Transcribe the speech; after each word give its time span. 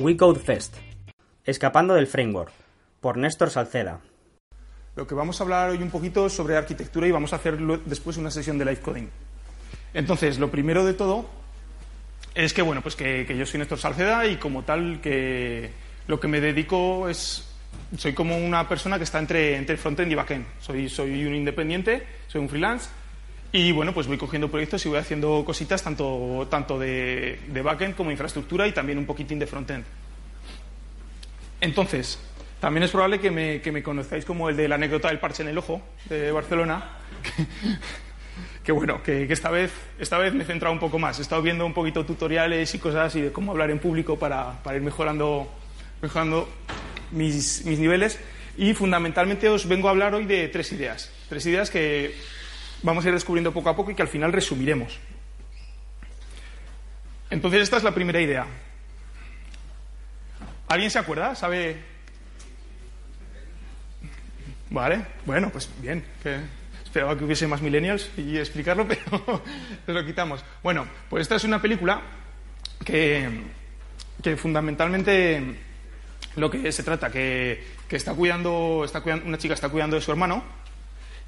We 0.00 0.16
Code 0.16 0.40
Fest. 0.40 0.76
Escapando 1.44 1.92
del 1.92 2.06
framework. 2.06 2.50
Por 3.02 3.18
Néstor 3.18 3.50
Salceda. 3.50 4.00
Lo 4.96 5.06
que 5.06 5.14
vamos 5.14 5.38
a 5.38 5.44
hablar 5.44 5.68
hoy 5.68 5.82
un 5.82 5.90
poquito 5.90 6.24
es 6.24 6.32
sobre 6.32 6.56
arquitectura 6.56 7.06
y 7.06 7.10
vamos 7.10 7.34
a 7.34 7.36
hacer 7.36 7.58
después 7.84 8.16
una 8.16 8.30
sesión 8.30 8.56
de 8.56 8.64
live 8.64 8.80
coding. 8.80 9.08
Entonces, 9.92 10.38
lo 10.38 10.50
primero 10.50 10.86
de 10.86 10.94
todo 10.94 11.26
es 12.34 12.54
que, 12.54 12.62
bueno, 12.62 12.80
pues 12.80 12.96
que, 12.96 13.26
yo 13.36 13.44
soy 13.44 13.58
Néstor 13.58 13.78
Salceda 13.78 14.26
y 14.26 14.36
como 14.36 14.62
tal 14.62 15.02
que 15.02 15.70
lo 16.06 16.18
que 16.18 16.28
me 16.28 16.40
dedico 16.40 17.06
es 17.10 17.46
soy 17.98 18.14
como 18.14 18.38
una 18.38 18.66
persona 18.66 18.96
que 18.96 19.04
está 19.04 19.18
entre, 19.18 19.56
entre 19.56 19.76
frontend 19.76 20.10
y 20.10 20.14
backend. 20.14 20.46
Soy, 20.60 20.88
soy 20.88 21.26
un 21.26 21.34
independiente, 21.34 22.06
soy 22.26 22.40
un 22.40 22.48
freelance 22.48 22.88
y 23.52 23.72
bueno, 23.72 23.92
pues 23.92 24.06
voy 24.06 24.16
cogiendo 24.16 24.50
proyectos 24.50 24.84
y 24.86 24.88
voy 24.88 24.98
haciendo 24.98 25.42
cositas 25.44 25.82
tanto, 25.82 26.46
tanto 26.50 26.78
de, 26.78 27.40
de 27.48 27.62
backend 27.62 27.96
como 27.96 28.10
infraestructura 28.10 28.66
y 28.68 28.72
también 28.72 28.98
un 28.98 29.06
poquitín 29.06 29.38
de 29.38 29.46
frontend. 29.46 29.84
Entonces, 31.60 32.18
también 32.60 32.84
es 32.84 32.90
probable 32.90 33.18
que 33.18 33.30
me, 33.30 33.60
que 33.60 33.72
me 33.72 33.82
conozcáis 33.82 34.24
como 34.24 34.50
el 34.50 34.56
de 34.56 34.68
la 34.68 34.74
anécdota 34.74 35.08
del 35.08 35.18
parche 35.18 35.42
en 35.42 35.48
el 35.48 35.58
ojo 35.58 35.80
de 36.08 36.30
Barcelona. 36.30 36.90
Que, 38.62 38.72
bueno, 38.72 39.02
que, 39.02 39.24
esta, 39.24 39.50
vez, 39.50 39.72
esta 39.98 40.18
vez 40.18 40.34
me 40.34 40.44
he 40.44 40.46
centrado 40.46 40.72
un 40.72 40.78
poco 40.78 40.98
más. 40.98 41.18
He 41.18 41.22
estado 41.22 41.40
viendo 41.40 41.64
un 41.64 41.72
poquito 41.72 42.04
tutoriales 42.04 42.72
y 42.74 42.78
cosas 42.78 43.06
así 43.06 43.20
de 43.20 43.32
cómo 43.32 43.52
hablar 43.52 43.70
en 43.70 43.78
público 43.78 44.18
para, 44.18 44.62
para 44.62 44.76
ir 44.76 44.82
mejorando, 44.82 45.50
mejorando 46.02 46.48
mis, 47.10 47.64
mis 47.64 47.78
niveles. 47.78 48.20
Y 48.58 48.74
fundamentalmente 48.74 49.48
os 49.48 49.66
vengo 49.66 49.88
a 49.88 49.92
hablar 49.92 50.14
hoy 50.14 50.26
de 50.26 50.48
tres 50.48 50.70
ideas. 50.72 51.10
Tres 51.30 51.46
ideas 51.46 51.70
que 51.70 52.14
vamos 52.82 53.04
a 53.04 53.08
ir 53.08 53.14
descubriendo 53.14 53.52
poco 53.52 53.68
a 53.68 53.76
poco 53.76 53.90
y 53.90 53.94
que 53.94 54.02
al 54.02 54.08
final 54.08 54.32
resumiremos. 54.32 54.98
Entonces, 57.30 57.62
esta 57.62 57.76
es 57.76 57.84
la 57.84 57.94
primera 57.94 58.20
idea. 58.20 58.46
¿Alguien 60.68 60.90
se 60.90 60.98
acuerda? 60.98 61.34
¿Sabe? 61.34 61.76
Vale, 64.70 65.04
bueno, 65.26 65.50
pues 65.50 65.68
bien. 65.80 66.04
esperaba 66.84 67.16
que 67.16 67.24
hubiese 67.24 67.46
más 67.46 67.60
millennials 67.60 68.10
y 68.16 68.38
explicarlo, 68.38 68.86
pero 68.88 69.42
lo 69.86 70.04
quitamos. 70.04 70.44
Bueno, 70.62 70.86
pues 71.08 71.22
esta 71.22 71.36
es 71.36 71.44
una 71.44 71.60
película 71.60 72.00
que, 72.84 73.28
que 74.22 74.36
fundamentalmente 74.36 75.56
lo 76.36 76.50
que 76.50 76.70
se 76.70 76.82
trata, 76.82 77.10
que, 77.10 77.64
que 77.88 77.96
está, 77.96 78.14
cuidando, 78.14 78.82
está 78.84 79.00
cuidando, 79.00 79.26
una 79.26 79.38
chica 79.38 79.54
está 79.54 79.68
cuidando 79.68 79.96
de 79.96 80.02
su 80.02 80.10
hermano 80.12 80.59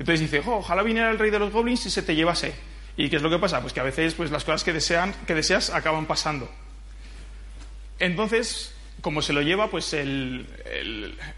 entonces 0.03 0.33
dice, 0.33 0.43
ojalá 0.45 0.83
viniera 0.83 1.13
el 1.13 1.19
rey 1.19 1.31
de 1.31 1.39
los 1.39 1.53
goblins 1.53 1.87
y 1.87 1.91
se 1.91 2.03
te 2.03 2.17
llevase. 2.17 2.53
¿Y 2.97 3.09
qué 3.09 3.17
es 3.17 3.23
lo 3.23 3.31
que 3.31 3.39
pasa? 3.39 3.61
Pues 3.61 3.73
que 3.73 3.79
a 3.79 3.85
veces 3.85 4.15
pues, 4.15 4.33
las 4.33 4.43
cosas 4.43 4.65
que, 4.65 4.73
que 4.73 5.35
deseas 5.35 5.71
acaban 5.71 6.07
pasando. 6.07 6.51
Entonces, 8.01 8.75
como 9.01 9.23
se 9.23 9.33
lo 9.33 9.43
lleva, 9.43 9.71
pues 9.71 9.93
el, 9.93 10.49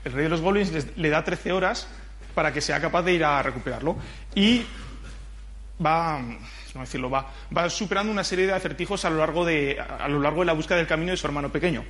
rey 0.07 0.23
de 0.23 0.29
los 0.31 0.41
goblins 0.41 0.97
le, 0.97 1.11
da 1.11 1.23
13 1.23 1.53
horas 1.53 1.89
para 2.35 2.55
que 2.55 2.63
sea 2.63 2.81
capaz 2.81 3.03
de 3.03 3.13
ir 3.13 3.23
a 3.23 3.43
recuperarlo. 3.43 3.99
Y 4.35 4.65
va, 5.85 6.23
no 6.75 6.81
decirlo, 6.81 7.11
va, 7.11 7.31
va 7.55 7.69
superando 7.69 8.11
una 8.11 8.25
serie 8.25 8.47
de 8.47 8.55
acertijos 8.55 9.05
a 9.05 9.11
lo, 9.11 9.19
largo 9.19 9.45
de, 9.45 9.77
lo 10.09 10.21
largo 10.21 10.41
de 10.41 10.47
la 10.47 10.55
búsqueda 10.55 10.79
del 10.79 10.87
camino 10.87 11.11
de 11.11 11.19
su 11.19 11.27
hermano 11.27 11.53
pequeño. 11.53 11.85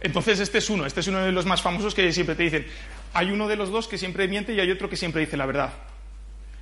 Entonces, 0.00 0.40
este 0.40 0.58
es 0.58 0.68
uno, 0.70 0.86
este 0.86 0.98
es 0.98 1.06
uno 1.06 1.20
de 1.20 1.30
los 1.30 1.46
más 1.46 1.62
famosos 1.62 1.94
que 1.94 2.12
siempre 2.12 2.34
te 2.34 2.42
dicen, 2.42 2.66
hay 3.12 3.30
uno 3.30 3.48
de 3.48 3.56
los 3.56 3.70
dos 3.70 3.88
que 3.88 3.98
siempre 3.98 4.28
miente 4.28 4.52
y 4.52 4.60
hay 4.60 4.70
otro 4.70 4.88
que 4.88 4.96
siempre 4.96 5.20
dice 5.20 5.36
la 5.36 5.46
verdad. 5.46 5.72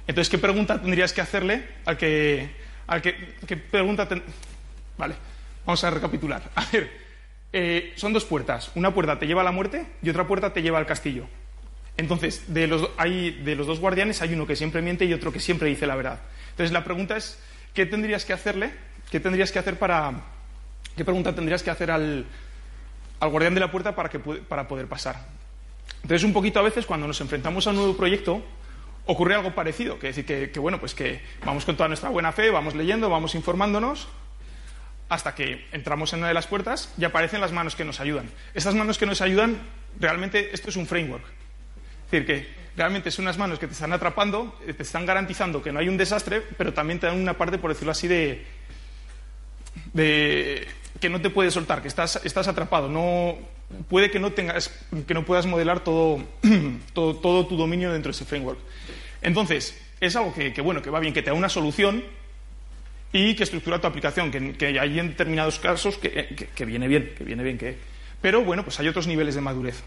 Entonces, 0.06 0.31
¿qué 0.31 0.38
pregunta 0.38 0.81
tendrías 0.81 1.12
que 1.12 1.20
hacerle 1.20 1.64
al 1.84 1.97
que... 1.97 2.50
Al 2.86 3.03
que 3.03 3.34
¿Qué 3.47 3.56
pregunta 3.56 4.09
Vale, 4.97 5.14
vamos 5.66 5.84
a 5.84 5.91
recapitular. 5.91 6.42
A 6.54 6.64
ver, 6.72 6.91
eh, 7.53 7.92
son 7.97 8.14
dos 8.14 8.25
puertas. 8.25 8.70
Una 8.75 8.92
puerta 8.92 9.19
te 9.19 9.26
lleva 9.26 9.42
a 9.42 9.44
la 9.44 9.53
muerte 9.53 9.86
y 10.03 10.09
otra 10.09 10.26
puerta 10.26 10.53
te 10.53 10.62
lleva 10.62 10.78
al 10.78 10.86
castillo. 10.86 11.26
Entonces, 11.98 12.44
de 12.53 12.66
los, 12.66 12.88
hay, 12.97 13.30
de 13.30 13.54
los 13.54 13.66
dos 13.66 13.80
guardianes 13.80 14.22
hay 14.22 14.32
uno 14.32 14.47
que 14.47 14.56
siempre 14.56 14.80
miente 14.80 15.04
y 15.04 15.12
otro 15.12 15.32
que 15.32 15.41
siempre 15.41 15.69
dice 15.69 15.86
la 15.86 15.97
verdad. 15.97 16.20
Entonces, 16.50 16.72
la 16.72 16.84
pregunta 16.84 17.16
es, 17.16 17.38
¿qué 17.75 17.84
tendrías 17.84 18.25
que 18.25 18.32
hacerle? 18.32 18.70
¿Qué 19.10 19.20
tendrías 19.20 19.53
que 19.53 19.59
hacer 19.59 19.78
para... 19.78 20.12
¿Qué 20.97 21.04
pregunta 21.04 21.34
tendrías 21.34 21.62
que 21.62 21.70
hacer 21.70 21.91
al, 21.91 22.25
al 23.20 23.28
guardián 23.28 23.54
de 23.54 23.60
la 23.60 23.70
puerta 23.70 23.94
para, 23.94 24.09
que, 24.09 24.19
para 24.19 24.66
poder 24.66 24.86
pasar? 24.86 25.26
Entonces, 26.03 26.25
un 26.25 26.32
poquito 26.32 26.59
a 26.60 26.62
veces 26.62 26.86
cuando 26.86 27.06
nos 27.06 27.20
enfrentamos 27.20 27.66
a 27.66 27.70
un 27.70 27.76
nuevo 27.76 27.97
proyecto, 27.97 28.42
ocurre 29.06 29.34
algo 29.34 29.54
parecido, 29.54 29.98
que 29.98 30.10
es 30.10 30.16
decir, 30.16 30.53
que, 30.53 30.60
bueno, 30.60 30.78
pues 30.78 30.94
que 30.94 31.22
vamos 31.44 31.64
con 31.64 31.76
toda 31.76 31.88
nuestra 31.88 32.10
buena 32.10 32.31
fe, 32.32 32.50
vamos 32.50 32.75
leyendo, 32.75 33.09
vamos 33.09 33.34
informándonos, 33.34 34.06
hasta 35.09 35.34
que 35.34 35.66
entramos 35.72 36.12
en 36.12 36.20
una 36.20 36.28
de 36.28 36.34
las 36.34 36.47
puertas 36.47 36.92
y 36.98 37.04
aparecen 37.04 37.41
las 37.41 37.53
manos 37.53 37.75
que 37.75 37.84
nos 37.84 38.00
ayudan. 38.00 38.31
Estas 38.54 38.75
manos 38.75 38.98
que 38.98 39.06
nos 39.06 39.22
ayudan, 39.22 39.59
realmente 39.98 40.50
esto 40.53 40.69
es 40.69 40.76
un 40.76 40.86
framework. 40.86 41.25
Es 42.04 42.10
decir, 42.10 42.26
que 42.26 42.48
realmente 42.76 43.10
son 43.10 43.25
unas 43.25 43.38
manos 43.38 43.59
que 43.59 43.66
te 43.66 43.72
están 43.72 43.94
atrapando, 43.94 44.59
eh, 44.66 44.75
te 44.75 44.82
están 44.82 45.06
garantizando 45.06 45.62
que 45.62 45.72
no 45.72 45.78
hay 45.78 45.88
un 45.88 45.97
desastre, 45.97 46.42
pero 46.59 46.75
también 46.75 47.00
te 47.00 47.06
dan 47.06 47.19
una 47.19 47.32
parte, 47.32 47.56
por 47.56 47.70
decirlo 47.70 47.92
así, 47.92 48.09
de, 48.09 48.44
de 49.94 50.69
que 51.00 51.09
no 51.09 51.20
te 51.22 51.30
puedes 51.30 51.54
soltar, 51.54 51.80
que 51.80 51.88
estás, 51.88 52.20
estás 52.25 52.47
atrapado. 52.47 52.91
No, 52.91 53.38
puede 53.88 54.10
que 54.10 54.18
no, 54.18 54.32
tengas, 54.32 54.70
que 55.06 55.14
no 55.14 55.24
puedas 55.24 55.46
modelar 55.46 55.80
todo, 55.84 56.24
todo, 56.94 57.46
tu 57.46 57.56
dominio 57.56 57.92
dentro 57.92 58.10
de 58.10 58.16
ese 58.16 58.24
framework. 58.24 58.58
Entonces, 59.22 59.78
es 60.00 60.16
algo 60.16 60.32
que, 60.34 60.60
bueno, 60.60 60.82
que 60.82 60.90
va 60.90 61.00
bien, 61.00 61.12
que 61.12 61.22
te 61.22 61.30
da 61.30 61.34
una 61.34 61.48
solución 61.48 62.04
y 63.12 63.34
que 63.34 63.42
estructura 63.42 63.80
tu 63.80 63.86
aplicación, 63.86 64.30
que, 64.30 64.78
hay 64.78 64.98
en 64.98 65.08
determinados 65.08 65.58
casos 65.58 65.98
que, 65.98 66.64
viene 66.64 66.88
bien, 66.88 67.14
que 67.16 67.24
viene 67.24 67.42
bien, 67.42 67.58
que... 67.58 67.76
Pero 68.20 68.42
bueno, 68.42 68.64
pues 68.64 68.78
hay 68.80 68.88
otros 68.88 69.06
niveles 69.06 69.34
de 69.34 69.40
madurez. 69.40 69.82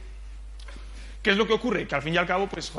¿Qué 1.22 1.32
es 1.32 1.38
lo 1.38 1.46
que 1.46 1.54
ocurre? 1.54 1.86
Que 1.88 1.96
al 1.96 2.02
fin 2.02 2.14
y 2.14 2.18
al 2.18 2.26
cabo, 2.26 2.48
pues, 2.48 2.72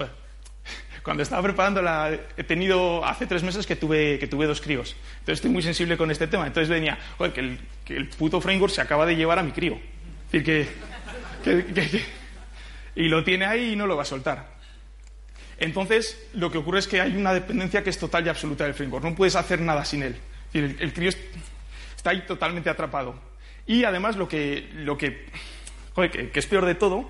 cuando 1.02 1.22
estaba 1.22 1.42
preparando 1.42 1.82
la, 1.82 2.16
he 2.36 2.44
tenido 2.44 3.04
hace 3.04 3.26
tres 3.26 3.42
meses 3.42 3.66
que 3.66 3.76
tuve, 3.76 4.18
que 4.18 4.26
tuve 4.26 4.46
dos 4.46 4.60
críos. 4.60 4.96
Entonces 5.20 5.34
estoy 5.34 5.50
muy 5.50 5.62
sensible 5.62 5.96
con 5.96 6.10
este 6.10 6.26
tema. 6.26 6.46
Entonces 6.46 6.68
venía, 6.68 6.98
joder, 7.18 7.32
que 7.32 7.40
el, 7.40 7.58
que 7.84 7.96
el 7.96 8.08
puto 8.08 8.40
framework 8.40 8.72
se 8.72 8.80
acaba 8.80 9.04
de 9.06 9.14
llevar 9.14 9.38
a 9.38 9.42
mi 9.42 9.52
crío. 9.52 9.74
Es 10.32 10.32
decir, 10.32 10.44
que, 10.44 10.91
y 12.94 13.08
lo 13.08 13.24
tiene 13.24 13.44
ahí 13.46 13.72
y 13.72 13.76
no 13.76 13.86
lo 13.86 13.96
va 13.96 14.02
a 14.02 14.06
soltar. 14.06 14.52
Entonces, 15.58 16.28
lo 16.34 16.50
que 16.50 16.58
ocurre 16.58 16.80
es 16.80 16.88
que 16.88 17.00
hay 17.00 17.16
una 17.16 17.32
dependencia 17.32 17.84
que 17.84 17.90
es 17.90 17.98
total 17.98 18.26
y 18.26 18.28
absoluta 18.28 18.64
del 18.64 18.74
framework. 18.74 19.04
No 19.04 19.14
puedes 19.14 19.36
hacer 19.36 19.60
nada 19.60 19.84
sin 19.84 20.02
él. 20.02 20.16
el, 20.52 20.92
crío 20.92 21.10
está 21.96 22.10
ahí 22.10 22.22
totalmente 22.26 22.68
atrapado. 22.68 23.14
Y 23.66 23.84
además, 23.84 24.16
lo 24.16 24.28
que, 24.28 24.68
lo 24.74 24.98
que, 24.98 25.26
joder, 25.94 26.32
que, 26.32 26.38
es 26.38 26.46
peor 26.46 26.66
de 26.66 26.74
todo, 26.74 27.08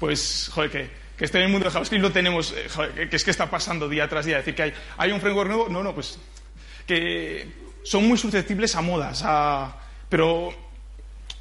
pues, 0.00 0.50
joder, 0.52 0.70
que, 0.70 0.90
que 1.16 1.24
esté 1.24 1.38
en 1.38 1.44
el 1.44 1.50
mundo 1.50 1.66
de 1.66 1.70
JavaScript 1.70 2.02
lo 2.02 2.10
tenemos, 2.10 2.52
eh, 2.56 3.08
que 3.08 3.16
es 3.16 3.24
que 3.24 3.30
está 3.30 3.48
pasando 3.48 3.88
día 3.88 4.08
tras 4.08 4.26
día. 4.26 4.38
Es 4.38 4.44
decir, 4.44 4.56
que 4.56 4.62
hay, 4.64 4.72
hay 4.96 5.12
un 5.12 5.20
framework 5.20 5.48
nuevo, 5.48 5.68
no, 5.68 5.82
no, 5.82 5.94
pues, 5.94 6.18
que 6.86 7.46
son 7.84 8.08
muy 8.08 8.18
susceptibles 8.18 8.74
a 8.74 8.80
modas, 8.80 9.24
pero 10.08 10.52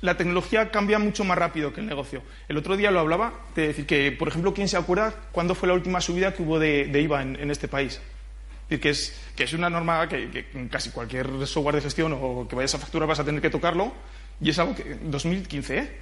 la 0.01 0.17
tecnología 0.17 0.71
cambia 0.71 0.99
mucho 0.99 1.23
más 1.23 1.37
rápido 1.37 1.73
que 1.73 1.79
el 1.79 1.85
negocio. 1.85 2.23
El 2.47 2.57
otro 2.57 2.75
día 2.75 2.91
lo 2.91 2.99
hablaba 2.99 3.33
de 3.55 3.67
decir 3.67 3.85
que, 3.85 4.11
por 4.11 4.27
ejemplo, 4.27 4.53
¿quién 4.53 4.67
se 4.67 4.77
acuerda 4.77 5.13
cuándo 5.31 5.55
fue 5.55 5.67
la 5.67 5.75
última 5.75 6.01
subida 6.01 6.33
que 6.33 6.41
hubo 6.41 6.59
de, 6.59 6.89
IVA 6.93 7.21
en, 7.21 7.51
este 7.51 7.67
país? 7.67 7.93
Es 7.93 8.69
decir, 8.69 8.81
que 8.81 8.89
es, 8.89 9.21
que 9.35 9.43
es 9.43 9.53
una 9.53 9.69
norma 9.69 10.07
que, 10.07 10.47
en 10.53 10.69
casi 10.69 10.89
cualquier 10.89 11.45
software 11.45 11.75
de 11.75 11.81
gestión 11.81 12.17
o 12.19 12.47
que 12.47 12.55
vayas 12.55 12.73
a 12.75 12.79
facturar 12.79 13.07
vas 13.07 13.19
a 13.19 13.23
tener 13.23 13.41
que 13.41 13.49
tocarlo 13.49 13.93
y 14.41 14.49
es 14.49 14.57
algo 14.57 14.75
que 14.75 14.97
2015, 15.03 15.77
¿eh? 15.77 15.97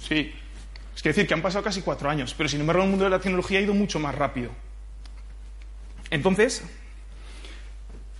Sí. 0.00 0.34
Es 0.94 1.02
que 1.02 1.10
decir 1.10 1.26
que 1.26 1.34
han 1.34 1.42
pasado 1.42 1.62
casi 1.62 1.82
cuatro 1.82 2.10
años, 2.10 2.34
pero 2.36 2.48
sin 2.48 2.60
embargo 2.60 2.82
el 2.82 2.88
mundo 2.88 3.04
de 3.04 3.10
la 3.10 3.20
tecnología 3.20 3.58
ha 3.58 3.62
ido 3.62 3.74
mucho 3.74 4.00
más 4.00 4.14
rápido. 4.14 4.50
Entonces, 6.10 6.64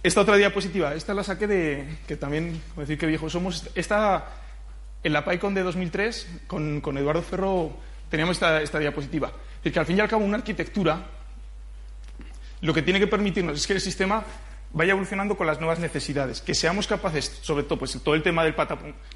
esta 0.05 0.21
otra 0.21 0.37
diapositiva, 0.37 0.95
esta 0.95 1.15
la 1.15 1.25
saqué 1.25 1.47
de, 1.47 1.89
que 2.07 2.17
también, 2.17 2.61
como 2.69 2.83
decir 2.83 2.99
que 2.99 3.07
viejos 3.07 3.33
somos, 3.33 3.71
esta, 3.75 4.27
en 5.03 5.15
la 5.15 5.25
PyCon 5.25 5.55
de 5.55 5.63
2003, 5.63 6.43
con, 6.47 6.83
con 6.83 6.99
Eduardo 6.99 7.23
Ferro, 7.23 7.75
teníamos 8.11 8.37
esta, 8.37 8.61
esta 8.61 8.79
diapositiva. 8.79 9.33
Es 9.65 9.73
que 9.73 9.79
al 9.79 9.87
fin 9.87 9.97
y 9.97 10.01
al 10.01 10.09
cabo 10.09 10.23
una 10.23 10.37
arquitectura 10.37 11.07
lo 12.61 12.75
que 12.75 12.83
tiene 12.83 13.01
que 13.01 13.07
permitirnos 13.07 13.57
es 13.57 13.67
que 13.67 13.73
el 13.73 13.81
sistema 13.81 14.23
vaya 14.75 14.91
evolucionando 14.91 15.37
con 15.37 15.47
las 15.47 15.61
nuevas 15.61 15.79
necesidades, 15.79 16.41
que 16.41 16.53
seamos 16.53 16.89
capaces, 16.89 17.39
sobre 17.43 17.63
todo, 17.63 17.79
pues 17.79 17.97
todo 18.03 18.17
el 18.17 18.23
tema 18.23 18.43
del, 18.43 18.55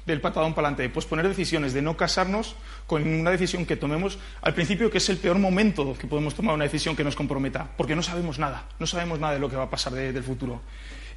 del 0.05 0.21
patadón 0.21 0.53
para 0.53 0.69
adelante, 0.69 0.83
de 0.83 0.89
posponer 0.89 1.27
decisiones, 1.27 1.73
de 1.73 1.81
no 1.81 1.97
casarnos 1.97 2.55
con 2.87 3.05
una 3.05 3.29
decisión 3.29 3.65
que 3.65 3.75
tomemos 3.75 4.17
al 4.41 4.53
principio, 4.53 4.89
que 4.89 4.99
es 4.99 5.09
el 5.09 5.17
peor 5.17 5.37
momento 5.37 5.95
que 5.99 6.07
podemos 6.07 6.33
tomar 6.33 6.55
una 6.55 6.63
decisión 6.63 6.95
que 6.95 7.03
nos 7.03 7.15
comprometa, 7.15 7.69
porque 7.75 7.93
no 7.93 8.01
sabemos 8.01 8.39
nada, 8.39 8.69
no 8.79 8.87
sabemos 8.87 9.19
nada 9.19 9.33
de 9.33 9.39
lo 9.39 9.49
que 9.49 9.57
va 9.57 9.63
a 9.63 9.69
pasar 9.69 9.93
del 9.93 10.23
futuro. 10.23 10.61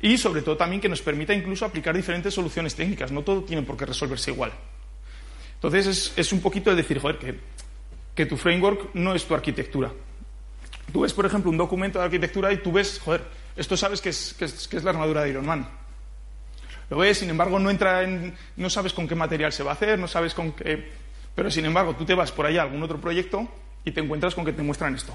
Y 0.01 0.19
sobre 0.19 0.43
todo 0.43 0.57
también 0.57 0.81
que 0.81 0.89
nos 0.89 1.03
permita 1.03 1.33
incluso 1.33 1.65
aplicar 1.65 1.95
diferentes 1.95 2.35
soluciones 2.35 2.75
técnicas, 2.75 3.13
no 3.13 3.23
todo 3.23 3.45
tiene 3.45 3.63
por 3.63 3.77
qué 3.77 3.87
resolverse 3.87 4.33
igual. 4.33 4.53
Entonces 5.55 5.87
es, 5.87 6.13
es 6.17 6.33
un 6.33 6.41
poquito 6.41 6.71
de 6.71 6.77
decir, 6.77 6.99
joder, 6.99 7.19
que, 7.19 7.39
que 8.17 8.27
tu 8.27 8.37
framework 8.37 8.93
no 8.95 9.15
es 9.15 9.25
tu 9.25 9.35
arquitectura. 9.35 9.93
Tú 10.93 11.03
ves, 11.03 11.13
por 11.13 11.25
ejemplo, 11.25 11.49
un 11.49 11.57
documento 11.57 12.01
de 12.01 12.07
arquitectura 12.07 12.53
y 12.53 12.57
tú 12.57 12.73
ves, 12.73 12.99
joder, 12.99 13.23
esto 13.57 13.77
sabes 13.77 14.01
que 14.01 14.09
es, 14.11 14.85
la 14.85 14.91
armadura 14.91 15.23
de 15.23 15.31
Iron 15.31 15.47
Man. 15.47 15.69
Lo 16.91 16.99
ves, 16.99 17.19
sin 17.19 17.31
embargo, 17.31 17.59
no 17.59 17.71
entra 17.71 18.03
en. 18.03 18.35
no 18.57 18.71
sabes 18.71 18.93
con 18.93 19.09
qué 19.09 19.15
material 19.15 19.53
se 19.53 19.63
va 19.63 19.71
a 19.71 19.75
hacer, 19.75 19.99
no 19.99 20.09
sabes 20.09 20.35
con 20.35 20.53
qué. 20.53 20.91
Pero 21.35 21.51
sin 21.51 21.65
embargo, 21.65 21.95
tú 21.97 22.05
te 22.05 22.15
vas 22.15 22.33
por 22.33 22.47
allá 22.47 22.61
a 22.61 22.65
algún 22.65 22.83
otro 22.83 23.01
proyecto 23.01 23.49
y 23.85 23.93
te 23.93 24.01
encuentras 24.01 24.35
con 24.35 24.45
que 24.45 24.53
te 24.53 24.63
muestran 24.63 24.95
esto. 24.95 25.15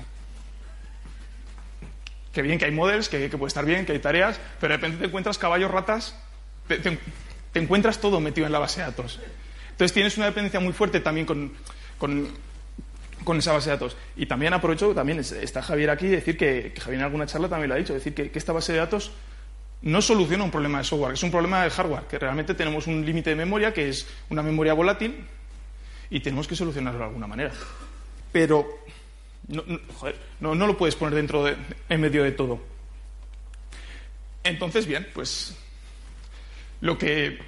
Que 2.34 2.42
bien, 2.42 2.58
que 2.60 2.66
hay 2.66 2.72
models, 2.72 3.10
que, 3.10 3.30
puede 3.30 3.48
estar 3.48 3.66
bien, 3.66 3.86
que 3.86 3.94
hay 3.94 4.00
tareas, 4.00 4.40
pero 4.60 4.74
de 4.74 4.78
repente 4.78 4.98
te 4.98 5.06
encuentras 5.06 5.38
caballos, 5.38 5.72
ratas, 5.72 6.16
te, 6.68 7.00
encuentras 7.54 8.00
todo 8.00 8.20
metido 8.20 8.46
en 8.46 8.54
la 8.54 8.60
base 8.60 8.82
de 8.82 8.88
datos. 8.88 9.20
Entonces 9.72 9.94
tienes 9.94 10.18
una 10.18 10.28
dependencia 10.28 10.60
muy 10.60 10.74
fuerte 10.74 11.00
también 11.00 11.26
con, 11.26 11.54
con 11.98 12.28
esa 13.36 13.52
base 13.52 13.70
de 13.70 13.76
datos. 13.76 13.98
Y 14.16 14.26
también 14.26 14.54
aprovecho, 14.54 14.94
también 14.94 15.20
está 15.20 15.62
Javier 15.62 15.90
aquí, 15.90 16.08
decir 16.08 16.38
que, 16.38 16.74
Javier 16.80 17.00
en 17.00 17.06
alguna 17.06 17.26
charla 17.26 17.50
también 17.50 17.70
lo 17.70 17.76
ha 17.76 17.78
dicho, 17.78 17.94
decir 17.94 18.14
que, 18.14 18.32
esta 18.34 18.54
base 18.54 18.72
de 18.72 18.80
datos 18.80 19.12
no 19.82 20.02
soluciona 20.02 20.44
un 20.46 20.52
problema 20.52 20.78
de 20.78 20.86
software, 20.86 21.14
es 21.14 21.24
un 21.24 21.32
problema 21.32 21.64
de 21.64 21.70
hardware, 21.70 22.04
que 22.04 22.18
realmente 22.18 22.54
tenemos 22.54 22.88
un 22.88 23.06
límite 23.06 23.32
de 23.32 23.36
memoria 23.36 23.74
que 23.74 23.90
es 23.90 24.08
una 24.30 24.42
memoria 24.42 24.74
volátil 24.74 25.26
y 26.10 26.20
tenemos 26.22 26.48
que 26.48 26.56
solucionarlo 26.56 27.00
de 27.00 27.06
alguna 27.06 27.28
manera. 27.28 27.52
Pero 28.32 28.66
no, 30.40 30.56
no, 30.56 30.68
lo 30.68 30.78
puedes 30.78 30.96
poner 30.96 31.16
dentro 31.16 31.44
de, 31.44 31.56
en 31.90 32.02
medio 32.02 32.24
de 32.24 32.32
todo. 32.32 32.60
Entonces, 34.44 34.86
bien, 34.86 35.08
pues 35.14 35.58
lo 36.82 36.98
que 36.98 37.40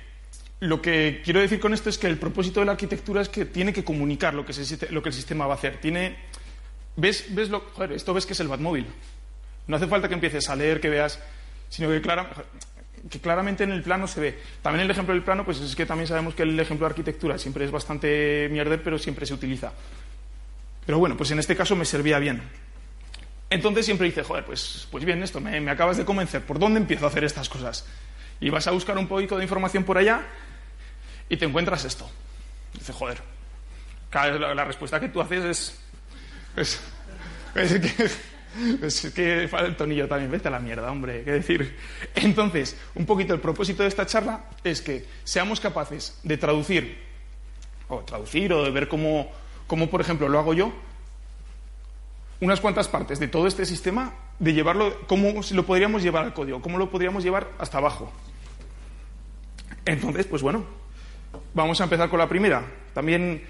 lo 0.60 0.82
que 0.82 1.22
quiero 1.24 1.40
decir 1.40 1.60
con 1.60 1.74
esto 1.74 1.90
es 1.90 1.98
que 1.98 2.08
el 2.08 2.18
propósito 2.18 2.60
de 2.60 2.66
la 2.66 2.74
arquitectura 2.74 3.22
es 3.22 3.30
que 3.30 3.46
tiene 3.46 3.72
que 3.72 3.84
comunicar 3.84 4.34
lo 4.34 4.46
que, 4.46 4.54
lo 4.90 5.02
que 5.02 5.10
el 5.10 5.16
sistema 5.16 5.48
va 5.48 5.54
a 5.54 5.58
hacer. 5.58 5.78
Tiene, 5.80 6.18
¿ves, 6.98 7.28
ves 7.30 7.50
lo, 7.50 7.62
joder, 7.62 7.94
esto 7.94 8.14
ves 8.14 8.26
que 8.26 8.34
es 8.34 8.40
el 8.42 8.50
Batmóvil. 8.50 8.86
No 9.68 9.78
hace 9.78 9.88
falta 9.88 10.08
que 10.10 10.16
empieces 10.16 10.50
a 10.50 10.56
leer, 10.56 10.82
que 10.82 10.90
veas, 10.90 11.20
sino 11.70 11.88
que, 11.90 12.02
que 13.10 13.20
claramente 13.22 13.64
en 13.64 13.72
el 13.72 13.84
plano 13.84 14.06
se 14.08 14.20
ve. 14.20 14.40
También 14.62 14.84
el 14.84 14.92
ejemplo 14.92 15.14
del 15.14 15.24
plano, 15.24 15.46
pues 15.46 15.62
es 15.62 15.76
que 15.76 15.86
también 15.86 16.08
sabemos 16.08 16.36
que 16.36 16.44
el 16.44 16.60
ejemplo 16.60 16.86
de 16.86 16.92
arquitectura 16.92 17.38
siempre 17.38 17.64
es 17.64 17.72
bastante 17.72 18.50
mierder, 18.52 18.84
pero 18.84 19.00
siempre 19.00 19.26
se 19.26 19.34
utiliza. 19.34 19.72
Pero 20.86 21.00
bueno, 21.00 21.16
pues 21.16 21.32
en 21.32 21.40
este 21.40 21.56
caso 21.56 21.76
me 21.78 21.86
servía 21.86 22.20
bien. 22.20 22.42
Entonces 23.50 23.86
siempre 23.86 24.08
dice, 24.08 24.24
joder, 24.24 24.44
pues, 24.44 24.88
pues 24.92 25.06
bien, 25.06 25.24
esto 25.24 25.40
me 25.40 25.72
acabas 25.72 25.96
de 25.96 26.04
convencer. 26.04 26.42
¿Por 26.42 26.60
dónde 26.60 26.80
empiezo 26.82 27.06
a 27.06 27.08
hacer 27.08 27.24
estas 27.24 27.48
cosas? 27.48 27.86
Y 28.42 28.50
vas 28.50 28.68
a 28.68 28.72
buscar 28.72 28.98
un 28.98 29.08
poquito 29.08 29.38
de 29.38 29.44
información 29.44 29.86
por 29.86 29.98
allá 29.98 30.28
y 31.30 31.38
te 31.38 31.46
encuentras 31.46 31.86
esto. 31.86 32.10
Dice, 32.74 32.92
joder, 32.92 33.22
la, 34.12 34.54
la, 34.56 34.66
respuesta 34.66 35.00
que 35.00 35.10
tú 35.10 35.22
haces 35.22 35.46
es. 35.46 35.80
Es, 36.56 36.82
es 37.56 37.80
que. 37.80 38.10
Es 38.82 39.12
que 39.14 39.44
el 39.44 39.76
tonillo 39.76 40.08
también, 40.08 40.32
vete 40.32 40.48
a 40.48 40.52
la 40.52 40.60
mierda, 40.60 40.92
hombre. 40.92 41.24
¿Qué 41.24 41.32
decir? 41.32 41.78
Entonces, 42.16 42.76
un 42.96 43.06
poquito 43.06 43.34
el 43.34 43.40
propósito 43.40 43.84
de 43.84 43.90
esta 43.90 44.08
charla 44.08 44.46
es 44.64 44.82
que 44.82 45.06
seamos 45.24 45.60
capaces 45.60 46.20
de 46.24 46.38
traducir, 46.38 46.98
o 47.88 48.00
traducir, 48.00 48.52
o 48.52 48.64
de 48.64 48.72
ver 48.72 48.88
cómo, 48.88 49.32
cómo, 49.68 49.90
por 49.90 50.02
ejemplo, 50.02 50.28
lo 50.28 50.40
hago 50.40 50.56
yo, 50.56 50.74
unas 52.42 52.60
cuantas 52.60 52.88
partes 52.88 53.20
de 53.20 53.28
todo 53.28 53.46
este 53.46 53.66
sistema, 53.66 54.14
de 54.40 54.54
llevarlo, 54.54 54.98
cómo 55.08 55.42
lo 55.52 55.66
podríamos 55.66 56.02
llevar 56.02 56.26
al 56.26 56.34
código, 56.34 56.62
cómo 56.62 56.80
lo 56.80 56.90
podríamos 56.90 57.24
llevar 57.24 57.50
hasta 57.60 57.78
abajo. 57.78 58.12
Entonces, 59.86 60.26
pues 60.26 60.42
bueno, 60.42 60.66
Vamos 61.54 61.80
a 61.82 61.84
empezar 61.86 62.10
con 62.10 62.20
la 62.20 62.30
primera. 62.30 62.64
También 62.94 63.42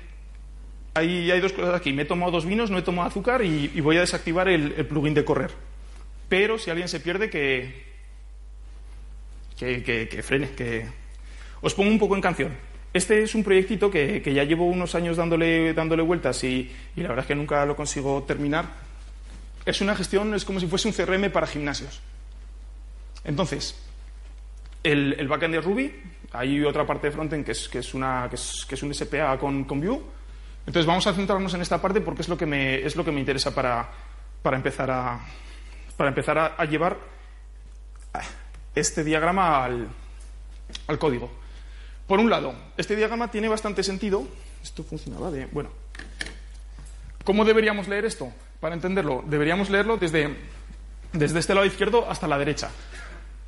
hay, 0.94 1.32
hay 1.32 1.40
dos 1.40 1.54
cosas 1.54 1.76
aquí. 1.76 1.94
Me 1.94 2.04
he 2.04 2.06
tomado 2.06 2.32
dos 2.32 2.46
vinos, 2.46 2.72
no 2.72 2.78
he 2.78 2.82
tomado 2.82 3.08
azúcar 3.08 3.44
y, 3.44 3.68
voy 3.82 3.98
a 3.98 4.02
desactivar 4.02 4.48
el, 4.48 4.86
plugin 4.86 5.14
de 5.14 5.26
correr. 5.26 5.52
Pero 6.28 6.58
si 6.58 6.70
alguien 6.70 6.88
se 6.88 7.00
pierde, 7.00 7.30
que, 7.30 7.86
que, 9.58 10.24
frene. 10.24 10.52
Que... 10.52 10.86
Os 11.62 11.74
pongo 11.74 11.90
un 11.90 12.00
poco 12.00 12.16
en 12.16 12.22
canción. 12.22 12.56
Este 12.94 13.22
es 13.22 13.36
un 13.36 13.44
proyectito 13.44 13.92
que, 13.92 14.22
ya 14.34 14.44
llevo 14.44 14.66
unos 14.66 14.96
años 14.96 15.18
dándole, 15.18 15.74
dándole 15.74 16.02
vueltas 16.02 16.44
y, 16.44 16.72
la 16.96 17.10
verdad 17.10 17.20
es 17.20 17.28
que 17.28 17.36
nunca 17.36 17.66
lo 17.66 17.76
consigo 17.76 18.24
terminar. 18.24 18.66
Es 19.66 19.82
una 19.82 19.96
gestión, 19.96 20.34
es 20.34 20.46
como 20.46 20.60
si 20.60 20.68
fuese 20.68 20.88
un 20.88 20.94
CRM 20.94 21.30
para 21.32 21.46
gimnasios. 21.46 22.02
Entonces, 23.24 23.78
el, 24.84 25.16
el 25.20 25.28
backend 25.28 25.54
de 25.56 25.62
Ruby 25.62 25.94
hay 26.32 26.64
otra 26.64 26.86
parte 26.86 27.08
de 27.08 27.12
frontend 27.12 27.46
que 27.46 27.54
es, 27.54 27.68
que 27.68 27.80
es, 27.80 27.94
una, 27.94 28.28
que 28.30 28.36
es, 28.36 28.66
que 28.68 28.76
es 28.76 28.84
un 28.84 28.94
SPA 28.94 29.38
con, 29.38 29.64
con, 29.64 29.82
Vue. 29.82 30.00
Entonces 30.66 30.86
vamos 30.86 31.08
a 31.08 31.14
centrarnos 31.14 31.54
en 31.54 31.62
esta 31.62 31.82
parte 31.82 32.02
porque 32.02 32.22
es 32.22 32.30
lo 32.30 32.38
que 32.38 32.46
me, 32.46 32.86
es 32.86 32.96
lo 32.96 33.04
que 33.04 33.12
me 33.12 33.20
interesa 33.20 33.54
para, 33.54 33.90
para 34.42 34.58
empezar, 34.58 34.92
a, 34.92 35.20
para 35.98 36.10
empezar 36.10 36.38
a, 36.38 36.66
llevar 36.66 36.98
este 38.76 39.04
diagrama 39.04 39.64
al, 39.64 39.88
al, 40.88 41.00
código. 41.00 41.32
Por 42.08 42.20
un 42.20 42.30
lado, 42.30 42.54
este 42.78 42.96
diagrama 42.96 43.32
tiene 43.32 43.48
bastante 43.48 43.84
sentido. 43.84 44.28
Esto 44.62 44.84
funcionaba 44.84 45.32
de. 45.32 45.46
Bueno. 45.48 45.70
¿Cómo 47.24 47.46
deberíamos 47.46 47.88
leer 47.88 48.06
esto? 48.06 48.32
Para 48.60 48.76
entenderlo, 48.76 49.24
deberíamos 49.26 49.70
leerlo 49.70 49.98
desde, 49.98 50.36
desde 51.14 51.40
este 51.40 51.54
lado 51.54 51.66
izquierdo 51.66 52.10
hasta 52.10 52.28
la 52.28 52.38
derecha. 52.38 52.72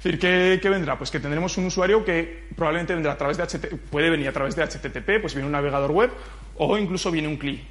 Es 0.01 0.06
decir, 0.06 0.59
¿qué, 0.59 0.69
vendrá? 0.69 0.98
Pues 0.98 1.12
que 1.12 1.19
tendremos 1.19 1.56
un 1.59 1.65
usuario 1.65 2.03
que 2.03 2.48
probablemente 2.56 2.95
vendrá 2.95 3.12
a 3.12 3.18
través 3.18 3.38
de 3.38 3.44
HTTP, 3.44 3.75
puede 3.92 4.09
venir 4.09 4.27
a 4.30 4.33
través 4.33 4.56
de 4.56 4.63
HTTP, 4.63 5.21
pues 5.21 5.36
viene 5.36 5.45
un 5.45 5.51
navegador 5.51 5.92
web 5.92 6.09
o 6.57 6.75
incluso 6.75 7.12
viene 7.12 7.27
un 7.27 7.38
CLI. 7.38 7.63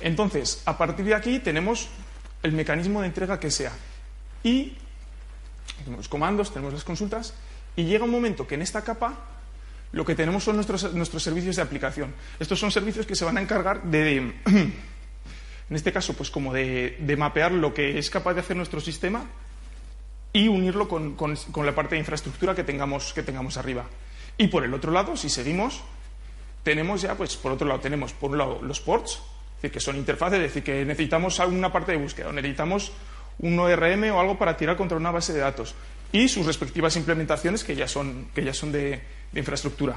Entonces, 0.00 0.62
a 0.64 0.78
partir 0.78 1.04
de 1.06 1.14
aquí 1.16 1.40
tenemos 1.40 1.88
el 2.44 2.52
mecanismo 2.52 3.00
de 3.00 3.08
entrega 3.08 3.40
que 3.40 3.50
sea. 3.50 3.72
Y 4.44 4.76
tenemos 5.78 5.98
los 5.98 6.08
comandos, 6.08 6.52
tenemos 6.52 6.72
las 6.72 6.84
consultas, 6.84 7.34
y 7.74 7.82
llega 7.82 8.04
un 8.04 8.12
momento 8.12 8.46
que 8.46 8.54
en 8.54 8.62
esta 8.62 8.84
capa 8.84 9.14
lo 9.90 10.04
que 10.04 10.14
tenemos 10.14 10.44
son 10.44 10.54
nuestros, 10.54 10.94
nuestros 10.94 11.24
servicios 11.24 11.56
de 11.56 11.62
aplicación. 11.62 12.14
Estos 12.38 12.60
son 12.60 12.70
servicios 12.70 13.06
que 13.06 13.16
se 13.16 13.24
van 13.24 13.38
a 13.38 13.42
encargar 13.42 13.82
de, 13.82 14.18
en 14.46 14.72
este 15.70 15.92
caso, 15.92 16.14
pues 16.14 16.30
como 16.30 16.54
de, 16.54 16.96
de 17.00 17.16
mapear 17.16 17.50
lo 17.50 17.74
que 17.74 17.98
es 17.98 18.08
capaz 18.08 18.34
de 18.34 18.40
hacer 18.40 18.56
nuestro 18.56 18.78
sistema 18.80 19.26
y 20.32 20.48
unirlo 20.48 20.88
con, 20.88 21.16
la 21.64 21.74
parte 21.74 21.94
de 21.94 22.00
infraestructura 22.00 22.54
que 22.54 22.64
tengamos, 22.64 23.12
que 23.12 23.22
tengamos 23.22 23.56
arriba. 23.56 23.84
Y 24.36 24.48
por 24.48 24.64
el 24.64 24.74
otro 24.74 24.92
lado, 24.92 25.16
si 25.16 25.28
seguimos, 25.28 25.80
tenemos 26.62 27.02
ya, 27.02 27.14
pues 27.14 27.36
por 27.36 27.52
otro 27.52 27.66
lado, 27.66 27.80
tenemos 27.80 28.12
por 28.12 28.30
un 28.30 28.38
lado 28.38 28.60
los 28.62 28.80
ports, 28.80 29.12
es 29.12 29.62
decir, 29.62 29.72
que 29.72 29.80
son 29.80 29.96
interfaces, 29.96 30.38
es 30.38 30.44
decir, 30.44 30.62
que 30.62 30.84
necesitamos 30.84 31.40
alguna 31.40 31.72
parte 31.72 31.92
de 31.92 31.98
búsqueda, 31.98 32.32
necesitamos 32.32 32.92
un 33.38 33.58
ORM 33.58 34.10
o 34.12 34.20
algo 34.20 34.38
para 34.38 34.56
tirar 34.56 34.76
contra 34.76 34.96
una 34.96 35.10
base 35.10 35.32
de 35.32 35.40
datos 35.40 35.74
y 36.12 36.28
sus 36.28 36.46
respectivas 36.46 36.96
implementaciones 36.96 37.64
que 37.64 37.74
ya 37.74 37.88
son, 37.88 38.28
que 38.34 38.44
ya 38.44 38.52
son 38.52 38.72
de, 38.72 39.02
de 39.32 39.40
infraestructura. 39.40 39.96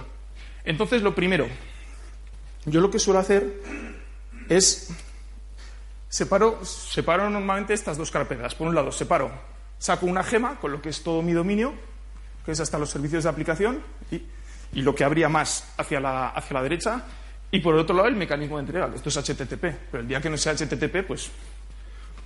Entonces, 0.64 1.02
lo 1.02 1.14
primero, 1.14 1.48
yo 2.66 2.82
lo 2.82 2.92
que 2.92 3.00
suelo 3.00 3.20
hacer 3.20 3.62
es 4.50 4.92
separo, 6.10 6.64
separo 6.66 7.30
normalmente 7.30 7.74
estas 7.74 7.98
dos 7.98 8.12
carpetas. 8.12 8.56
Por 8.56 8.68
un 8.68 8.76
lado, 8.76 8.92
separo 8.92 9.32
saco 9.80 10.06
una 10.06 10.24
gema 10.24 10.60
con 10.60 10.72
lo 10.72 10.82
que 10.82 10.90
es 10.90 11.02
todo 11.02 11.22
mi 11.22 11.34
dominio, 11.34 11.74
que 12.46 12.52
es 12.52 12.60
hasta 12.60 12.78
los 12.78 12.90
servicios 12.90 13.24
de 13.24 13.30
aplicación, 13.30 13.82
y, 14.12 14.22
lo 14.74 14.94
que 14.94 15.04
habría 15.04 15.30
más 15.30 15.74
hacia 15.78 16.00
la, 16.00 16.30
hacia 16.30 16.54
la 16.54 16.62
derecha, 16.62 17.04
y 17.50 17.60
por 17.60 17.74
otro 17.74 17.96
lado 17.96 18.08
el 18.08 18.16
mecanismo 18.16 18.58
de 18.58 18.62
entrega. 18.62 18.92
Esto 18.94 19.10
es 19.10 19.18
HTTP, 19.18 19.62
pero 19.90 20.02
el 20.02 20.08
día 20.08 20.22
que 20.22 20.30
no 20.30 20.38
sea 20.38 20.54
HTTP, 20.54 21.08
pues, 21.08 21.32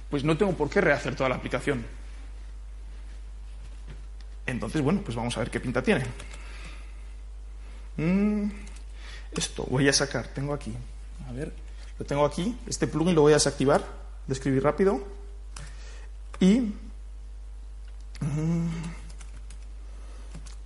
pues 0.10 0.26
no 0.26 0.36
tengo 0.36 0.52
por 0.52 0.70
qué 0.70 0.82
rehacer 0.82 1.16
toda 1.16 1.30
la 1.30 1.36
aplicación. 1.36 1.86
Entonces, 4.46 4.82
bueno, 4.82 5.02
pues 5.06 5.16
vamos 5.16 5.38
a 5.38 5.40
ver 5.40 5.50
qué 5.50 5.62
pinta 5.62 5.82
tiene. 5.82 6.04
Mm, 7.96 8.50
esto 9.32 9.66
voy 9.70 9.88
a 9.88 9.94
sacar, 9.94 10.28
tengo 10.28 10.54
aquí. 10.54 10.74
A 11.30 11.32
ver, 11.32 11.54
lo 11.98 12.06
tengo 12.06 12.26
aquí. 12.26 12.58
Este 12.68 12.88
plugin 12.88 13.16
lo 13.16 13.22
voy 13.22 13.32
a 13.32 13.36
desactivar, 13.36 13.86
describir 14.28 14.64
rápido. 14.64 15.02
Y 16.42 16.74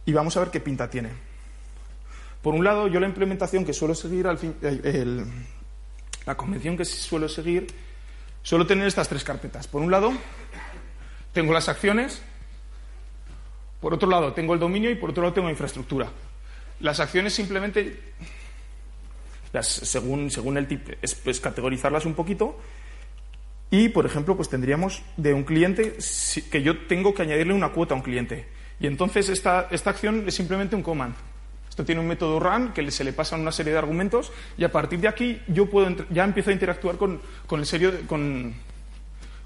y 0.05 0.13
vamos 0.13 0.37
a 0.37 0.39
ver 0.39 0.49
qué 0.49 0.59
pinta 0.59 0.89
tiene. 0.89 1.09
Por 2.41 2.53
un 2.53 2.63
lado, 2.63 2.87
yo 2.87 2.99
la 2.99 3.07
implementación 3.07 3.65
que 3.65 3.73
suelo 3.73 3.93
seguir, 3.93 4.27
al 4.27 4.37
fin, 4.37 4.55
la 6.25 6.35
convención 6.35 6.77
que 6.77 6.85
suelo 6.85 7.27
seguir, 7.27 7.67
suelo 8.41 8.65
tener 8.65 8.87
estas 8.87 9.09
tres 9.09 9.23
carpetas. 9.23 9.67
Por 9.67 9.81
un 9.81 9.91
lado, 9.91 10.13
tengo 11.33 11.53
las 11.53 11.67
acciones, 11.69 12.21
Por 13.79 13.93
otro 13.93 14.09
lado, 14.09 14.33
tengo 14.33 14.53
el 14.53 14.59
dominio 14.59 14.89
y 14.89 14.95
por 14.95 15.11
otro 15.11 15.23
lado 15.23 15.33
tengo 15.33 15.47
la 15.47 15.51
infraestructura. 15.51 16.09
Las 16.79 16.99
acciones 16.99 17.33
simplemente, 17.33 18.13
según, 19.61 20.31
según 20.31 20.57
el 20.57 20.67
tipo, 20.67 20.91
es, 21.01 21.39
categorizarlas 21.39 22.05
un 22.05 22.15
poquito. 22.15 22.59
Y, 23.69 23.89
por 23.89 24.05
ejemplo, 24.05 24.35
pues 24.35 24.49
tendríamos 24.49 25.01
de 25.17 25.33
un 25.33 25.43
cliente 25.43 25.97
que 26.49 26.61
yo 26.61 26.85
tengo 26.87 27.13
que 27.13 27.23
añadirle 27.23 27.53
una 27.53 27.69
cuota 27.69 27.93
a 27.93 27.97
un 27.97 28.03
cliente. 28.03 28.47
Y 28.79 28.87
entonces 28.87 29.29
esta, 29.29 29.67
esta 29.71 29.89
acción 29.89 30.23
es 30.27 30.35
simplemente 30.35 30.75
un 30.75 30.83
command. 30.83 31.15
Esto 31.69 31.83
tiene 31.83 32.01
un 32.01 32.07
método 32.07 32.39
run 32.39 32.73
que 32.73 32.89
se 32.91 33.03
le 33.03 33.13
pasan 33.13 33.41
una 33.41 33.51
serie 33.51 33.73
de 33.73 33.79
argumentos 33.79 34.31
y 34.57 34.63
a 34.63 34.71
partir 34.71 34.99
de 34.99 35.07
aquí 35.07 35.41
yo 35.47 35.69
puedo 35.69 35.95
ya 36.09 36.23
empiezo 36.23 36.49
a 36.49 36.53
interactuar 36.53 36.97
con, 36.97 37.21
con 37.45 37.59
el 37.59 37.65
serio, 37.65 37.93
con, 38.07 38.55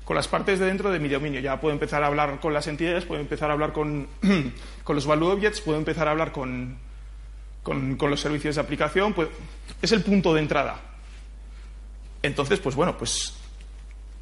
con, 0.06 0.16
las 0.16 0.30
partes 0.30 0.60
de 0.60 0.66
dentro 0.66 0.92
de 0.92 1.00
mi 1.00 1.10
dominio. 1.10 1.42
Ya 1.42 1.60
puedo 1.60 1.74
empezar 1.74 2.04
a 2.04 2.08
hablar 2.08 2.40
con 2.40 2.54
las 2.54 2.68
entidades, 2.68 3.06
puedo 3.06 3.20
empezar 3.20 3.50
a 3.50 3.54
hablar 3.54 3.74
con, 3.74 4.08
con 4.84 4.96
los 4.96 5.06
value 5.06 5.28
objects, 5.28 5.62
puedo 5.62 5.78
empezar 5.78 6.08
a 6.08 6.12
hablar 6.12 6.32
con, 6.32 6.78
con, 7.64 7.98
con 7.98 8.10
los 8.10 8.22
servicios 8.22 8.56
de 8.56 8.62
aplicación. 8.62 9.14
Pues, 9.14 9.30
es 9.82 9.92
el 9.92 10.02
punto 10.02 10.34
de 10.34 10.42
entrada. 10.42 10.80
Entonces, 12.24 12.60
pues 12.60 12.76
bueno, 12.76 12.98
pues 12.98 13.41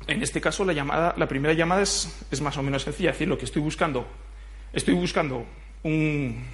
en 0.10 0.24
este 0.24 0.42
caso 0.42 0.66
la 0.66 0.74
llamada, 0.74 1.13
la 1.18 1.28
primera 1.28 1.54
llamada 1.54 1.82
es, 1.82 2.42
más 2.42 2.58
o 2.58 2.63
menos 2.63 2.84
sencilla. 2.84 3.12
Es 3.12 3.16
decir, 3.16 3.28
lo 3.28 3.38
que 3.38 3.46
estoy 3.46 3.62
buscando, 3.62 4.08
estoy 4.74 4.96
buscando 4.96 5.46
un 5.84 6.46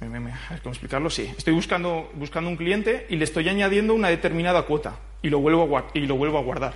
¿Cómo 0.00 0.72
explicarlo? 0.72 1.10
Sí. 1.10 1.30
Estoy 1.36 1.52
buscando, 1.52 2.10
buscando 2.14 2.48
un 2.48 2.56
cliente 2.56 3.06
y 3.10 3.16
le 3.16 3.24
estoy 3.24 3.50
añadiendo 3.50 3.92
una 3.92 4.08
determinada 4.08 4.62
cuota 4.62 4.98
y 5.20 5.28
lo 5.28 5.40
vuelvo 5.40 5.76
a, 5.76 5.88
y 5.92 6.00
lo 6.00 6.16
vuelvo 6.16 6.38
a 6.38 6.42
guardar. 6.42 6.72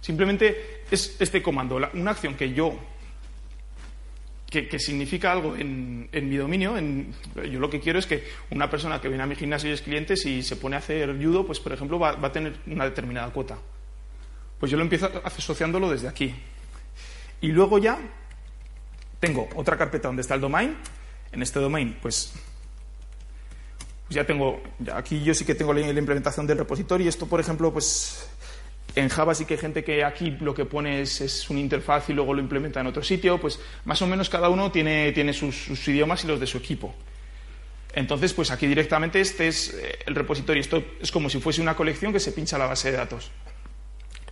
Simplemente 0.00 0.82
es 0.90 1.16
este 1.20 1.42
comando, 1.42 1.78
una 1.94 2.10
acción 2.10 2.34
que 2.34 2.52
yo 2.52 2.74
que, 4.50 4.78
significa 4.78 5.32
algo 5.32 5.56
en, 5.56 6.10
mi 6.12 6.36
dominio. 6.36 6.74
yo 6.76 7.60
lo 7.60 7.70
que 7.70 7.80
quiero 7.80 7.98
es 7.98 8.06
que 8.06 8.24
una 8.50 8.68
persona 8.68 9.00
que 9.00 9.08
viene 9.08 9.22
a 9.22 9.26
mi 9.26 9.36
gimnasio 9.36 9.70
y 9.70 9.72
es 9.72 9.80
cliente, 9.80 10.16
si 10.16 10.42
se 10.42 10.56
pone 10.56 10.76
a 10.76 10.80
hacer 10.80 11.16
judo, 11.16 11.46
pues 11.46 11.60
por 11.60 11.72
ejemplo 11.72 11.98
va, 11.98 12.12
va 12.12 12.28
a 12.28 12.32
tener 12.32 12.56
una 12.66 12.84
determinada 12.84 13.30
cuota. 13.30 13.58
Pues 14.58 14.70
yo 14.70 14.76
lo 14.76 14.82
empiezo 14.82 15.10
asociándolo 15.24 15.90
desde 15.90 16.08
aquí. 16.08 16.34
Y 17.40 17.48
luego 17.48 17.78
ya 17.78 17.98
tengo 19.20 19.48
otra 19.54 19.78
carpeta 19.78 20.08
donde 20.08 20.22
está 20.22 20.34
el 20.34 20.40
domain 20.40 20.76
en 21.32 21.42
este 21.42 21.60
domain, 21.60 21.96
pues, 22.02 22.32
pues 24.06 24.14
ya 24.14 24.24
tengo, 24.26 24.60
aquí 24.92 25.22
yo 25.22 25.34
sí 25.34 25.44
que 25.44 25.54
tengo 25.54 25.72
la, 25.72 25.80
implementación 25.80 26.46
del 26.46 26.58
repositorio. 26.58 27.08
Esto, 27.08 27.26
por 27.26 27.40
ejemplo, 27.40 27.72
pues 27.72 28.28
en 29.00 29.08
Java 29.08 29.34
sí 29.34 29.44
que 29.44 29.54
hay 29.54 29.60
gente 29.60 29.82
que 29.82 30.04
aquí 30.04 30.30
lo 30.40 30.54
que 30.54 30.64
pone 30.64 31.00
es, 31.00 31.20
es 31.20 31.48
una 31.48 31.60
interfaz 31.60 32.10
y 32.10 32.12
luego 32.12 32.34
lo 32.34 32.40
implementa 32.40 32.80
en 32.80 32.86
otro 32.86 33.02
sitio. 33.02 33.40
Pues 33.40 33.58
más 33.84 34.00
o 34.02 34.06
menos 34.06 34.28
cada 34.28 34.48
uno 34.48 34.70
tiene, 34.70 35.12
tiene 35.12 35.32
sus, 35.32 35.88
idiomas 35.88 36.24
y 36.24 36.26
los 36.26 36.38
de 36.38 36.46
su 36.46 36.58
equipo. 36.58 36.94
Entonces, 37.92 38.32
pues 38.32 38.50
aquí 38.50 38.66
directamente 38.66 39.20
este 39.20 39.48
es 39.48 39.74
eh, 39.74 39.98
el 40.06 40.14
repositorio. 40.14 40.60
Esto 40.60 40.84
es 41.00 41.10
como 41.10 41.28
si 41.28 41.40
fuese 41.40 41.60
una 41.60 41.74
colección 41.74 42.12
que 42.12 42.20
se 42.20 42.32
pincha 42.32 42.56
a 42.56 42.58
la 42.58 42.66
base 42.66 42.90
de 42.90 42.98
datos. 42.98 43.30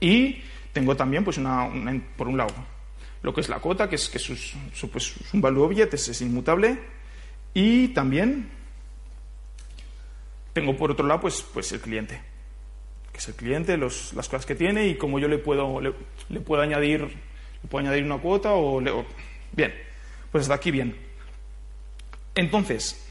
Y 0.01 0.43
tengo 0.73 0.95
también, 0.97 1.25
pues, 1.25 1.39
una, 1.39 1.69
por 2.17 2.29
un 2.29 2.37
lado, 2.37 2.55
lo 3.23 3.35
que 3.35 3.41
es 3.41 3.49
la 3.49 3.59
cuota, 3.59 3.89
que 3.89 3.97
es, 3.97 4.09
que 4.09 4.19
es, 4.19 4.55
pues, 4.93 5.15
un 5.33 5.41
value 5.41 5.63
object, 5.63 5.95
es, 5.95 6.21
inmutable, 6.21 6.79
y 7.53 7.89
también 7.89 8.51
tengo 10.53 10.77
por 10.77 10.91
otro 10.91 11.07
lado 11.07 11.21
pues, 11.21 11.45
pues 11.53 11.73
el 11.73 11.81
cliente, 11.81 12.21
es 13.19 13.29
el 13.29 13.35
cliente, 13.35 13.77
las 13.77 14.13
cosas 14.13 14.47
que 14.47 14.55
tiene 14.55 14.87
y 14.87 14.97
cómo 14.97 15.19
yo 15.19 15.29
le 15.29 15.39
puedo, 15.39 15.81
le, 15.81 15.93
puedo 16.41 16.63
añadir 16.63 17.01
le 17.03 17.69
puedo 17.69 17.85
añadir 17.85 18.05
una 18.05 18.19
cuota 18.19 18.53
o, 18.55 18.81
bien, 19.53 19.75
pues 20.31 20.43
hasta 20.43 20.55
aquí 20.55 20.71
bien. 20.71 20.97
Entonces, 22.35 23.05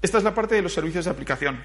esta 0.00 0.18
es 0.18 0.24
la 0.24 0.34
parte 0.34 0.54
de 0.54 0.62
los 0.62 0.72
servicios 0.72 1.04
de 1.04 1.10
aplicación. 1.10 1.64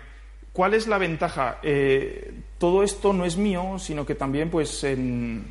¿Cuál 0.52 0.74
es 0.74 0.88
la 0.88 0.98
ventaja? 0.98 1.60
Eh, 1.62 2.34
todo 2.58 2.82
esto 2.84 3.14
no 3.14 3.26
es 3.26 3.38
mío, 3.38 3.78
sino 3.78 4.06
que 4.06 4.16
también 4.16 4.50
pues 4.50 4.84
en, 4.84 5.46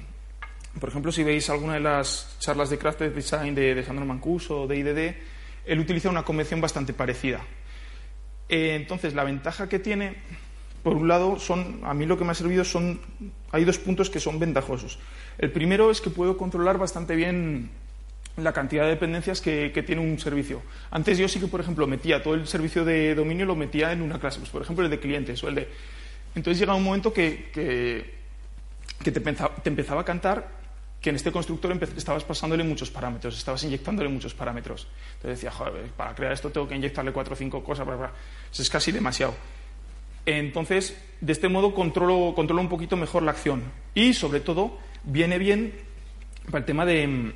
por 0.81 0.88
ejemplo, 0.88 1.12
si 1.12 1.23
veis 1.23 1.49
alguna 1.50 1.75
de 1.75 1.81
las 1.81 2.37
charlas 2.40 2.71
de 2.71 2.78
Crafted 2.78 3.12
Design 3.12 3.54
de, 3.54 3.83
Sandro 3.85 4.04
Mancuso 4.04 4.62
o 4.62 4.66
de 4.66 4.76
IDD, 4.76 5.14
él 5.66 5.78
utiliza 5.78 6.11
una 6.11 6.25
convención 6.25 6.61
bastante 6.61 6.93
parecida. 6.93 7.40
Eh, 8.49 8.75
entonces, 8.75 9.14
la 9.14 9.25
ventaja 9.25 9.69
que 9.69 9.78
tiene, 9.78 10.16
por 10.85 10.97
un 10.97 11.09
lado, 11.09 11.41
son, 11.41 11.81
a 11.83 11.95
mí 11.95 12.05
lo 12.05 12.19
que 12.19 12.25
me 12.25 12.33
ha 12.33 12.35
servido 12.35 12.62
son, 12.62 13.00
hay 13.50 13.64
dos 13.64 13.79
puntos 13.79 14.11
que 14.11 14.21
son 14.21 14.38
ventajosos. 14.38 14.99
El 15.38 15.50
primero 15.50 15.91
es 15.91 16.03
que 16.03 16.11
puedo 16.11 16.37
controlar 16.37 16.76
bastante 16.76 17.17
bien 17.17 17.71
la 18.37 18.53
cantidad 18.53 18.85
de 18.85 18.91
dependencias 18.91 19.41
que, 19.41 19.71
tiene 19.87 20.03
un 20.03 20.19
servicio. 20.19 20.61
Antes 20.91 21.17
yo 21.17 21.26
sí 21.26 21.41
que, 21.41 21.47
por 21.47 21.61
ejemplo, 21.61 21.87
metía 21.87 22.23
todo 22.23 22.35
el 22.35 22.47
servicio 22.47 22.85
de 22.85 23.14
dominio, 23.14 23.47
lo 23.47 23.57
metía 23.57 23.93
en 23.93 24.03
una 24.03 24.21
clase, 24.21 24.41
pues, 24.41 24.50
por 24.50 24.61
ejemplo, 24.61 24.85
el 24.85 24.91
de 24.91 25.00
clientes 25.00 25.43
o 25.43 25.49
el 25.49 25.55
de... 25.55 25.69
Entonces 26.35 26.61
llega 26.61 26.75
un 26.75 26.85
momento 26.85 27.12
que, 27.12 27.50
que, 27.53 29.11
te, 29.11 29.21
te 29.21 29.69
empezaba 29.71 30.03
a 30.03 30.05
cantar 30.05 30.49
que 31.00 31.11
en 31.11 31.17
este 31.17 31.31
constructor 31.31 31.79
estabas 31.97 32.25
pasándole 32.25 32.64
muchos 32.64 32.91
parámetros, 32.91 33.37
estabas 33.38 33.62
inyectándole 33.64 34.09
muchos 34.09 34.35
parámetros. 34.35 34.87
Entonces 35.17 35.38
decía, 35.38 35.50
joder, 35.50 35.91
para 35.97 36.14
crear 36.14 36.33
esto 36.33 36.50
tengo 36.50 36.69
que 36.69 36.75
inyectarle 36.76 37.12
cuatro 37.12 37.35
o 37.35 37.37
cinco 37.37 37.62
cosas, 37.62 37.87
bla, 37.87 37.97
bla. 37.97 38.12
Es 38.53 38.69
casi 38.69 38.91
demasiado. 38.91 39.35
Entonces, 40.26 40.97
de 41.21 41.33
este 41.33 41.49
modo 41.49 41.75
controlo, 41.75 42.35
controlo 42.35 42.61
un 42.61 42.69
poquito 42.69 42.97
mejor 42.97 43.23
la 43.23 43.33
acción. 43.33 43.62
Y, 43.95 44.14
sobre 44.14 44.40
todo, 44.40 44.78
viene 45.04 45.38
bien 45.38 45.75
para 46.47 46.59
el 46.59 46.64
tema 46.64 46.85
de... 46.85 47.35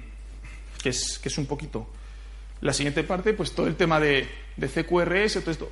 que 0.82 0.90
es, 0.90 1.18
que 1.18 1.28
es 1.28 1.38
un 1.38 1.46
poquito... 1.46 1.88
La 2.60 2.72
siguiente 2.72 3.04
parte, 3.04 3.34
pues 3.34 3.52
todo 3.52 3.68
el 3.68 3.76
tema 3.76 4.00
de, 4.00 4.26
CQRS, 4.58 5.40
todo 5.40 5.50
esto. 5.50 5.70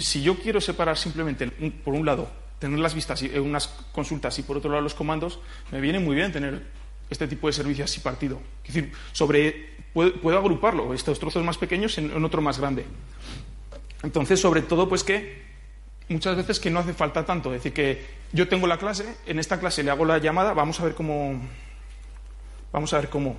Si 0.00 0.22
yo 0.22 0.38
quiero 0.38 0.60
separar 0.60 0.96
simplemente, 0.96 1.46
por 1.84 1.92
un 1.92 2.06
lado, 2.06 2.30
tener 2.58 2.78
las 2.78 2.94
vistas 2.94 3.22
y 3.22 3.28
unas 3.38 3.68
consultas 3.92 4.38
y 4.38 4.42
por 4.42 4.56
otro 4.56 4.70
lado 4.70 4.82
los 4.82 4.94
comandos, 4.94 5.38
me 5.70 5.82
viene 5.82 5.98
muy 5.98 6.16
bien 6.16 6.32
tener 6.32 6.62
este 7.10 7.28
tipo 7.28 7.46
de 7.46 7.52
servicio 7.52 7.84
así 7.84 8.00
partido. 8.00 8.40
Es 8.64 8.72
decir, 8.74 8.92
sobre, 9.12 9.74
puedo, 9.92 10.38
agruparlo, 10.38 10.94
estos 10.94 11.18
trozos 11.18 11.44
más 11.44 11.58
pequeños 11.58 11.98
en, 11.98 12.24
otro 12.24 12.40
más 12.40 12.58
grande. 12.58 12.86
Entonces, 14.02 14.40
sobre 14.40 14.62
todo, 14.62 14.88
pues 14.88 15.04
que 15.04 15.43
muchas 16.08 16.36
veces 16.36 16.60
que 16.60 16.70
no 16.70 16.80
hace 16.80 16.92
falta 16.92 17.24
tanto. 17.24 17.50
Es 17.54 17.62
decir, 17.62 17.72
que 17.72 18.06
yo 18.32 18.48
tengo 18.48 18.66
la 18.66 18.78
clase, 18.78 19.16
en 19.26 19.38
esta 19.38 19.58
clase 19.58 19.82
le 19.82 19.90
hago 19.90 20.04
la 20.04 20.18
llamada, 20.18 20.52
vamos 20.52 20.80
a 20.80 20.84
ver 20.84 20.94
cómo. 20.94 21.40
Vamos 22.72 22.92
a 22.92 22.98
ver 22.98 23.08
cómo. 23.08 23.36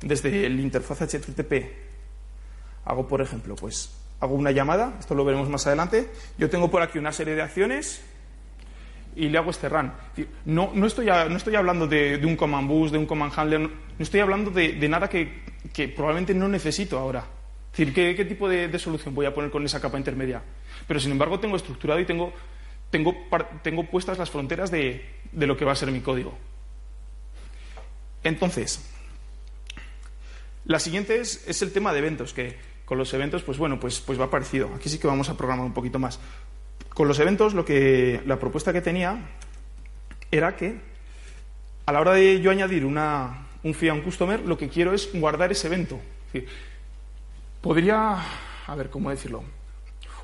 Desde 0.00 0.46
el 0.46 0.58
interfaz 0.60 1.02
HTTP 1.02 1.52
hago, 2.84 3.06
por 3.06 3.20
ejemplo, 3.20 3.54
pues 3.54 3.90
hago 4.20 4.34
una 4.34 4.50
llamada, 4.50 4.94
esto 4.98 5.14
lo 5.14 5.24
veremos 5.24 5.48
más 5.48 5.66
adelante. 5.66 6.10
Yo 6.38 6.48
tengo 6.48 6.70
por 6.70 6.82
aquí 6.82 6.98
una 6.98 7.12
serie 7.12 7.34
de 7.34 7.42
acciones 7.42 8.02
y 9.16 9.28
le 9.28 9.38
hago 9.38 9.50
este 9.50 9.68
run. 9.68 9.92
No, 10.44 10.70
no, 10.74 10.86
estoy, 10.86 11.06
no 11.06 11.36
estoy 11.36 11.56
hablando 11.56 11.86
de, 11.86 12.20
un 12.24 12.36
command 12.36 12.68
bus, 12.68 12.92
de 12.92 12.98
un 12.98 13.06
command 13.06 13.32
handler, 13.36 13.60
no, 13.60 13.70
estoy 13.98 14.20
hablando 14.20 14.50
de, 14.50 14.88
nada 14.88 15.08
que, 15.08 15.42
probablemente 15.94 16.34
no 16.34 16.48
necesito 16.48 16.98
ahora. 16.98 17.24
Es 17.72 17.78
decir, 17.78 17.94
¿qué, 17.94 18.24
tipo 18.24 18.48
de, 18.48 18.76
solución 18.78 19.14
voy 19.14 19.26
a 19.26 19.34
poner 19.34 19.50
con 19.50 19.64
esa 19.64 19.80
capa 19.80 19.96
intermedia? 19.96 20.42
Pero 20.88 20.98
sin 20.98 21.12
embargo 21.12 21.38
tengo 21.38 21.56
estructurado 21.56 22.00
y 22.00 22.04
tengo, 22.04 22.32
tengo, 22.90 23.14
tengo 23.62 23.86
puestas 23.86 24.18
las 24.18 24.30
fronteras 24.30 24.70
de, 24.70 25.04
lo 25.32 25.56
que 25.56 25.64
va 25.64 25.72
a 25.72 25.76
ser 25.76 25.90
mi 25.92 26.00
código. 26.00 26.36
Entonces, 28.24 28.84
la 30.64 30.80
siguiente 30.80 31.20
es, 31.20 31.46
es, 31.48 31.62
el 31.62 31.72
tema 31.72 31.92
de 31.92 32.00
eventos, 32.00 32.34
que 32.34 32.56
con 32.84 32.98
los 32.98 33.14
eventos, 33.14 33.42
pues 33.44 33.56
bueno, 33.56 33.78
pues, 33.78 34.00
pues 34.00 34.20
va 34.20 34.30
parecido. 34.30 34.70
Aquí 34.74 34.88
sí 34.88 34.98
que 34.98 35.06
vamos 35.06 35.28
a 35.28 35.36
programar 35.36 35.64
un 35.64 35.72
poquito 35.72 35.98
más. 35.98 36.18
Con 36.88 37.06
los 37.06 37.20
eventos, 37.20 37.54
lo 37.54 37.64
que, 37.64 38.20
la 38.26 38.38
propuesta 38.38 38.72
que 38.72 38.80
tenía 38.80 39.16
era 40.32 40.56
que 40.56 40.74
a 41.86 41.92
la 41.92 42.00
hora 42.00 42.12
de 42.12 42.40
yo 42.40 42.50
añadir 42.50 42.84
una, 42.84 43.46
un 43.62 43.74
fee 43.74 43.88
a 43.88 43.94
un 43.94 44.02
customer, 44.02 44.40
lo 44.40 44.58
que 44.58 44.68
quiero 44.68 44.92
es 44.92 45.08
guardar 45.12 45.52
ese 45.52 45.68
evento. 45.68 46.00
Podría, 47.60 48.18
a 48.66 48.74
ver, 48.74 48.90
¿cómo 48.90 49.10
decirlo? 49.10 49.42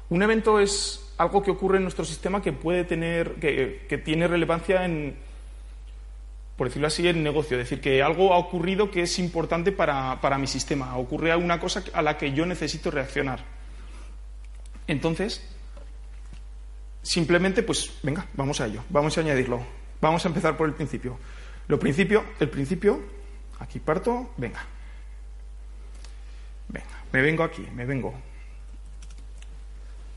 Un 0.08 0.22
evento 0.22 0.60
es 0.60 1.14
algo 1.18 1.42
que 1.42 1.50
ocurre 1.50 1.78
en 1.78 1.82
nuestro 1.82 2.04
sistema 2.04 2.42
que 2.42 2.52
puede 2.52 2.84
tener, 2.84 3.34
que, 3.34 4.02
tiene 4.04 4.28
relevancia 4.28 4.84
en, 4.84 5.16
por 6.56 6.68
decirlo 6.68 6.86
así, 6.86 7.06
en 7.08 7.22
negocio. 7.22 7.58
Es 7.58 7.64
decir, 7.64 7.80
que 7.80 8.02
algo 8.02 8.32
ha 8.32 8.38
ocurrido 8.38 8.90
que 8.90 9.02
es 9.02 9.18
importante 9.18 9.72
para, 9.72 10.20
para 10.20 10.38
mi 10.38 10.46
sistema. 10.46 10.96
Ocurre 10.96 11.32
alguna 11.32 11.58
cosa 11.58 11.82
a 11.92 12.02
la 12.02 12.16
que 12.16 12.32
yo 12.32 12.46
necesito 12.46 12.90
reaccionar. 12.90 13.40
Entonces, 14.86 15.42
Simplemente, 17.06 17.62
pues, 17.62 17.92
venga, 18.02 18.26
vamos 18.34 18.60
a 18.60 18.66
ello, 18.66 18.82
vamos 18.88 19.16
a 19.16 19.20
añadirlo. 19.20 19.64
Vamos 20.00 20.24
a 20.24 20.28
empezar 20.28 20.56
por 20.56 20.66
el 20.66 20.74
principio. 20.74 21.16
Lo 21.68 21.78
principio, 21.78 22.24
el 22.40 22.50
principio, 22.50 23.00
aquí 23.60 23.78
parto, 23.78 24.32
venga. 24.36 24.66
Venga, 26.68 26.86
me 27.12 27.22
vengo 27.22 27.44
aquí, 27.44 27.66
me 27.74 27.84
vengo. 27.84 28.14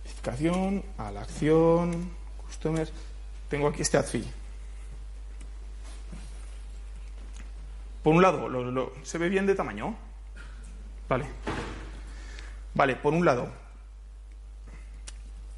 Verificación, 0.03 0.84
a 0.98 1.12
la 1.12 1.22
acción, 1.22 2.12
customers. 2.46 2.91
Tengo 3.50 3.68
aquí 3.68 3.82
este 3.82 3.98
adfi. 3.98 4.25
por 8.03 8.15
un 8.15 8.22
lado, 8.22 8.94
se 9.03 9.18
ve 9.18 9.29
bien 9.29 9.46
de 9.46 9.56
tamaño. 9.56 9.96
Vale. 11.08 11.25
Vale, 12.74 12.96
por 12.96 13.13
un 13.13 13.25
lado, 13.25 13.50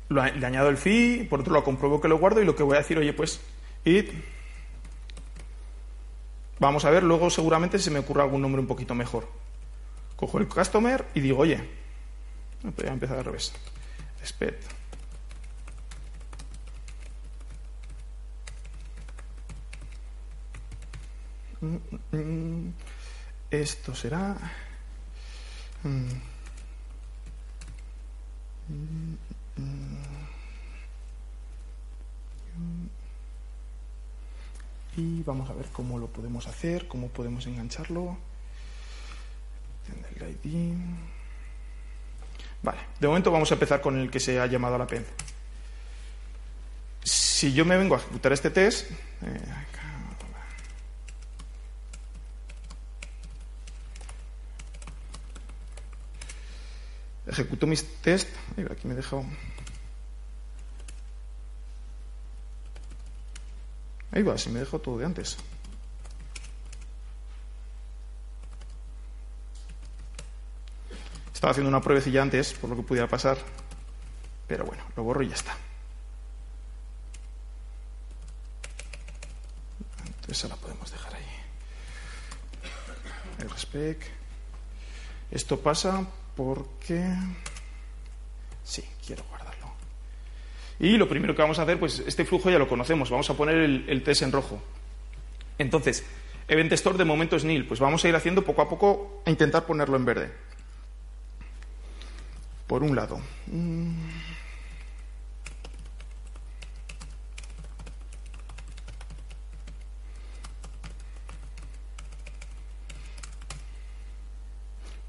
le 0.10 0.46
añado 0.46 0.70
el 0.70 0.78
fee, 0.78 1.26
por 1.30 1.42
otro 1.42 1.54
lado 1.54 1.64
compruebo 1.64 2.02
que 2.02 2.08
lo 2.08 2.18
guardo 2.18 2.42
y 2.42 2.46
lo 2.46 2.56
que 2.56 2.64
voy 2.64 2.76
a 2.76 2.80
decir, 2.80 2.98
oye, 2.98 3.14
pues, 3.14 3.40
it. 3.86 4.12
Vamos 6.60 6.84
a 6.86 6.90
ver, 6.90 7.04
luego 7.04 7.30
seguramente 7.30 7.80
se 7.80 7.92
me 7.92 8.00
ocurra 8.00 8.24
algún 8.24 8.42
nombre 8.42 8.62
un 8.62 8.68
poquito 8.68 8.96
mejor. 8.96 9.28
Cojo 10.22 10.38
el 10.38 10.48
customer 10.48 11.08
y 11.16 11.20
digo, 11.20 11.40
oye, 11.40 11.58
voy 12.62 12.88
a 12.88 12.94
empezar 12.94 13.18
al 13.18 13.26
revés. 13.26 13.52
Expect. 14.20 14.64
Mm, 21.60 21.76
mm, 21.76 22.18
mm. 22.18 22.74
Esto 23.50 23.96
será. 23.96 24.38
Y 34.98 35.24
vamos 35.24 35.50
a 35.50 35.54
ver 35.54 35.66
cómo 35.74 35.98
lo 35.98 36.06
podemos 36.06 36.46
hacer, 36.46 36.88
cómo 36.88 37.08
podemos 37.08 37.48
engancharlo. 37.48 38.18
ID. 40.22 40.74
Vale, 42.64 42.80
de 43.00 43.08
momento 43.08 43.32
vamos 43.32 43.50
a 43.52 43.56
empezar 43.56 43.82
con 43.82 43.98
el 44.00 44.10
que 44.10 44.20
se 44.20 44.40
ha 44.40 44.46
llamado 44.46 44.76
a 44.76 44.78
la 44.78 44.88
pen. 44.88 45.06
Si 47.04 47.54
yo 47.54 47.66
me 47.66 47.78
vengo 47.78 47.96
a 47.96 47.98
ejecutar 47.98 48.34
este 48.34 48.52
test, 48.52 48.92
eh, 48.92 49.42
ejecuto 57.26 57.66
mis 57.66 57.84
test. 58.02 58.30
Aquí 58.70 58.88
me 58.88 58.94
he. 58.94 59.26
Ahí 64.12 64.24
va, 64.24 64.38
si 64.38 64.50
me 64.50 64.60
dejo 64.60 64.80
todo 64.80 65.00
de 65.00 65.06
antes. 65.06 65.38
Estaba 71.42 71.54
haciendo 71.54 71.70
una 71.70 71.82
pruebecilla 71.82 72.22
antes, 72.22 72.54
por 72.54 72.70
lo 72.70 72.76
que 72.76 72.84
pudiera 72.84 73.08
pasar. 73.08 73.36
Pero 74.46 74.64
bueno, 74.64 74.84
lo 74.96 75.02
borro 75.02 75.24
y 75.24 75.30
ya 75.30 75.34
está. 75.34 75.58
Entonces 80.06 80.48
la 80.48 80.56
podemos 80.56 80.92
dejar 80.92 81.16
ahí. 81.16 81.26
El 83.40 83.50
respect. 83.50 84.04
Esto 85.32 85.60
pasa 85.60 86.06
porque... 86.36 87.12
Sí, 88.64 88.86
quiero 89.04 89.24
guardarlo. 89.24 89.74
Y 90.78 90.96
lo 90.96 91.10
primero 91.10 91.36
que 91.36 91.42
vamos 91.42 91.58
a 91.58 91.64
hacer, 91.64 91.80
pues 91.80 92.04
este 92.06 92.24
flujo 92.24 92.52
ya 92.52 92.60
lo 92.60 92.70
conocemos. 92.70 93.10
Vamos 93.10 93.32
a 93.32 93.34
poner 93.34 93.56
el, 93.56 93.86
el 93.90 94.04
test 94.04 94.22
en 94.22 94.32
rojo. 94.32 94.62
Entonces, 95.58 96.06
Event 96.48 96.72
Store 96.74 97.00
de 97.00 97.06
momento 97.06 97.36
es 97.36 97.44
nil. 97.44 97.66
Pues 97.66 97.80
vamos 97.80 98.06
a 98.06 98.10
ir 98.10 98.16
haciendo 98.16 98.44
poco 98.44 98.62
a 98.62 98.70
poco 98.70 99.24
a 99.26 99.32
intentar 99.32 99.66
ponerlo 99.66 99.98
en 99.98 100.06
verde 100.06 100.51
por 102.72 102.84
un 102.84 102.96
lado. 102.96 103.20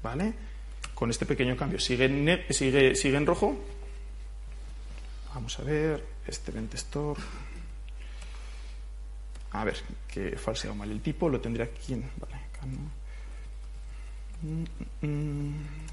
¿Vale? 0.01 0.33
Con 0.93 1.09
este 1.09 1.25
pequeño 1.25 1.55
cambio 1.55 1.79
sigue 1.79 2.03
en, 2.03 2.43
sigue, 2.49 2.93
en 3.15 3.25
rojo. 3.25 3.57
Vamos 5.33 5.57
a 5.57 5.63
ver, 5.63 6.05
este 6.27 6.51
event 6.51 6.73
store. 6.73 7.21
A 9.51 9.63
ver, 9.63 9.77
que 10.09 10.35
falseado 10.35 10.75
mal 10.75 10.91
el 10.91 10.99
tipo, 10.99 11.29
lo 11.29 11.39
tendré 11.39 11.63
aquí 11.63 11.93
en. 11.93 12.11
Vale, 12.19 12.41
mm, 14.41 15.05
mm, 15.05 15.07
mm. 15.07 15.92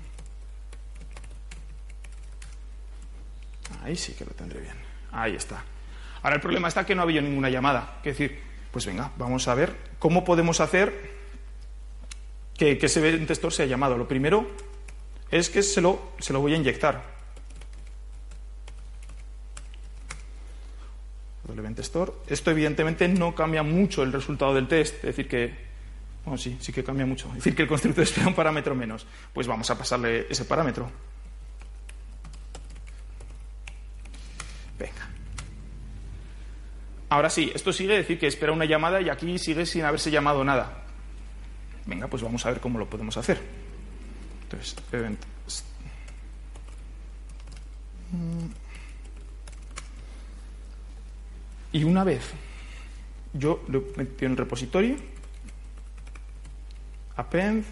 Ahí 3.82 3.96
sí 3.96 4.12
que 4.14 4.24
lo 4.24 4.32
tendré 4.32 4.60
bien. 4.60 4.74
Ahí 5.12 5.34
está. 5.34 5.62
Ahora 6.22 6.36
el 6.36 6.42
problema 6.42 6.68
está 6.68 6.84
que 6.84 6.94
no 6.94 7.02
ha 7.02 7.04
habido 7.04 7.22
ninguna 7.22 7.50
llamada. 7.50 7.98
Es 7.98 8.16
decir, 8.16 8.40
pues 8.70 8.86
venga, 8.86 9.10
vamos 9.16 9.48
a 9.48 9.54
ver 9.54 9.74
cómo 9.98 10.24
podemos 10.24 10.60
hacer 10.60 11.20
que, 12.56 12.78
ese 12.80 13.00
event 13.00 13.30
store 13.30 13.54
sea 13.54 13.66
llamado. 13.66 13.96
Lo 13.96 14.06
primero 14.06 14.50
es 15.30 15.48
que 15.48 15.62
se 15.62 15.80
lo, 15.80 16.12
se 16.18 16.32
lo 16.32 16.40
voy 16.40 16.54
a 16.54 16.56
inyectar. 16.56 17.20
Store. 21.78 22.12
Esto 22.28 22.50
evidentemente 22.50 23.08
no 23.08 23.34
cambia 23.34 23.62
mucho 23.62 24.02
el 24.02 24.12
resultado 24.12 24.54
del 24.54 24.68
test. 24.68 24.96
Es 24.96 25.02
decir, 25.02 25.28
que 25.28 25.54
bueno, 26.24 26.38
sí, 26.38 26.56
sí 26.60 26.72
que 26.72 26.84
cambia 26.84 27.06
mucho. 27.06 27.28
Es 27.28 27.36
decir, 27.36 27.54
que 27.54 27.62
el 27.62 27.68
constructor 27.68 28.04
espera 28.04 28.28
un 28.28 28.34
parámetro 28.34 28.74
menos. 28.74 29.06
Pues 29.32 29.46
vamos 29.46 29.70
a 29.70 29.78
pasarle 29.78 30.26
ese 30.28 30.44
parámetro. 30.44 30.90
Ahora 37.10 37.28
sí, 37.28 37.50
esto 37.52 37.72
sigue 37.72 37.96
decir 37.96 38.20
que 38.20 38.28
espera 38.28 38.52
una 38.52 38.64
llamada 38.64 39.00
y 39.00 39.08
aquí 39.08 39.36
sigue 39.38 39.66
sin 39.66 39.84
haberse 39.84 40.12
llamado 40.12 40.44
nada. 40.44 40.84
Venga, 41.84 42.06
pues 42.06 42.22
vamos 42.22 42.46
a 42.46 42.50
ver 42.50 42.60
cómo 42.60 42.78
lo 42.78 42.88
podemos 42.88 43.16
hacer. 43.16 43.40
Entonces, 44.44 44.76
event. 44.92 45.20
Y 51.72 51.82
una 51.82 52.04
vez 52.04 52.30
yo 53.32 53.64
lo 53.66 53.84
metí 53.96 54.24
en 54.24 54.32
el 54.32 54.36
repositorio, 54.36 54.96
append, 57.16 57.64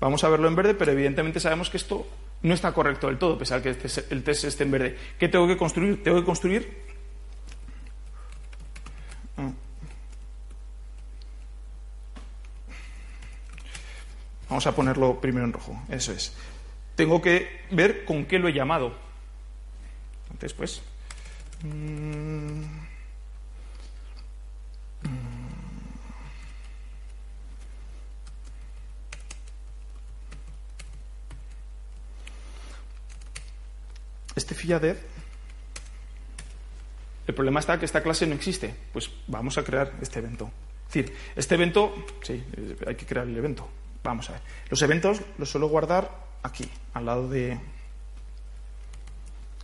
vamos 0.00 0.24
a 0.24 0.28
verlo 0.28 0.48
en 0.48 0.56
verde, 0.56 0.74
pero 0.74 0.92
evidentemente 0.92 1.40
sabemos 1.40 1.68
que 1.68 1.78
esto 1.78 2.06
no 2.42 2.52
está 2.52 2.72
correcto 2.72 3.06
del 3.06 3.18
todo, 3.18 3.38
a 3.38 3.62
que 3.62 3.70
este 3.70 4.06
el 4.10 4.22
test 4.22 4.44
esté 4.44 4.64
en 4.64 4.70
verde. 4.70 4.98
¿Qué 5.18 5.28
tengo 5.28 5.46
que 5.46 5.56
construir? 5.56 6.02
Tengo 6.02 6.18
que 6.18 6.26
construir 6.26 6.83
Vamos 14.54 14.68
a 14.68 14.76
ponerlo 14.76 15.20
primero 15.20 15.44
en 15.44 15.52
rojo. 15.52 15.76
Eso 15.88 16.12
es. 16.12 16.32
Tengo 16.94 17.20
que 17.20 17.62
ver 17.72 18.04
con 18.04 18.24
qué 18.24 18.38
lo 18.38 18.46
he 18.46 18.52
llamado. 18.52 18.94
Entonces, 20.30 20.52
pues. 20.52 20.80
Mm, 21.64 22.62
este 34.36 34.54
filladev 34.54 34.98
el 37.26 37.34
problema 37.34 37.58
está 37.58 37.76
que 37.80 37.86
esta 37.86 38.04
clase 38.04 38.24
no 38.28 38.36
existe. 38.36 38.72
Pues 38.92 39.10
vamos 39.26 39.58
a 39.58 39.64
crear 39.64 39.94
este 40.00 40.20
evento. 40.20 40.48
Es 40.86 40.94
decir, 40.94 41.16
este 41.34 41.56
evento, 41.56 42.06
sí, 42.22 42.44
hay 42.86 42.94
que 42.94 43.04
crear 43.04 43.26
el 43.26 43.36
evento. 43.36 43.68
Vamos 44.04 44.28
a 44.28 44.32
ver. 44.34 44.42
Los 44.68 44.82
eventos 44.82 45.22
los 45.38 45.48
suelo 45.48 45.66
guardar 45.66 46.10
aquí, 46.42 46.70
al 46.92 47.06
lado 47.06 47.28
de. 47.28 47.58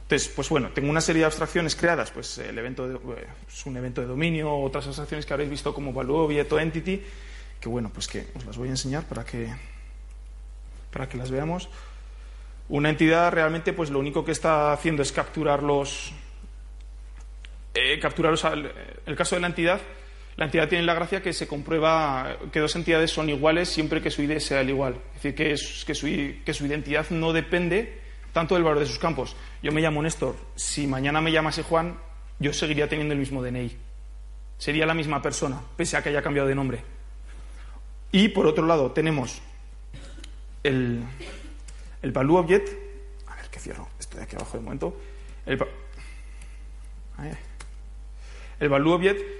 Entonces, 0.03 0.33
pues 0.35 0.48
bueno, 0.48 0.70
tengo 0.70 0.88
una 0.90 1.03
serie 1.03 1.20
de 1.20 1.26
abstracciones 1.26 1.76
creadas. 1.76 2.11
Pues 2.11 2.38
el 2.38 2.59
evento 2.59 2.90
eh, 2.90 3.26
es 3.46 3.66
un 3.66 3.76
evento 3.76 4.00
de 4.00 4.07
dominio, 4.07 4.53
otras 4.53 4.87
abstracciones 4.87 5.26
que 5.26 5.35
habréis 5.35 5.50
visto 5.50 5.74
como 5.74 5.92
value 5.92 6.16
object 6.16 6.53
o 6.53 6.59
entity, 6.59 7.05
que 7.61 7.68
bueno, 7.68 7.90
pues 7.92 8.09
que 8.09 8.29
os 8.35 8.44
las 8.46 8.57
voy 8.57 8.68
a 8.68 8.70
enseñar 8.72 9.05
para 9.05 9.24
que 9.24 9.55
para 10.90 11.09
que 11.09 11.18
las 11.18 11.31
veamos. 11.31 11.68
Una 12.70 12.88
entidad 12.88 13.31
realmente, 13.33 13.72
pues 13.74 13.90
lo 13.90 13.98
único 13.98 14.24
que 14.24 14.33
está 14.33 14.72
haciendo 14.72 15.03
es 15.03 15.12
capturar 15.12 15.62
los 15.62 16.12
eh, 17.74 17.98
capturarlos. 18.00 18.44
el 19.07 19.16
caso 19.16 19.35
de 19.35 19.42
la 19.42 19.48
entidad 19.48 19.81
la 20.40 20.46
entidad 20.46 20.70
tiene 20.70 20.85
la 20.85 20.94
gracia 20.94 21.20
que 21.20 21.35
se 21.35 21.46
comprueba 21.46 22.38
que 22.50 22.61
dos 22.61 22.74
entidades 22.74 23.11
son 23.11 23.29
iguales 23.29 23.68
siempre 23.68 24.00
que 24.00 24.11
su 24.11 24.22
ID 24.22 24.38
sea 24.38 24.62
el 24.62 24.70
igual. 24.70 24.94
Es 25.14 25.22
decir, 25.22 25.35
que, 25.35 26.55
su 26.55 26.66
identidad 26.66 27.11
no 27.11 27.35
depende 27.35 28.00
tanto 28.33 28.55
del 28.55 28.64
valor 28.64 28.79
de 28.79 28.87
sus 28.87 28.98
campos. 28.98 29.37
Yo 29.62 29.70
me 29.70 29.83
llamo 29.83 30.00
Néstor. 30.03 30.35
Si 30.55 30.87
mañana 30.87 31.20
me 31.20 31.31
llamase 31.31 31.62
Juan, 31.62 31.98
yo 32.38 32.55
seguiría 32.55 32.88
teniendo 32.88 33.12
el 33.12 33.20
mismo 33.20 33.42
DNI. 33.42 33.76
Sería 34.57 34.87
la 34.87 34.94
misma 34.94 35.20
persona, 35.20 35.61
pese 35.76 35.98
a 35.98 36.03
que 36.03 36.09
haya 36.09 36.22
cambiado 36.22 36.48
de 36.48 36.55
nombre. 36.55 36.81
Y 38.11 38.29
por 38.29 38.46
otro 38.46 38.64
lado, 38.64 38.92
tenemos 38.92 39.42
el, 40.62 41.03
el 42.00 42.12
value 42.12 42.37
object. 42.37 42.66
A 43.26 43.37
ver, 43.37 43.50
que 43.50 43.61
cierro 43.61 43.90
esto 43.98 44.16
de 44.16 44.24
aquí 44.24 44.37
abajo 44.37 44.57
de 44.57 44.64
momento. 44.64 44.96
El, 45.44 45.62
el 48.59 48.68
value 48.70 48.92
object 48.92 49.39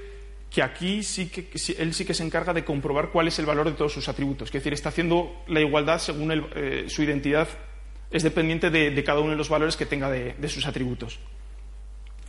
que 0.51 0.63
aquí 0.63 1.03
sí 1.03 1.29
que 1.29 1.49
él 1.79 1.95
sí 1.95 2.05
que 2.05 2.13
se 2.13 2.25
encarga 2.25 2.53
de 2.53 2.65
comprobar 2.65 3.11
cuál 3.11 3.29
es 3.29 3.39
el 3.39 3.47
valor 3.47 3.71
de 3.71 3.77
todos 3.77 3.93
sus 3.93 4.09
atributos. 4.09 4.49
Es 4.49 4.53
decir, 4.53 4.73
está 4.73 4.89
haciendo 4.89 5.45
la 5.47 5.61
igualdad 5.61 5.99
según 5.99 6.33
eh, 6.55 6.87
su 6.89 7.03
identidad 7.03 7.49
es 8.11 8.25
dependiente 8.25 8.71
de, 8.71 9.05
cada 9.05 9.21
uno 9.21 9.31
de 9.31 9.37
los 9.37 9.49
valores 9.49 9.77
que 9.77 9.87
tenga 9.87 10.11
de, 10.11 10.49
sus 10.49 10.67
atributos. 10.67 11.21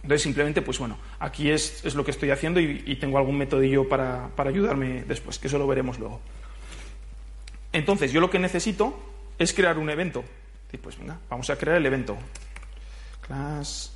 Entonces, 0.04 0.22
simplemente, 0.22 0.62
pues 0.62 0.78
bueno, 0.78 1.00
aquí 1.20 1.50
es, 1.50 1.96
lo 1.96 2.06
que 2.06 2.12
estoy 2.12 2.30
haciendo 2.30 2.60
y, 2.60 2.96
tengo 2.98 3.18
algún 3.18 3.38
método 3.38 3.90
para, 3.90 4.30
para 4.36 4.52
ayudarme 4.52 5.04
después, 5.04 5.40
que 5.40 5.48
eso 5.48 5.58
lo 5.58 5.66
veremos 5.66 5.98
luego. 5.98 6.22
Entonces, 7.74 8.12
yo 8.12 8.22
lo 8.22 8.30
que 8.30 8.38
necesito 8.38 8.96
es 9.40 9.54
crear 9.54 9.80
un 9.80 9.90
evento. 9.90 10.24
Y 10.72 10.78
pues 10.78 10.98
venga, 11.00 11.20
vamos 11.30 11.50
a 11.50 11.58
crear 11.58 11.78
el 11.78 11.86
evento. 11.86 12.16
Class 13.22 13.92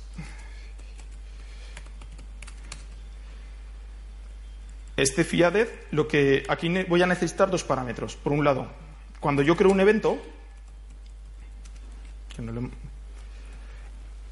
Este 4.96 5.24
FIADED, 5.24 5.68
lo 5.90 6.08
que 6.08 6.44
aquí 6.48 6.70
voy 6.88 7.02
a 7.02 7.06
necesitar 7.06 7.50
dos 7.50 7.64
parámetros. 7.64 8.16
Por 8.16 8.32
un 8.32 8.44
lado, 8.44 8.66
cuando 9.20 9.42
yo 9.42 9.54
creo 9.54 9.70
un 9.70 9.80
evento, 9.80 10.18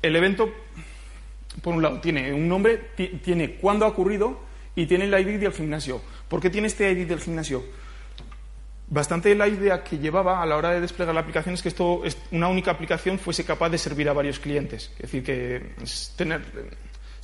el 0.00 0.16
evento, 0.16 0.52
por 1.62 1.74
un 1.74 1.82
lado, 1.82 2.00
tiene 2.00 2.32
un 2.32 2.48
nombre, 2.48 2.78
tiene 3.22 3.56
cuándo 3.56 3.84
ha 3.84 3.88
ocurrido 3.88 4.40
y 4.74 4.86
tiene 4.86 5.04
el 5.04 5.12
ID 5.12 5.38
del 5.38 5.52
gimnasio. 5.52 6.00
¿Por 6.28 6.40
qué 6.40 6.48
tiene 6.48 6.68
este 6.68 6.90
ID 6.90 7.06
del 7.08 7.20
gimnasio? 7.20 7.62
Bastante 8.88 9.34
la 9.34 9.48
idea 9.48 9.82
que 9.82 9.98
llevaba 9.98 10.42
a 10.42 10.46
la 10.46 10.56
hora 10.56 10.70
de 10.70 10.80
desplegar 10.80 11.14
la 11.14 11.20
aplicación 11.22 11.54
es 11.54 11.62
que 11.62 11.68
esto, 11.68 12.02
una 12.32 12.48
única 12.48 12.70
aplicación 12.70 13.18
fuese 13.18 13.44
capaz 13.44 13.70
de 13.70 13.78
servir 13.78 14.08
a 14.08 14.12
varios 14.12 14.38
clientes. 14.38 14.90
Es 14.96 15.10
decir, 15.10 15.24
que 15.24 15.74
tener 16.16 16.42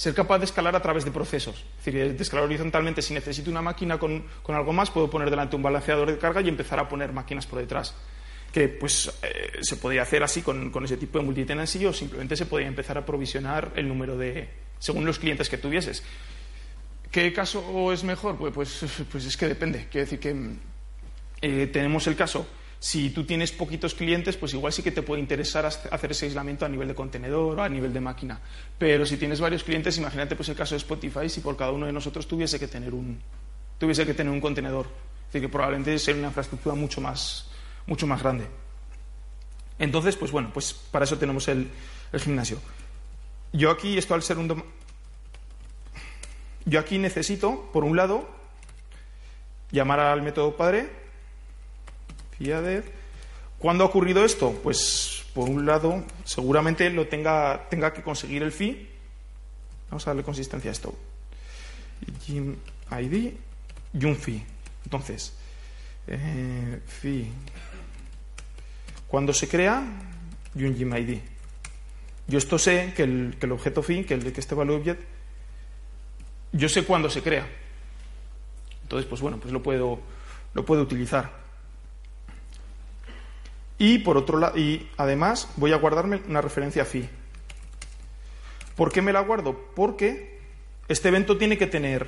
ser 0.01 0.15
capaz 0.15 0.39
de 0.39 0.47
escalar 0.47 0.75
a 0.75 0.81
través 0.81 1.05
de 1.05 1.11
procesos. 1.11 1.57
Es 1.57 1.85
decir, 1.85 2.17
de 2.17 2.23
escalar 2.23 2.47
horizontalmente, 2.47 3.03
si 3.03 3.13
necesito 3.13 3.51
una 3.51 3.61
máquina 3.61 3.99
con, 3.99 4.25
algo 4.49 4.73
más, 4.73 4.91
puedo 4.91 5.11
poner 5.11 5.29
delante 5.29 5.57
un 5.57 5.63
balanceador 5.63 6.11
de 6.11 6.17
carga 6.17 6.41
y 6.41 6.49
empezar 6.49 6.79
a 6.79 6.89
poner 6.89 7.13
máquinas 7.13 7.45
por 7.45 7.59
detrás. 7.59 7.95
Que 8.51 8.69
pues 8.69 9.13
eh, 9.23 9.59
se 9.61 9.77
podría 9.77 10.01
hacer 10.01 10.23
así 10.23 10.41
con, 10.41 10.73
ese 10.83 10.97
tipo 10.97 11.19
de 11.19 11.25
multitenancy 11.27 11.85
o 11.85 11.93
simplemente 11.93 12.35
se 12.35 12.47
podría 12.47 12.69
empezar 12.69 12.97
a 12.97 13.05
provisionar 13.05 13.73
el 13.77 13.89
número 13.89 14.17
de. 14.17 14.49
según 14.79 15.05
los 15.05 15.19
clientes 15.19 15.51
que 15.51 15.59
tuvieses. 15.59 16.03
¿Qué 17.11 17.31
caso 17.35 17.93
es 17.93 18.03
mejor? 18.03 18.39
Pues, 18.39 18.55
pues, 18.55 18.83
pues 19.13 19.27
es 19.27 19.37
que 19.37 19.49
depende. 19.49 19.87
Quiero 19.91 20.07
decir 20.07 20.19
que 20.19 20.35
eh, 21.43 21.67
tenemos 21.67 22.07
el 22.07 22.17
caso 22.17 22.47
si 22.81 23.11
tú 23.11 23.25
tienes 23.25 23.53
poquitos 23.53 23.95
clientes, 23.95 24.39
pues 24.39 24.55
igual 24.55 24.73
sí 24.73 24.83
que 24.83 24.91
te 24.91 25.03
puede 25.03 25.21
interesar 25.21 25.67
hacer 25.67 26.11
ese 26.11 26.25
aislamiento 26.25 26.65
a 26.65 26.69
nivel 26.69 26.89
de 26.89 26.95
contenedor 26.95 27.61
o 27.61 27.63
a 27.63 27.69
nivel 27.69 27.93
de 27.93 28.01
máquina. 28.01 28.41
Pero 28.79 29.05
si 29.05 29.19
tienes 29.19 29.39
varios 29.39 29.63
clientes, 29.63 29.99
imagínate 29.99 30.35
pues 30.35 30.49
el 30.49 30.57
caso 30.57 30.75
de 30.75 30.79
Spotify, 30.79 31.29
si 31.29 31.43
por 31.43 31.59
cada 31.59 31.73
uno 31.73 31.85
de 31.85 31.93
nosotros 31.93 32.27
tuviese 32.27 32.59
que 32.59 32.69
tener 32.69 32.95
un, 32.95 33.21
tuviese 33.79 34.07
que 34.07 34.15
tener 34.15 34.33
un 34.33 34.41
contenedor. 34.41 34.87
Es 34.87 35.27
decir, 35.35 35.43
que 35.43 35.53
probablemente 35.53 35.99
sería 35.99 36.21
una 36.21 36.29
infraestructura 36.29 36.75
mucho 36.75 37.03
más, 37.03 37.51
mucho 37.87 38.07
más 38.07 38.23
grande. 38.23 38.47
Entonces, 39.79 40.17
pues 40.17 40.33
bueno, 40.33 40.51
pues 40.53 40.73
para 40.73 41.05
eso 41.05 41.19
tenemos 41.19 41.49
el, 41.49 41.71
el 42.13 42.21
gimnasio. 42.21 42.59
Yo 43.53 43.71
aquí, 43.71 43.99
esto 43.99 44.15
al 44.15 44.23
ser 44.23 44.39
un... 44.39 44.65
Yo 46.65 46.81
aquí 46.81 46.97
necesito, 46.97 47.69
por 47.75 47.85
un 47.85 47.95
lado, 47.95 48.27
llamar 49.71 50.01
al 50.01 50.23
método 50.23 50.57
padre 50.57 51.00
¿Cuándo 53.59 53.85
ha 53.85 53.87
ocurrido 53.87 54.25
esto? 54.25 54.59
Pues 54.63 55.25
por 55.35 55.49
un 55.49 55.67
lado, 55.67 56.03
seguramente 56.25 56.89
lo 56.91 57.07
tenga, 57.07 57.69
tenga 57.69 57.93
que 57.93 58.03
conseguir 58.03 58.43
el 58.43 58.53
fee. 58.53 58.89
Vamos 59.91 60.07
a 60.07 60.11
darle 60.11 60.23
consistencia 60.23 60.71
a 60.71 60.73
esto. 60.73 60.95
Gym 62.27 62.57
ID 62.91 63.35
y 63.93 64.05
un 64.05 64.17
fee. 64.17 64.43
Entonces, 64.85 65.35
eh, 66.07 66.81
fee. 66.87 67.31
Cuando 69.07 69.35
se 69.35 69.47
crea 69.47 69.83
y 70.55 70.65
un 70.65 70.75
gym 70.75 70.97
ID. 70.97 71.19
Yo 72.27 72.39
esto 72.39 72.59
sé 72.59 72.93
que 72.97 73.03
el, 73.03 73.37
que 73.39 73.47
el 73.47 73.53
objeto 73.53 73.83
fee, 73.83 74.07
que, 74.07 74.15
el, 74.15 74.33
que 74.33 74.41
este 74.41 74.55
value 74.55 74.77
object, 74.77 75.03
yo 76.53 76.69
sé 76.69 76.85
cuándo 76.85 77.11
se 77.11 77.23
crea. 77.23 77.47
Entonces, 78.83 79.07
pues 79.09 79.21
bueno, 79.21 79.39
pues 79.39 79.53
lo 79.53 79.63
puedo, 79.63 80.01
lo 80.55 80.65
puedo 80.65 80.83
utilizar. 80.83 81.40
Y 83.81 84.01
por 84.01 84.19
otro 84.19 84.39
lado, 84.39 84.59
y 84.59 84.91
además 84.99 85.49
voy 85.57 85.73
a 85.73 85.77
guardarme 85.77 86.21
una 86.29 86.43
referencia 86.43 86.85
phi. 86.85 87.09
¿Por 88.77 88.93
qué 88.93 89.01
me 89.01 89.11
la 89.11 89.21
guardo? 89.21 89.59
Porque 89.75 90.39
este 90.87 91.09
evento 91.09 91.39
tiene 91.39 91.57
que 91.57 91.67
tener. 91.67 92.07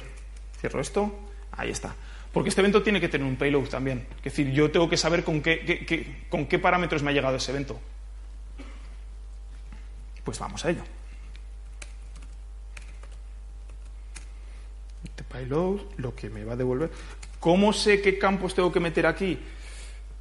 Cierro 0.60 0.82
esto. 0.82 1.10
Ahí 1.50 1.70
está. 1.70 1.94
Porque 2.30 2.50
este 2.50 2.60
evento 2.60 2.82
tiene 2.82 3.00
que 3.00 3.08
tener 3.08 3.26
un 3.26 3.36
payload 3.36 3.70
también. 3.70 4.06
Es 4.18 4.24
decir, 4.24 4.52
yo 4.52 4.70
tengo 4.70 4.90
que 4.90 4.98
saber 4.98 5.24
con 5.24 5.40
qué, 5.40 6.26
con 6.28 6.44
qué 6.44 6.58
parámetros 6.58 7.02
me 7.02 7.10
ha 7.10 7.14
llegado 7.14 7.36
ese 7.36 7.52
evento. 7.52 7.80
Pues 10.24 10.38
vamos 10.38 10.62
a 10.66 10.70
ello. 10.70 10.82
Este 15.04 15.24
payload, 15.24 15.80
lo 15.96 16.14
que 16.14 16.28
me 16.28 16.44
va 16.44 16.52
a 16.52 16.56
devolver. 16.56 16.90
¿Cómo 17.40 17.72
sé 17.72 18.02
qué 18.02 18.18
campos 18.18 18.54
tengo 18.54 18.70
que 18.70 18.80
meter 18.80 19.06
aquí? 19.06 19.38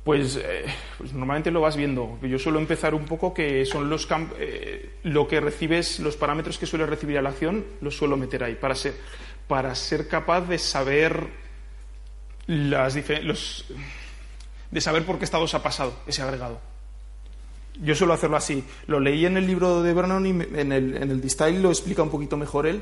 Pues, 0.03 0.35
eh, 0.35 0.65
pues, 0.97 1.13
normalmente 1.13 1.51
lo 1.51 1.61
vas 1.61 1.75
viendo. 1.75 2.17
Yo 2.23 2.39
suelo 2.39 2.59
empezar 2.59 2.95
un 2.95 3.05
poco 3.05 3.33
que 3.33 3.65
son 3.65 3.89
los 3.89 4.07
eh, 4.39 4.93
lo 5.03 5.27
que 5.27 5.39
recibes, 5.39 5.99
los 5.99 6.15
parámetros 6.15 6.57
que 6.57 6.65
suele 6.65 6.85
recibir 6.85 7.17
a 7.17 7.21
la 7.21 7.29
acción, 7.29 7.65
los 7.81 7.95
suelo 7.95 8.17
meter 8.17 8.43
ahí 8.43 8.55
para 8.55 8.73
ser, 8.73 8.95
para 9.47 9.75
ser 9.75 10.07
capaz 10.07 10.41
de 10.41 10.57
saber 10.57 11.27
las 12.47 12.97
los, 13.23 13.65
de 14.71 14.81
saber 14.81 15.05
por 15.05 15.19
qué 15.19 15.25
estados 15.25 15.53
ha 15.53 15.61
pasado 15.61 15.93
ese 16.07 16.23
agregado. 16.23 16.59
Yo 17.79 17.95
suelo 17.95 18.13
hacerlo 18.13 18.37
así. 18.37 18.63
Lo 18.87 18.99
leí 18.99 19.25
en 19.25 19.37
el 19.37 19.45
libro 19.45 19.83
de 19.83 19.93
Vernon 19.93 20.25
y 20.25 20.29
en 20.29 20.71
el, 20.71 20.97
en 20.97 21.11
el 21.11 21.61
lo 21.61 21.69
explica 21.69 22.01
un 22.01 22.09
poquito 22.09 22.37
mejor 22.37 22.65
él 22.65 22.81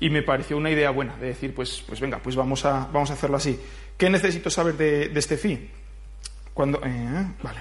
y 0.00 0.10
me 0.10 0.22
pareció 0.22 0.56
una 0.56 0.70
idea 0.70 0.90
buena 0.90 1.16
de 1.16 1.28
decir, 1.28 1.54
pues, 1.54 1.82
pues 1.86 2.00
venga, 2.00 2.18
pues 2.22 2.36
vamos 2.36 2.64
a, 2.64 2.88
vamos 2.92 3.10
a 3.10 3.14
hacerlo 3.14 3.36
así. 3.36 3.58
¿Qué 3.96 4.08
necesito 4.08 4.50
saber 4.50 4.76
de, 4.76 5.10
este 5.14 5.36
fee? 5.36 5.70
Cuando. 6.58 6.80
Eh, 6.84 7.26
vale. 7.40 7.60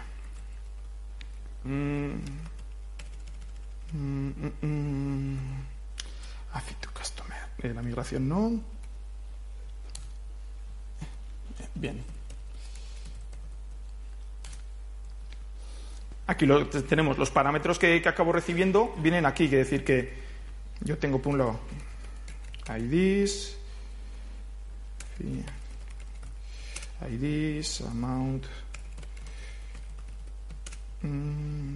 Mm, 1.65 2.15
mm, 3.93 4.31
mm, 4.65 5.37
customer. 6.95 7.37
Eh, 7.61 7.73
la 7.75 7.83
migración 7.83 8.27
no. 8.27 8.59
Eh, 11.59 11.67
bien. 11.75 12.03
Aquí 16.25 16.47
lo, 16.47 16.65
tenemos 16.67 17.19
los 17.19 17.29
parámetros 17.29 17.77
que, 17.77 18.01
acabo 18.03 18.31
recibiendo, 18.31 18.95
vienen 18.97 19.27
aquí, 19.27 19.47
quiere 19.47 19.63
decir 19.63 19.85
que 19.85 20.11
yo 20.81 20.97
tengo 20.97 21.21
por 21.21 21.33
un 21.33 21.37
lado 21.37 21.59
IDs, 22.67 23.57
IDs, 27.07 27.81
amount, 27.81 28.47
Mm. 31.01 31.75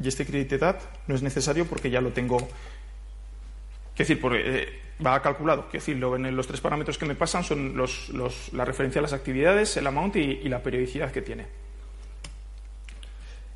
Y 0.00 0.08
este 0.08 0.26
created 0.26 0.76
no 1.06 1.14
es 1.14 1.22
necesario 1.22 1.66
porque 1.66 1.90
ya 1.90 2.00
lo 2.00 2.10
tengo. 2.10 2.36
Quiero 2.38 2.50
decir, 3.96 4.20
porque, 4.20 4.42
eh, 4.44 4.80
va 5.04 5.20
calculado. 5.22 5.68
Quiero 5.70 5.84
decir, 5.84 5.96
los 5.96 6.46
tres 6.46 6.60
parámetros 6.60 6.98
que 6.98 7.06
me 7.06 7.14
pasan 7.14 7.42
son 7.42 7.76
los, 7.76 8.10
la 8.52 8.64
referencia 8.64 8.98
a 8.98 9.02
las 9.02 9.12
actividades, 9.12 9.76
el 9.76 9.86
amount 9.86 10.16
y 10.16 10.48
la 10.48 10.62
periodicidad 10.62 11.10
que 11.10 11.22
tiene. 11.22 11.46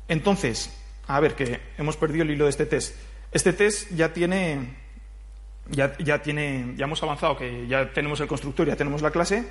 Entonces, 0.07 0.75
a 1.07 1.19
ver, 1.19 1.35
que 1.35 1.59
hemos 1.77 1.95
perdido 1.97 2.23
el 2.23 2.31
hilo 2.31 2.45
de 2.45 2.49
este 2.49 2.65
test. 2.65 2.95
Este 3.31 3.53
test 3.53 3.91
ya 3.91 4.11
tiene 4.11 4.75
ya, 5.69 5.97
ya, 5.97 6.21
tiene, 6.21 6.73
ya 6.75 6.85
hemos 6.85 7.01
avanzado, 7.03 7.37
que 7.37 7.67
ya 7.67 7.91
tenemos 7.93 8.19
el 8.19 8.27
constructor, 8.27 8.67
ya 8.67 8.75
tenemos 8.75 9.01
la 9.01 9.11
clase. 9.11 9.47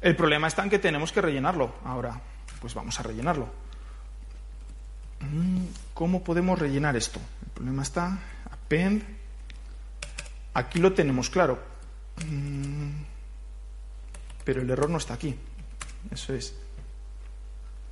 El 0.00 0.16
problema 0.16 0.46
está 0.46 0.62
en 0.62 0.70
que 0.70 0.78
tenemos 0.78 1.12
que 1.12 1.20
rellenarlo. 1.20 1.74
Ahora, 1.84 2.20
pues 2.60 2.74
vamos 2.74 2.98
a 2.98 3.02
rellenarlo. 3.02 3.48
Mm, 5.20 5.64
¿Cómo 5.94 6.22
podemos 6.22 6.58
rellenar 6.58 6.96
esto? 6.96 7.20
El 7.46 7.50
problema 7.52 7.82
está, 7.82 8.18
append, 8.50 9.02
aquí 10.54 10.78
lo 10.78 10.92
tenemos 10.92 11.28
claro, 11.30 11.58
mm, 12.24 12.90
pero 14.44 14.62
el 14.62 14.70
error 14.70 14.88
no 14.88 14.98
está 14.98 15.14
aquí. 15.14 15.34
Eso 16.10 16.34
es. 16.34 16.54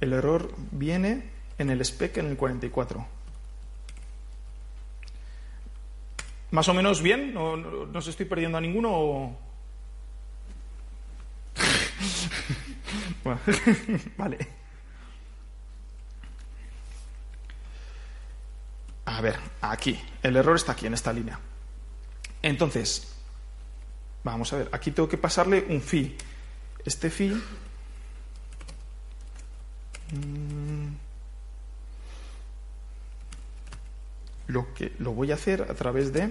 El 0.01 0.13
error 0.13 0.55
viene 0.71 1.31
en 1.59 1.71
el 1.71 1.81
spec 1.81 2.19
en 2.19 2.27
el 2.27 2.37
44. 2.37 3.16
¿Más 6.51 6.69
o 6.69 6.75
menos 6.75 7.03
bien? 7.03 7.35
¿No, 7.35 7.57
no, 7.57 8.01
se 8.01 8.11
estoy 8.11 8.27
perdiendo 8.27 8.59
a 8.59 8.61
ninguno? 8.61 8.91
O... 8.93 9.39
vale. 14.17 14.39
A 19.07 19.21
ver, 19.21 19.39
aquí. 19.61 19.99
El 20.23 20.37
error 20.37 20.57
está 20.57 20.73
aquí, 20.73 20.87
en 20.87 20.95
esta 20.95 21.13
línea. 21.13 21.39
Entonces, 22.43 23.15
vamos 24.23 24.53
a 24.53 24.59
ver, 24.59 24.69
aquí 24.73 24.91
tengo 24.91 25.09
que 25.09 25.19
pasarle 25.19 25.65
un 25.69 25.81
phi. 25.81 26.17
Este 26.85 27.11
phi... 27.11 27.33
lo 34.47 34.73
que 34.75 34.93
lo 34.99 35.13
voy 35.13 35.33
a 35.33 35.35
hacer 35.35 35.63
a 35.63 35.75
través 35.75 36.13
de... 36.13 36.31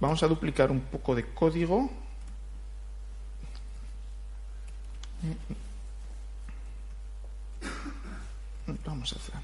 Vamos 0.00 0.22
a 0.22 0.28
duplicar 0.28 0.70
un 0.70 0.80
poco 0.80 1.14
de 1.14 1.24
código. 1.26 1.90
Vamos 8.84 9.12
a 9.12 9.16
hacer. 9.16 9.34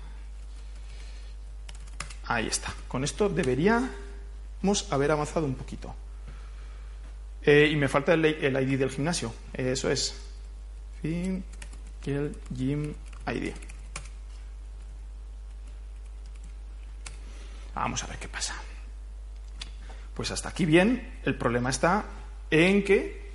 Ahí 2.26 2.46
está. 2.46 2.74
Con 2.88 3.04
esto 3.04 3.28
deberíamos 3.28 3.92
haber 4.90 5.12
avanzado 5.12 5.46
un 5.46 5.54
poquito. 5.54 5.94
Eh, 7.42 7.68
y 7.72 7.76
me 7.76 7.88
falta 7.88 8.14
el, 8.14 8.26
ID 8.26 8.78
del 8.78 8.90
gimnasio. 8.90 9.32
eso 9.54 9.90
es. 9.90 10.14
el 11.02 11.42
gym 12.54 12.94
ID. 13.26 13.54
Vamos 17.78 18.02
a 18.02 18.08
ver 18.08 18.18
qué 18.18 18.28
pasa. 18.28 18.54
Pues 20.14 20.32
hasta 20.32 20.48
aquí 20.48 20.66
bien. 20.66 21.20
El 21.24 21.36
problema 21.36 21.70
está 21.70 22.06
en 22.50 22.82
que 22.82 23.30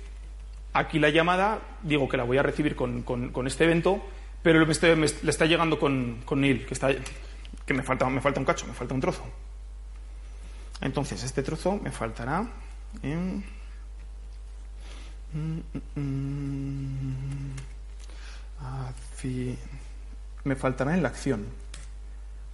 aquí 0.74 0.98
la 0.98 1.08
llamada, 1.08 1.60
digo 1.82 2.08
que 2.08 2.18
la 2.18 2.24
voy 2.24 2.36
a 2.36 2.42
recibir 2.42 2.76
con, 2.76 3.46
este 3.46 3.64
evento, 3.64 4.04
pero 4.42 4.62
le 4.64 4.70
está 5.30 5.46
llegando 5.46 5.78
con, 5.78 6.24
Neil, 6.36 6.66
que 6.66 6.74
está 6.74 6.88
me 7.68 7.82
falta, 7.82 8.06
me 8.10 8.20
falta 8.20 8.40
un 8.40 8.44
cacho, 8.44 8.66
me 8.66 8.74
falta 8.74 8.92
un 8.92 9.00
trozo. 9.00 9.24
Entonces, 10.82 11.22
este 11.22 11.42
trozo 11.42 11.80
me 11.82 11.90
faltará 11.90 12.46
en... 13.02 13.44
Me 20.44 20.54
faltará 20.54 20.94
en 20.94 21.02
la 21.02 21.08
acción. 21.08 21.46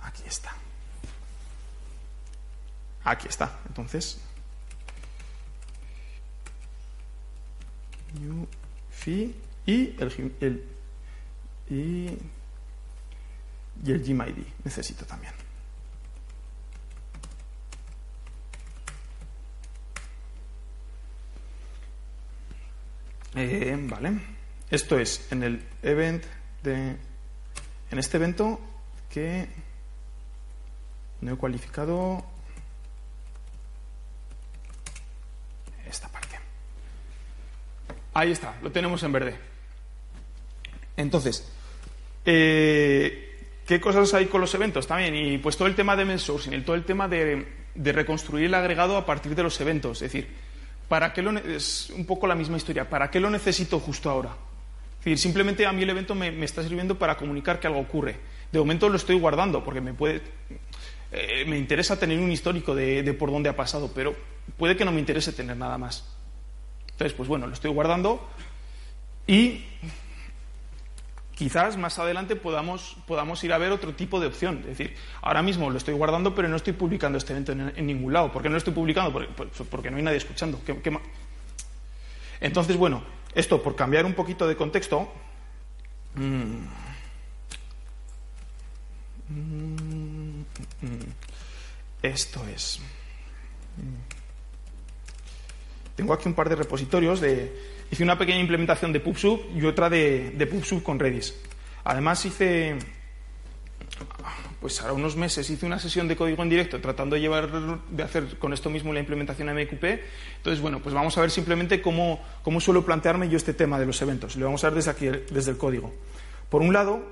Aquí 0.03 0.22
está. 0.24 0.60
Aquí 3.04 3.28
está. 3.28 3.60
Entonces, 3.66 4.20
y 9.66 9.94
el, 9.98 10.34
el 10.40 10.64
y 11.68 12.18
y 13.84 13.92
el 13.92 14.02
Gmail 14.02 14.46
necesito 14.64 15.06
también. 15.06 15.32
Eh, 23.34 23.76
vale. 23.88 24.20
Esto 24.70 24.98
es 24.98 25.30
en 25.32 25.42
el 25.42 25.66
event 25.82 26.24
de. 26.62 26.96
En 27.90 27.98
este 27.98 28.18
evento 28.18 28.60
que 29.08 29.48
no 31.20 31.32
he 31.32 31.36
cualificado 31.36 32.24
esta 35.86 36.08
parte. 36.08 36.38
Ahí 38.14 38.33
está, 38.33 38.57
lo 38.62 38.70
tenemos 38.73 39.03
en 39.03 39.12
verde. 39.12 39.37
Entonces, 40.96 41.51
eh, 42.25 43.31
¿Qué 43.70 43.81
cosas 43.81 44.12
hay 44.14 44.27
con 44.27 44.40
los 44.40 44.53
eventos 44.57 44.88
también? 44.88 45.14
Y 45.14 45.38
pues 45.38 45.57
todo 45.57 45.68
el 45.68 45.77
tema 45.77 45.94
de 45.94 46.03
y 46.03 46.61
todo 46.62 46.75
el 46.75 46.83
tema 46.83 47.07
de, 47.07 47.46
reconstruir 47.77 48.46
el 48.46 48.55
agregado 48.55 48.96
a 48.96 49.07
partir 49.07 49.37
de 49.37 49.44
los 49.44 49.61
eventos. 49.61 50.03
Es 50.03 50.12
decir, 50.12 50.27
¿para 50.88 51.12
qué 51.12 51.23
lo 51.23 51.38
es 51.38 51.88
un 51.90 52.05
poco 52.05 52.27
la 52.27 52.35
misma 52.35 52.57
historia. 52.57 52.90
¿Para 52.90 53.12
qué 53.12 53.20
lo 53.20 53.31
necesito 53.31 53.79
justo 53.79 54.11
ahora? 54.11 54.31
Es 54.99 55.05
decir, 55.05 55.18
simplemente 55.18 55.66
a 55.66 55.73
mí 55.73 55.85
el 55.85 55.90
evento 55.90 56.16
me, 56.16 56.44
está 56.44 56.64
sirviendo 56.64 56.99
para 56.99 57.16
comunicar 57.16 57.61
que 57.61 57.68
algo 57.68 57.79
ocurre. 57.79 58.16
De 58.51 58.59
momento 58.59 58.88
lo 58.88 58.96
estoy 58.96 59.20
guardando 59.20 59.62
porque 59.62 59.81
me 59.81 59.94
puede. 59.94 60.20
Eh, 61.12 61.44
me 61.46 61.57
interesa 61.57 61.96
tener 61.96 62.18
un 62.18 62.33
histórico 62.33 62.75
de, 62.75 63.05
de 63.05 63.12
por 63.12 63.31
dónde 63.31 63.51
ha 63.51 63.55
pasado, 63.55 63.92
pero 63.94 64.16
puede 64.57 64.77
que 64.77 64.85
no 64.85 64.90
me 64.90 64.99
interese 64.99 65.33
tener 65.33 65.57
nada 65.57 65.79
más. 65.79 66.05
Entonces, 67.00 67.16
pues 67.16 67.30
bueno, 67.30 67.46
lo 67.46 67.54
estoy 67.54 67.70
guardando 67.70 68.28
y 69.26 69.64
quizás 71.34 71.78
más 71.78 71.98
adelante 71.98 72.36
podamos, 72.36 72.98
podamos 73.06 73.42
ir 73.42 73.54
a 73.54 73.58
ver 73.58 73.72
otro 73.72 73.94
tipo 73.94 74.20
de 74.20 74.26
opción. 74.26 74.58
Es 74.58 74.76
decir, 74.76 74.94
ahora 75.22 75.40
mismo 75.40 75.70
lo 75.70 75.78
estoy 75.78 75.94
guardando, 75.94 76.34
pero 76.34 76.46
no 76.48 76.56
estoy 76.56 76.74
publicando 76.74 77.16
este 77.16 77.32
evento 77.32 77.52
en, 77.52 77.86
ningún 77.86 78.12
lado. 78.12 78.30
¿Por 78.30 78.42
qué 78.42 78.50
no 78.50 78.52
lo 78.52 78.58
estoy 78.58 78.74
publicando? 78.74 79.18
Porque, 79.70 79.90
no 79.90 79.96
hay 79.96 80.02
nadie 80.02 80.18
escuchando. 80.18 80.60
Entonces, 82.38 82.76
bueno, 82.76 83.02
esto 83.34 83.62
por 83.62 83.74
cambiar 83.74 84.04
un 84.04 84.12
poquito 84.12 84.46
de 84.46 84.54
contexto. 84.54 85.10
Mm, 86.16 86.66
mm, 89.30 90.40
mm, 90.82 91.12
esto 92.02 92.46
es. 92.46 92.78
Tengo 96.00 96.14
aquí 96.14 96.26
un 96.28 96.34
par 96.34 96.48
de 96.48 96.56
repositorios 96.56 97.20
de 97.20 97.52
hice 97.90 98.02
una 98.02 98.16
pequeña 98.16 98.40
implementación 98.40 98.90
de 98.90 99.00
PubSub 99.00 99.38
y 99.54 99.66
otra 99.66 99.90
de, 99.90 100.48
PubSub 100.50 100.82
con 100.82 100.98
Redis. 100.98 101.34
Además 101.84 102.24
hice, 102.24 102.78
pues 104.62 104.80
ahora 104.80 104.94
unos 104.94 105.14
meses 105.16 105.50
hice 105.50 105.66
una 105.66 105.78
sesión 105.78 106.08
de 106.08 106.16
código 106.16 106.42
en 106.42 106.48
directo 106.48 106.80
tratando 106.80 107.16
de 107.16 107.20
llevar, 107.20 107.50
de 107.90 108.02
hacer 108.02 108.38
con 108.38 108.54
esto 108.54 108.70
mismo 108.70 108.94
la 108.94 109.00
implementación 109.00 109.50
a 109.50 109.52
MQP. 109.52 109.84
Entonces, 110.38 110.62
bueno, 110.62 110.80
pues 110.80 110.94
vamos 110.94 111.18
a 111.18 111.20
ver 111.20 111.30
simplemente 111.30 111.82
cómo, 111.82 112.24
cómo 112.42 112.62
suelo 112.62 112.82
plantearme 112.82 113.28
yo 113.28 113.36
este 113.36 113.52
tema 113.52 113.78
de 113.78 113.84
los 113.84 114.00
eventos. 114.00 114.36
Le 114.36 114.44
vamos 114.44 114.64
a 114.64 114.68
ver 114.68 114.76
desde 114.76 114.92
aquí, 114.92 115.06
desde 115.30 115.50
el 115.50 115.58
código. 115.58 115.92
Por 116.48 116.62
un 116.62 116.72
lado, 116.72 117.04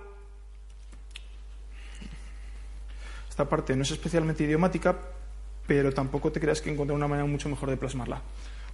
esta 3.28 3.46
parte 3.50 3.76
no 3.76 3.82
es 3.82 3.90
especialmente 3.90 4.44
idiomática, 4.44 4.96
pero 5.66 5.92
tampoco 5.92 6.32
te 6.32 6.40
creas 6.40 6.62
que 6.62 6.72
encontré 6.72 6.96
una 6.96 7.06
manera 7.06 7.28
mucho 7.28 7.50
mejor 7.50 7.68
de 7.68 7.76
plasmarla. 7.76 8.22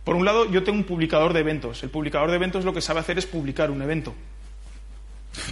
Por 0.05 0.17
un 0.17 0.25
lado, 0.25 0.51
yo 0.51 0.63
tengo 0.63 0.79
un 0.79 0.85
publicador 0.85 1.33
de 1.33 1.41
eventos. 1.41 1.83
El 1.83 1.91
publicador 1.91 2.31
de 2.31 2.37
eventos 2.37 2.65
lo 2.65 2.75
que 2.75 2.83
sabe 2.83 3.01
hacer 3.01 3.19
es 3.19 3.27
publicar 3.27 3.71
un 3.71 3.81
evento. 3.81 4.15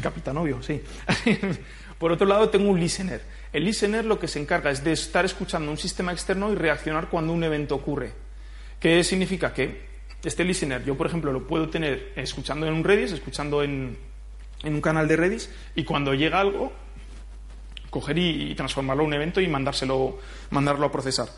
Capitán 0.02 0.36
obvio, 0.36 0.62
sí. 0.62 0.82
Por 1.98 2.12
otro 2.12 2.26
lado, 2.26 2.48
tengo 2.50 2.70
un 2.70 2.78
listener. 2.78 3.22
El 3.52 3.64
listener 3.64 4.04
lo 4.04 4.18
que 4.18 4.28
se 4.28 4.40
encarga 4.40 4.70
es 4.70 4.82
de 4.84 4.92
estar 4.92 5.24
escuchando 5.24 5.70
un 5.70 5.78
sistema 5.78 6.12
externo 6.12 6.52
y 6.52 6.56
reaccionar 6.56 7.08
cuando 7.08 7.32
un 7.32 7.44
evento 7.44 7.74
ocurre. 7.74 8.12
¿Qué 8.80 9.02
significa? 9.04 9.52
Que 9.52 9.92
este 10.24 10.44
listener, 10.44 10.84
yo 10.84 10.96
por 10.96 11.06
ejemplo 11.06 11.32
lo 11.32 11.46
puedo 11.46 11.68
tener 11.68 12.12
escuchando 12.16 12.66
en 12.66 12.74
un 12.74 12.84
Redis, 12.84 13.12
escuchando 13.12 13.62
en, 13.62 13.96
un 14.64 14.80
canal 14.80 15.08
de 15.08 15.16
Redis, 15.16 15.50
y 15.74 15.84
cuando 15.84 16.14
llega 16.14 16.40
algo, 16.40 16.72
coger 17.90 18.18
y, 18.18 18.54
transformarlo 18.54 19.02
en 19.02 19.08
un 19.08 19.14
evento 19.14 19.40
y 19.40 19.48
mandárselo, 19.48 20.18
mandarlo 20.50 20.86
a 20.86 20.92
procesar. 20.92 21.28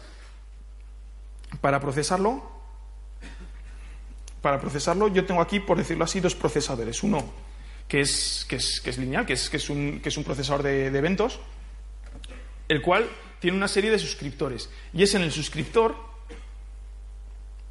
Para 1.61 1.81
procesarlo, 1.81 2.54
para 4.45 4.61
procesarlo, 4.61 5.09
yo 5.09 5.25
tengo 5.25 5.41
aquí, 5.41 5.59
por 5.59 5.79
decirlo 5.79 6.05
así, 6.05 6.21
dos 6.21 6.35
procesadores. 6.35 7.03
Uno 7.03 7.25
que 7.89 8.03
es, 8.03 8.45
que 8.47 8.57
es, 8.57 8.99
lineal, 8.99 9.25
que 9.25 9.33
es, 9.33 9.49
que, 9.49 9.57
es 9.57 9.71
un, 9.71 10.01
que 10.01 10.11
es 10.11 10.17
un 10.19 10.23
procesador 10.23 10.63
de, 10.63 10.89
eventos, 10.89 11.41
el 12.69 12.83
cual 12.83 13.09
tiene 13.41 13.57
una 13.57 13.69
serie 13.69 13.91
de 13.91 13.99
suscriptores. 13.99 14.69
Y 14.93 15.03
es 15.03 15.15
en 15.15 15.23
el 15.23 15.33
suscriptor 15.33 15.97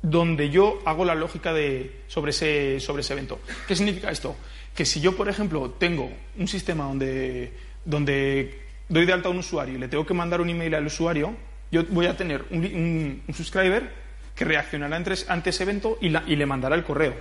donde 0.01 0.49
yo 0.49 0.81
hago 0.83 1.05
la 1.05 1.13
lógica 1.13 1.53
de, 1.53 2.01
sobre, 2.07 2.31
ese, 2.31 2.79
sobre 2.79 3.01
ese 3.01 3.13
evento. 3.13 3.39
¿Qué 3.67 3.75
significa 3.75 4.09
esto? 4.09 4.35
Que 4.73 4.83
si 4.83 4.99
yo, 4.99 5.15
por 5.15 5.29
ejemplo, 5.29 5.75
tengo 5.77 6.11
un 6.39 6.47
sistema 6.47 6.85
donde, 6.85 7.53
donde 7.85 8.63
doy 8.89 9.05
de 9.05 9.13
alta 9.13 9.27
a 9.27 9.31
un 9.31 9.37
usuario 9.37 9.75
y 9.75 9.77
le 9.77 9.89
tengo 9.89 10.07
que 10.07 10.15
mandar 10.15 10.41
un 10.41 10.49
email 10.49 10.73
al 10.73 10.87
usuario, 10.87 11.35
yo 11.71 11.83
voy 11.89 12.07
a 12.07 12.17
tener 12.17 12.45
un, 12.49 13.21
un 13.27 13.33
subscriber 13.35 14.02
que 14.35 14.45
reaccionará 14.45 14.95
ante 15.27 15.49
ese 15.49 15.63
evento 15.63 15.97
y, 16.01 16.09
le 16.09 16.45
mandará 16.45 16.75
el 16.75 16.83
correo, 16.83 17.15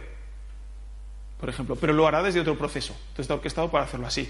por 1.38 1.48
ejemplo, 1.48 1.76
pero 1.76 1.92
lo 1.92 2.06
hará 2.06 2.22
desde 2.22 2.40
otro 2.40 2.56
proceso. 2.56 2.92
Entonces 2.92 3.24
está 3.24 3.34
orquestado 3.34 3.70
para 3.70 3.84
hacerlo 3.84 4.06
así. 4.06 4.28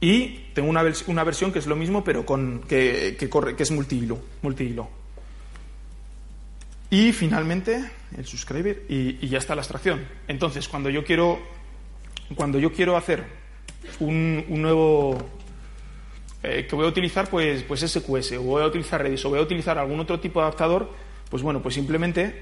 Y 0.00 0.50
tengo 0.54 0.68
una, 0.68 0.84
una 1.06 1.24
versión 1.24 1.52
que 1.52 1.58
es 1.58 1.66
lo 1.66 1.76
mismo, 1.76 2.04
pero 2.04 2.26
con, 2.26 2.60
que, 2.68 3.16
corre, 3.30 3.56
que 3.56 3.62
es 3.62 3.70
multihilo, 3.70 4.18
multihilo. 4.42 4.88
Y 6.90 7.12
finalmente 7.12 7.90
el 8.16 8.26
subscriber 8.26 8.84
y, 8.88 9.26
ya 9.28 9.38
está 9.38 9.54
la 9.54 9.60
abstracción. 9.60 10.06
Entonces, 10.28 10.68
cuando 10.68 10.90
yo 10.90 11.04
quiero, 11.04 11.40
cuando 12.34 12.58
yo 12.58 12.72
quiero 12.72 12.96
hacer 12.96 13.24
un 14.00 14.44
nuevo 14.48 15.18
eh, 16.48 16.66
que 16.66 16.76
voy 16.76 16.86
a 16.86 16.88
utilizar 16.88 17.28
pues, 17.28 17.64
pues 17.64 17.80
SQS, 17.80 18.32
o 18.32 18.42
voy 18.42 18.62
a 18.62 18.66
utilizar 18.66 19.02
Redis, 19.02 19.24
o 19.24 19.30
voy 19.30 19.40
a 19.40 19.42
utilizar 19.42 19.78
algún 19.78 19.98
otro 19.98 20.20
tipo 20.20 20.38
de 20.38 20.46
adaptador, 20.46 20.88
pues 21.28 21.42
bueno, 21.42 21.60
pues 21.60 21.74
simplemente 21.74 22.40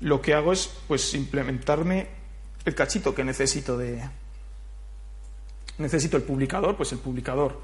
lo 0.00 0.22
que 0.22 0.32
hago 0.32 0.54
es 0.54 0.72
pues 0.88 1.12
implementarme 1.12 2.06
el 2.64 2.74
cachito 2.74 3.14
que 3.14 3.22
necesito 3.22 3.76
de, 3.76 4.02
necesito 5.76 6.16
el 6.16 6.22
publicador, 6.22 6.74
pues 6.74 6.90
el 6.92 6.98
publicador 6.98 7.60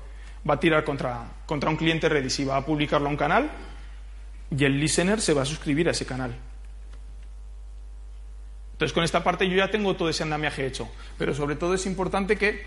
va 0.49 0.55
a 0.55 0.61
tirar 0.61 0.85
contra, 0.85 1.25
contra 1.47 1.71
un 1.71 1.77
cliente 1.77 2.11
Redis 2.11 2.41
y 2.41 2.45
va 2.45 2.59
a 2.59 2.67
publicarlo 2.67 3.07
a 3.07 3.11
un 3.11 3.17
canal 3.17 3.51
y 4.51 4.65
el 4.65 4.79
listener 4.79 5.23
se 5.23 5.33
va 5.33 5.43
a 5.43 5.47
suscribir 5.47 5.89
a 5.89 5.93
ese 5.93 6.05
canal. 6.05 6.37
Entonces, 8.73 8.93
con 8.93 9.03
esta 9.03 9.25
parte 9.25 9.49
yo 9.49 9.57
ya 9.57 9.71
tengo 9.71 9.97
todo 9.97 10.09
ese 10.09 10.23
andamiaje 10.23 10.65
hecho. 10.65 10.89
Pero 11.19 11.35
sobre 11.35 11.57
todo 11.57 11.75
es 11.75 11.85
importante 11.85 12.37
que 12.37 12.63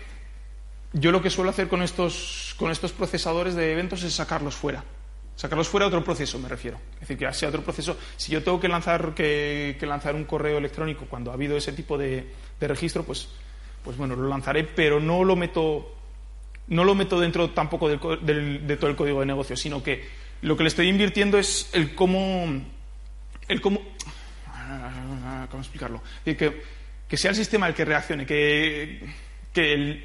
yo 0.92 1.10
lo 1.10 1.22
que 1.22 1.30
suelo 1.30 1.50
hacer 1.50 1.68
con 1.68 1.82
estos, 1.82 2.54
con 2.58 2.70
estos 2.70 2.92
procesadores 2.92 3.54
de 3.54 3.72
eventos 3.72 4.02
es 4.02 4.14
sacarlos 4.14 4.54
fuera. 4.54 4.84
Sacarlos 5.36 5.68
fuera 5.68 5.86
a 5.86 5.88
otro 5.88 6.04
proceso, 6.04 6.38
me 6.38 6.48
refiero. 6.48 6.78
Es 6.94 7.00
decir, 7.00 7.18
que 7.18 7.32
sea 7.32 7.48
otro 7.48 7.62
proceso. 7.62 7.96
Si 8.16 8.30
yo 8.30 8.42
tengo 8.42 8.60
que 8.60 8.68
lanzar, 8.68 9.14
que, 9.14 9.76
lanzar 9.80 10.14
un 10.14 10.24
correo 10.24 10.58
electrónico 10.58 11.06
cuando 11.08 11.30
ha 11.30 11.34
habido 11.34 11.56
ese 11.56 11.72
tipo 11.72 11.96
de, 11.96 12.26
registro, 12.60 13.02
pues, 13.04 13.28
pues 13.82 13.96
bueno, 13.96 14.14
lo 14.14 14.28
lanzaré, 14.28 14.64
pero 14.64 15.00
no 15.00 15.24
lo 15.24 15.34
meto, 15.34 15.94
no 16.68 16.84
lo 16.84 16.94
meto 16.94 17.18
dentro 17.18 17.50
tampoco 17.50 17.88
de 17.88 18.76
todo 18.76 18.90
el 18.90 18.96
código 18.96 19.20
de 19.20 19.26
negocio, 19.26 19.56
sino 19.56 19.82
que 19.82 20.04
lo 20.42 20.56
que 20.56 20.64
le 20.64 20.68
estoy 20.68 20.88
invirtiendo 20.88 21.38
es 21.38 21.70
el 21.72 21.94
cómo, 21.94 22.46
el 23.48 23.60
cómo, 23.60 23.80
¿cómo 25.50 25.62
explicarlo? 25.62 26.02
Que, 26.24 26.62
que 27.08 27.16
sea 27.16 27.30
el 27.30 27.36
sistema 27.36 27.68
el 27.68 27.74
que 27.74 27.84
reaccione, 27.84 28.26
que, 28.26 29.08
que 29.52 29.72
el, 29.72 30.04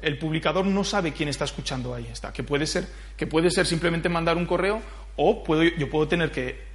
el 0.00 0.18
publicador 0.18 0.64
no 0.66 0.84
sabe 0.84 1.12
quién 1.12 1.28
está 1.28 1.44
escuchando 1.44 1.94
ahí. 1.94 2.08
Está. 2.10 2.32
Que 2.32 2.42
puede 2.42 2.66
ser, 2.66 2.86
que 3.16 3.26
puede 3.26 3.50
ser 3.50 3.66
simplemente 3.66 4.08
mandar 4.08 4.36
un 4.36 4.46
correo 4.46 4.80
o 5.16 5.42
puedo, 5.42 5.62
yo 5.64 5.90
puedo 5.90 6.06
tener 6.08 6.30
que. 6.30 6.66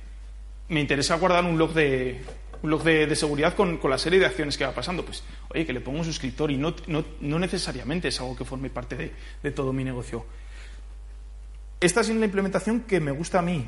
Me 0.70 0.80
interesa 0.80 1.16
guardar 1.18 1.44
un 1.46 1.58
log 1.58 1.74
de, 1.74 2.22
un 2.62 2.70
log 2.70 2.84
de, 2.84 3.16
seguridad 3.16 3.54
con, 3.54 3.78
con, 3.78 3.92
la 3.92 3.98
serie 3.98 4.20
de 4.20 4.26
acciones 4.26 4.58
que 4.58 4.66
va 4.66 4.72
pasando. 4.72 5.06
Pues, 5.06 5.24
oye, 5.50 5.66
que 5.66 5.74
le 5.74 5.82
pongo 5.82 6.00
un 6.00 6.06
suscriptor 6.06 6.52
y 6.52 6.58
no, 6.58 6.76
no, 6.88 7.04
no 7.22 7.40
necesariamente 7.40 8.08
es 8.08 8.20
algo 8.20 8.36
que 8.36 8.46
forme 8.46 8.70
parte 8.70 8.96
de, 8.96 9.12
de, 9.42 9.52
todo 9.52 9.74
mi 9.74 9.84
negocio. 9.84 10.26
Esta 11.80 12.02
es 12.02 12.10
la 12.10 12.26
implementación 12.26 12.82
que 12.82 13.00
me 13.00 13.12
gusta 13.12 13.40
a 13.40 13.42
mí. 13.42 13.68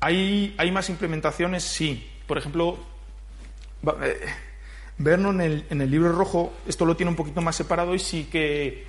¿Hay, 0.00 0.54
hay 0.58 0.70
más 0.70 0.88
implementaciones? 0.88 1.62
Sí. 1.62 2.10
Por 2.26 2.38
ejemplo, 2.38 2.78
eh, 4.02 4.20
Vernon 5.00 5.40
en 5.40 5.52
el, 5.52 5.64
en 5.70 5.80
el, 5.80 5.90
libro 5.90 6.12
rojo, 6.12 6.52
esto 6.66 6.84
lo 6.84 6.94
tiene 6.94 7.10
un 7.10 7.16
poquito 7.16 7.40
más 7.40 7.56
separado 7.56 7.94
y 7.94 7.98
sí 7.98 8.28
que, 8.30 8.84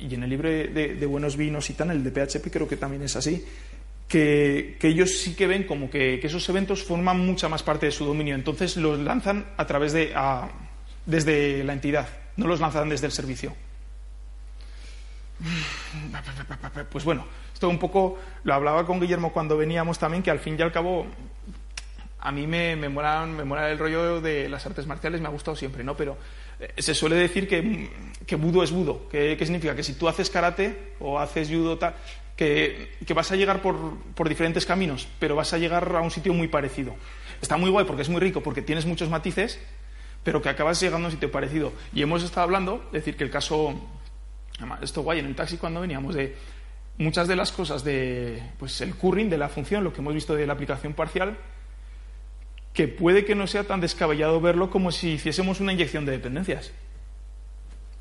y 0.00 0.12
en 0.12 0.24
el 0.24 0.30
libro 0.30 0.48
de, 0.48 1.06
Buenos 1.06 1.36
Vinos 1.36 1.70
y 1.70 1.74
tal, 1.74 1.92
el 1.92 2.02
de 2.02 2.10
PHP 2.10 2.50
creo 2.50 2.66
que 2.68 2.76
también 2.76 3.02
es 3.02 3.14
así, 3.14 3.44
que, 4.08 4.76
ellos 4.82 5.18
sí 5.18 5.34
que 5.34 5.46
ven 5.46 5.62
como 5.62 5.88
que, 5.88 6.20
esos 6.20 6.48
eventos 6.48 6.82
forman 6.82 7.24
mucha 7.24 7.48
más 7.48 7.62
parte 7.62 7.86
de 7.86 7.92
su 7.92 8.04
dominio, 8.04 8.34
entonces 8.34 8.76
los 8.76 8.98
lanzan 8.98 9.46
a 9.56 9.64
través 9.64 9.92
de, 9.92 10.12
desde 11.06 11.62
la 11.62 11.74
entidad, 11.74 12.08
no 12.36 12.48
los 12.48 12.60
lanzan 12.60 12.88
desde 12.88 13.06
el 13.06 13.12
servicio. 13.12 13.54
Pues 16.90 17.04
bueno, 17.04 17.26
esto 17.52 17.68
un 17.68 17.78
poco 17.78 18.18
lo 18.44 18.54
hablaba 18.54 18.86
con 18.86 19.00
Guillermo 19.00 19.32
cuando 19.32 19.56
veníamos 19.56 19.98
también, 19.98 20.22
que 20.22 20.30
al 20.30 20.38
fin 20.40 20.56
y 20.58 20.62
al 20.62 20.72
cabo 20.72 21.06
a 22.24 22.30
mí 22.30 22.46
me, 22.46 22.76
me, 22.76 22.88
mola, 22.88 23.70
el 23.70 23.78
rollo 23.78 24.20
de 24.20 24.48
las 24.48 24.64
artes 24.64 24.86
marciales, 24.86 25.20
me 25.20 25.26
ha 25.26 25.30
gustado 25.30 25.56
siempre, 25.56 25.82
¿no? 25.82 25.96
Pero 25.96 26.16
eh, 26.60 26.70
se 26.78 26.94
suele 26.94 27.16
decir 27.16 27.48
que, 27.48 27.90
que 28.24 28.36
budo 28.36 28.62
es 28.62 28.70
budo. 28.70 29.08
¿Qué, 29.10 29.36
significa? 29.40 29.74
Que 29.74 29.82
si 29.82 29.94
tú 29.94 30.08
haces 30.08 30.30
karate 30.30 30.94
o 31.00 31.18
haces 31.18 31.48
judo, 31.48 31.80
que, 32.36 32.92
que 33.04 33.14
vas 33.14 33.32
a 33.32 33.36
llegar 33.36 33.60
por, 33.60 33.98
por, 34.14 34.28
diferentes 34.28 34.64
caminos, 34.64 35.08
pero 35.18 35.34
vas 35.34 35.52
a 35.52 35.58
llegar 35.58 35.96
a 35.96 36.00
un 36.00 36.12
sitio 36.12 36.32
muy 36.32 36.46
parecido. 36.46 36.94
Está 37.40 37.56
muy 37.56 37.70
guay 37.70 37.86
porque 37.86 38.02
es 38.02 38.08
muy 38.08 38.20
rico, 38.20 38.40
porque 38.40 38.62
tienes 38.62 38.86
muchos 38.86 39.08
matices, 39.08 39.58
pero 40.22 40.40
que 40.40 40.48
acabas 40.48 40.80
llegando 40.80 41.06
a 41.06 41.08
un 41.08 41.12
sitio 41.12 41.32
parecido. 41.32 41.72
Y 41.92 42.02
hemos 42.02 42.22
estado 42.22 42.44
hablando, 42.44 42.88
decir, 42.92 43.16
que 43.16 43.24
el 43.24 43.30
caso, 43.30 43.74
esto 44.80 45.02
guay 45.02 45.18
en 45.18 45.26
el 45.26 45.34
taxi 45.34 45.56
cuando 45.56 45.80
veníamos, 45.80 46.14
de 46.14 46.36
muchas 46.98 47.26
de 47.26 47.34
las 47.34 47.50
cosas 47.50 47.82
de, 47.82 48.40
pues 48.60 48.80
el 48.80 48.94
curring, 48.94 49.28
de 49.28 49.38
la 49.38 49.48
función, 49.48 49.82
lo 49.82 49.92
que 49.92 50.00
hemos 50.00 50.14
visto 50.14 50.36
de 50.36 50.46
la 50.46 50.52
aplicación 50.52 50.94
parcial, 50.94 51.36
que 52.72 52.88
puede 52.88 53.24
que 53.24 53.34
no 53.34 53.46
sea 53.46 53.64
tan 53.64 53.80
descabellado 53.80 54.40
verlo 54.40 54.70
como 54.70 54.92
si 54.92 55.10
hiciésemos 55.12 55.60
una 55.60 55.72
inyección 55.72 56.06
de 56.06 56.12
dependencias. 56.12 56.72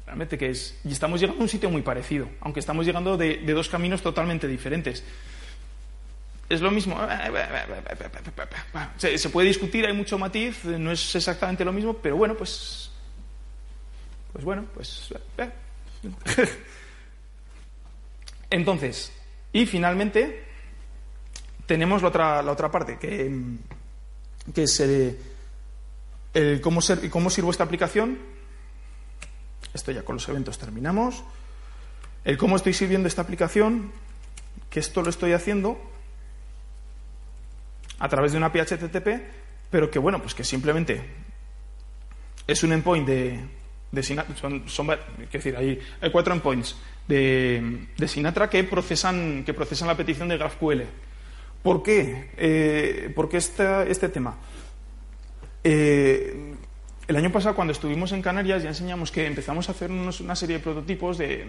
Realmente 0.06 0.38
que 0.38 0.50
es. 0.50 0.80
Y 0.84 0.92
estamos 0.92 1.20
llegando 1.20 1.42
a 1.42 1.44
un 1.44 1.50
sitio 1.50 1.70
muy 1.70 1.82
parecido, 1.82 2.30
aunque 2.42 2.60
estamos 2.60 2.86
llegando 2.86 3.18
de, 3.18 3.38
dos 3.38 3.70
caminos 3.70 4.02
totalmente 4.02 4.48
diferentes. 4.48 5.04
Es 6.50 6.62
lo 6.62 6.72
mismo. 6.72 6.98
Se, 8.98 9.18
se, 9.18 9.30
puede 9.30 9.48
discutir, 9.48 9.86
hay 9.86 9.94
mucho 9.94 10.18
matiz, 10.18 10.66
no 10.66 10.92
es 10.92 11.16
exactamente 11.16 11.64
lo 11.64 11.72
mismo, 11.72 11.94
pero 11.94 12.18
bueno, 12.18 12.36
pues. 12.36 12.92
Pues 14.34 14.44
bueno, 14.44 14.66
pues. 14.74 15.14
Entonces, 18.50 19.14
y 19.54 19.66
finalmente, 19.66 20.44
tenemos 21.66 22.02
la 22.02 22.10
otra, 22.10 22.42
la 22.42 22.52
otra 22.52 22.70
parte, 22.70 22.98
que 23.00 23.32
que 24.54 24.64
es 24.64 24.80
el, 24.80 25.18
cómo, 26.62 26.82
ser, 26.82 27.10
cómo 27.10 27.30
sirvo 27.30 27.52
esta 27.52 27.64
aplicación. 27.64 28.20
Esto 29.74 29.92
ya 29.92 30.04
con 30.04 30.16
los 30.16 30.28
eventos 30.28 30.58
terminamos. 30.58 31.24
El 32.24 32.38
cómo 32.38 32.56
estoy 32.56 32.74
sirviendo 32.74 33.08
esta 33.08 33.22
aplicación, 33.22 33.92
que 34.70 34.80
esto 34.80 35.02
lo 35.02 35.10
estoy 35.10 35.34
haciendo 35.34 35.80
a 38.00 38.10
través 38.10 38.32
de 38.32 38.38
una 38.38 38.48
API 38.48 38.62
HTTP, 38.62 39.08
pero 39.70 39.90
que 39.90 40.00
bueno, 40.00 40.20
pues 40.20 40.34
que 40.34 40.44
simplemente 40.44 41.04
es 42.48 42.64
un 42.64 42.74
endpoint 42.74 43.08
de, 43.08 43.40
de 43.92 44.04
Sinatra, 44.04 44.36
son, 44.36 44.64
decir, 45.32 45.56
hay, 45.56 45.80
hay, 46.02 46.12
cuatro 46.12 46.34
endpoints 46.34 46.76
de, 47.08 47.88
de, 47.98 48.08
Sinatra 48.08 48.50
que 48.50 48.64
procesan, 48.64 49.44
que 49.46 49.54
procesan 49.54 49.88
la 49.88 49.96
petición 49.96 50.28
de 50.28 50.38
GraphQL. 50.38 50.82
¿Por 51.63 51.84
qué? 51.84 52.30
Eh, 52.38 53.12
¿Por 53.15 53.30
qué 53.30 53.38
este, 53.38 54.10
tema? 54.10 54.38
Eh, 55.63 56.56
el 57.08 57.15
año 57.15 57.32
pasado, 57.32 57.56
cuando 57.56 57.71
estuvimos 57.71 58.12
en 58.13 58.21
Canarias, 58.21 58.63
ya 58.63 58.69
enseñamos 58.69 59.12
que 59.12 59.26
empezamos 59.26 59.69
a 59.69 59.74
hacer 59.74 59.91
una 59.91 60.36
serie 60.36 60.58
de 60.58 60.63
prototipos 60.63 61.17
de 61.17 61.45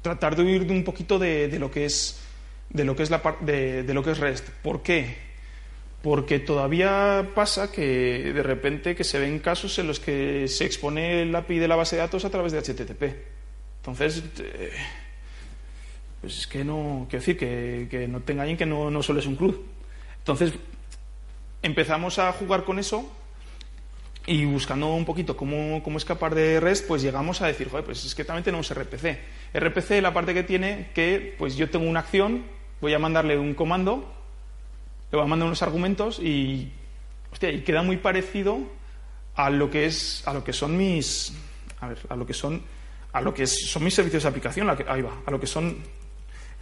tratar 0.00 0.36
de 0.36 0.42
huir 0.42 0.66
de 0.66 0.72
un 0.72 0.84
poquito 0.84 1.18
de, 1.18 1.48
lo 1.58 1.70
que 1.70 1.84
es 1.84 2.20
de 2.70 2.84
lo 2.84 2.96
que 2.96 3.02
es 3.02 3.10
la 3.10 3.22
de, 3.40 3.82
de 3.82 3.94
lo 3.94 4.02
que 4.02 4.12
es 4.12 4.18
REST. 4.18 4.48
¿Por 4.62 4.82
qué? 4.82 5.16
Porque 6.02 6.40
todavía 6.40 7.30
pasa 7.34 7.70
que 7.70 8.32
de 8.32 8.42
repente 8.42 8.96
que 8.96 9.04
se 9.04 9.18
ven 9.18 9.38
casos 9.38 9.78
en 9.78 9.86
los 9.86 10.00
que 10.00 10.48
se 10.48 10.64
expone 10.64 11.22
el 11.22 11.34
API 11.34 11.58
de 11.58 11.68
la 11.68 11.76
base 11.76 11.96
de 11.96 12.02
datos 12.02 12.24
a 12.24 12.30
través 12.30 12.52
de 12.52 12.58
HTTP. 12.58 13.02
Entonces, 13.78 14.22
eh, 14.40 14.70
pues 16.22 16.38
es 16.38 16.46
que 16.46 16.64
no, 16.64 17.06
quiero 17.10 17.20
decir, 17.20 17.36
que, 17.36 18.06
no 18.08 18.20
te 18.20 18.32
engañen 18.32 18.56
que 18.56 18.64
no, 18.64 18.90
no 18.90 19.02
solo 19.02 19.18
es 19.18 19.26
un 19.26 19.34
club. 19.34 19.66
Entonces 20.18 20.54
empezamos 21.62 22.20
a 22.20 22.32
jugar 22.32 22.62
con 22.62 22.78
eso 22.78 23.10
y 24.24 24.44
buscando 24.44 24.94
un 24.94 25.04
poquito 25.04 25.36
cómo, 25.36 25.82
cómo, 25.82 25.98
escapar 25.98 26.36
de 26.36 26.60
REST, 26.60 26.86
pues 26.86 27.02
llegamos 27.02 27.42
a 27.42 27.48
decir, 27.48 27.68
joder, 27.68 27.84
pues 27.84 28.04
es 28.04 28.14
que 28.14 28.24
también 28.24 28.44
tenemos 28.44 28.72
RPC. 28.72 29.18
RPC, 29.52 30.00
la 30.00 30.14
parte 30.14 30.32
que 30.32 30.44
tiene 30.44 30.90
que, 30.94 31.34
pues 31.36 31.56
yo 31.56 31.68
tengo 31.70 31.90
una 31.90 32.00
acción, 32.00 32.44
voy 32.80 32.94
a 32.94 33.00
mandarle 33.00 33.36
un 33.36 33.54
comando, 33.54 34.14
le 35.10 35.18
voy 35.18 35.26
a 35.26 35.28
mandar 35.28 35.48
unos 35.48 35.62
argumentos 35.64 36.20
y, 36.20 36.70
hostia, 37.32 37.50
y 37.50 37.62
queda 37.62 37.82
muy 37.82 37.96
parecido 37.96 38.60
a 39.34 39.50
lo 39.50 39.70
que 39.70 39.86
es, 39.86 40.22
a 40.24 40.32
lo 40.34 40.44
que 40.44 40.52
son 40.52 40.76
mis, 40.76 41.32
a 41.80 41.88
ver, 41.88 41.98
a 42.08 42.14
lo 42.14 42.24
que 42.24 42.32
son, 42.32 42.62
a 43.12 43.20
lo 43.20 43.34
que 43.34 43.44
son 43.48 43.82
mis 43.82 43.94
servicios 43.94 44.22
de 44.22 44.28
aplicación, 44.28 44.70
ahí 44.70 45.02
va, 45.02 45.18
a 45.26 45.30
lo 45.32 45.40
que 45.40 45.48
son 45.48 45.78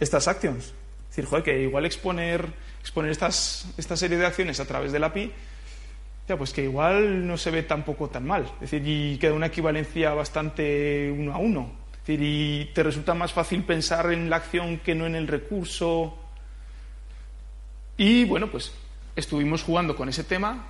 estas 0.01 0.27
actions. 0.27 0.65
Es 0.65 1.15
decir, 1.15 1.25
joder, 1.25 1.43
que 1.43 1.61
igual 1.61 1.85
exponer, 1.85 2.45
exponer 2.81 3.11
estas, 3.11 3.67
esta 3.77 3.95
serie 3.95 4.17
de 4.17 4.25
acciones 4.25 4.59
a 4.59 4.65
través 4.65 4.91
del 4.91 5.03
API, 5.03 5.31
ya, 6.27 6.37
pues 6.37 6.51
que 6.53 6.63
igual 6.63 7.27
no 7.27 7.37
se 7.37 7.51
ve 7.51 7.63
tampoco 7.63 8.09
tan 8.09 8.25
mal. 8.25 8.43
Es 8.55 8.71
decir, 8.71 8.83
y 8.85 9.17
queda 9.17 9.33
una 9.33 9.47
equivalencia 9.47 10.13
bastante 10.13 11.13
uno 11.15 11.33
a 11.33 11.37
uno. 11.37 11.71
Es 11.93 11.99
decir, 11.99 12.19
y 12.23 12.71
te 12.73 12.83
resulta 12.83 13.13
más 13.13 13.31
fácil 13.31 13.63
pensar 13.63 14.11
en 14.11 14.29
la 14.29 14.37
acción 14.37 14.79
que 14.79 14.95
no 14.95 15.05
en 15.05 15.15
el 15.15 15.27
recurso. 15.27 16.17
Y 17.97 18.25
bueno, 18.25 18.49
pues 18.49 18.73
estuvimos 19.15 19.63
jugando 19.63 19.95
con 19.95 20.09
ese 20.09 20.23
tema, 20.23 20.67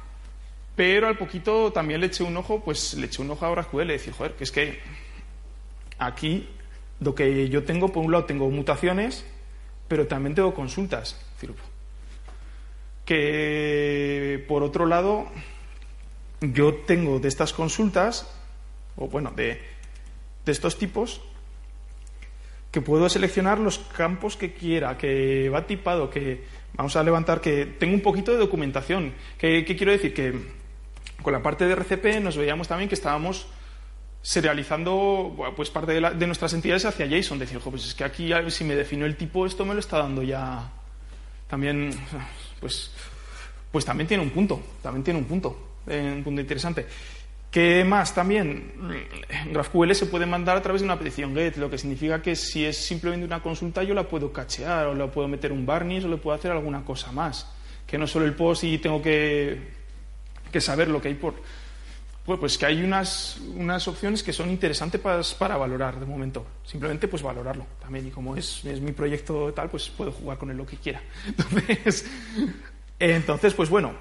pero 0.75 1.07
al 1.07 1.17
poquito 1.17 1.71
también 1.71 2.01
le 2.01 2.07
eché 2.07 2.23
un 2.23 2.35
ojo, 2.35 2.61
pues 2.63 2.95
le 2.95 3.05
eché 3.05 3.21
un 3.21 3.31
ojo 3.31 3.45
a 3.45 3.51
GraphQL 3.51 3.83
y 3.83 3.93
decir, 3.93 4.13
joder, 4.13 4.33
que 4.33 4.43
es 4.43 4.51
que 4.51 4.79
aquí 5.99 6.49
lo 7.01 7.15
que 7.15 7.49
yo 7.49 7.63
tengo, 7.63 7.89
por 7.89 8.05
un 8.05 8.11
lado, 8.11 8.25
tengo 8.25 8.49
mutaciones, 8.49 9.25
pero 9.87 10.07
también 10.07 10.35
tengo 10.35 10.53
consultas. 10.53 11.19
Que, 13.03 14.45
por 14.47 14.63
otro 14.63 14.85
lado, 14.85 15.25
yo 16.39 16.75
tengo 16.75 17.19
de 17.19 17.27
estas 17.27 17.53
consultas, 17.53 18.31
o 18.95 19.07
bueno, 19.07 19.31
de, 19.35 19.59
de 20.45 20.51
estos 20.51 20.77
tipos, 20.77 21.21
que 22.71 22.81
puedo 22.81 23.09
seleccionar 23.09 23.59
los 23.59 23.79
campos 23.79 24.37
que 24.37 24.53
quiera, 24.53 24.97
que 24.97 25.49
va 25.49 25.65
tipado, 25.65 26.09
que 26.09 26.43
vamos 26.75 26.95
a 26.95 27.03
levantar, 27.03 27.41
que 27.41 27.65
tengo 27.65 27.95
un 27.95 28.01
poquito 28.01 28.31
de 28.31 28.37
documentación. 28.37 29.13
¿Qué, 29.39 29.65
qué 29.65 29.75
quiero 29.75 29.91
decir? 29.91 30.13
Que 30.13 30.33
con 31.23 31.33
la 31.33 31.41
parte 31.41 31.65
de 31.65 31.73
RCP 31.73 32.21
nos 32.21 32.37
veíamos 32.37 32.67
también 32.67 32.87
que 32.87 32.95
estábamos 32.95 33.47
serializando 34.21 35.35
pues 35.55 35.69
parte 35.69 35.93
de, 35.93 36.27
nuestras 36.27 36.53
entidades 36.53 36.85
hacia 36.85 37.05
JSON. 37.05 37.39
Decir, 37.39 37.59
pues 37.59 37.85
es 37.85 37.95
que 37.95 38.03
aquí 38.03 38.31
si 38.49 38.63
me 38.63 38.75
defino 38.75 39.05
el 39.05 39.15
tipo, 39.15 39.45
esto 39.45 39.65
me 39.65 39.73
lo 39.73 39.79
está 39.79 39.97
dando 39.97 40.21
ya 40.23 40.71
también, 41.47 41.91
pues, 42.59 42.91
pues 43.71 43.83
también 43.83 44.07
tiene 44.07 44.23
un 44.23 44.29
punto, 44.29 44.61
también 44.81 45.03
tiene 45.03 45.19
un 45.19 45.25
punto, 45.25 45.75
eh, 45.87 46.13
un 46.15 46.23
punto 46.23 46.41
interesante. 46.41 46.85
¿Qué 47.51 47.83
más? 47.83 48.15
También 48.15 48.71
GraphQL 49.51 49.93
se 49.93 50.05
puede 50.05 50.25
mandar 50.25 50.55
a 50.55 50.61
través 50.61 50.81
de 50.81 50.85
una 50.85 50.97
petición 50.97 51.35
GET, 51.35 51.57
lo 51.57 51.69
que 51.69 51.77
significa 51.77 52.21
que 52.21 52.37
si 52.37 52.63
es 52.63 52.77
simplemente 52.77 53.25
una 53.25 53.43
consulta 53.43 53.83
yo 53.83 53.93
la 53.93 54.07
puedo 54.07 54.31
cachear 54.31 54.87
o 54.87 54.95
le 54.95 55.05
puedo 55.07 55.27
meter 55.27 55.51
un 55.51 55.65
barniz 55.65 56.05
o 56.05 56.07
le 56.07 56.15
puedo 56.15 56.33
hacer 56.33 56.51
alguna 56.51 56.85
cosa 56.85 57.11
más, 57.11 57.51
que 57.85 57.97
no 57.97 58.07
solo 58.07 58.23
el 58.23 58.35
post 58.35 58.63
y 58.63 58.77
tengo 58.77 59.01
que, 59.01 59.59
que 60.49 60.61
saber 60.61 60.87
lo 60.87 61.01
que 61.01 61.09
hay 61.09 61.15
por, 61.15 61.33
pues, 62.25 62.39
pues 62.39 62.57
que 62.57 62.65
hay 62.67 62.83
unas, 62.83 63.39
unas 63.55 63.87
opciones 63.87 64.21
que 64.21 64.31
son 64.31 64.49
interesantes 64.49 65.01
para, 65.01 65.21
para, 65.39 65.57
valorar 65.57 65.99
de 65.99 66.05
momento. 66.05 66.45
Simplemente 66.63 67.07
pues 67.07 67.23
valorarlo 67.23 67.65
también. 67.79 68.07
Y 68.07 68.11
como 68.11 68.35
es, 68.35 68.63
es, 68.65 68.79
mi 68.79 68.91
proyecto 68.91 69.51
tal, 69.53 69.69
pues 69.69 69.89
puedo 69.89 70.11
jugar 70.11 70.37
con 70.37 70.51
él 70.51 70.57
lo 70.57 70.65
que 70.65 70.77
quiera. 70.77 71.01
Entonces, 71.27 72.05
entonces, 72.99 73.55
pues 73.55 73.69
bueno, 73.69 73.93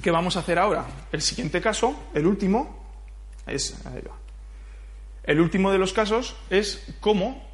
¿qué 0.00 0.12
vamos 0.12 0.36
a 0.36 0.40
hacer 0.40 0.60
ahora? 0.60 0.86
El 1.10 1.20
siguiente 1.22 1.60
caso, 1.60 2.04
el 2.14 2.26
último, 2.26 2.86
es... 3.46 3.76
El 5.24 5.40
último 5.40 5.72
de 5.72 5.78
los 5.78 5.92
casos 5.92 6.36
es 6.50 6.86
cómo 7.00 7.44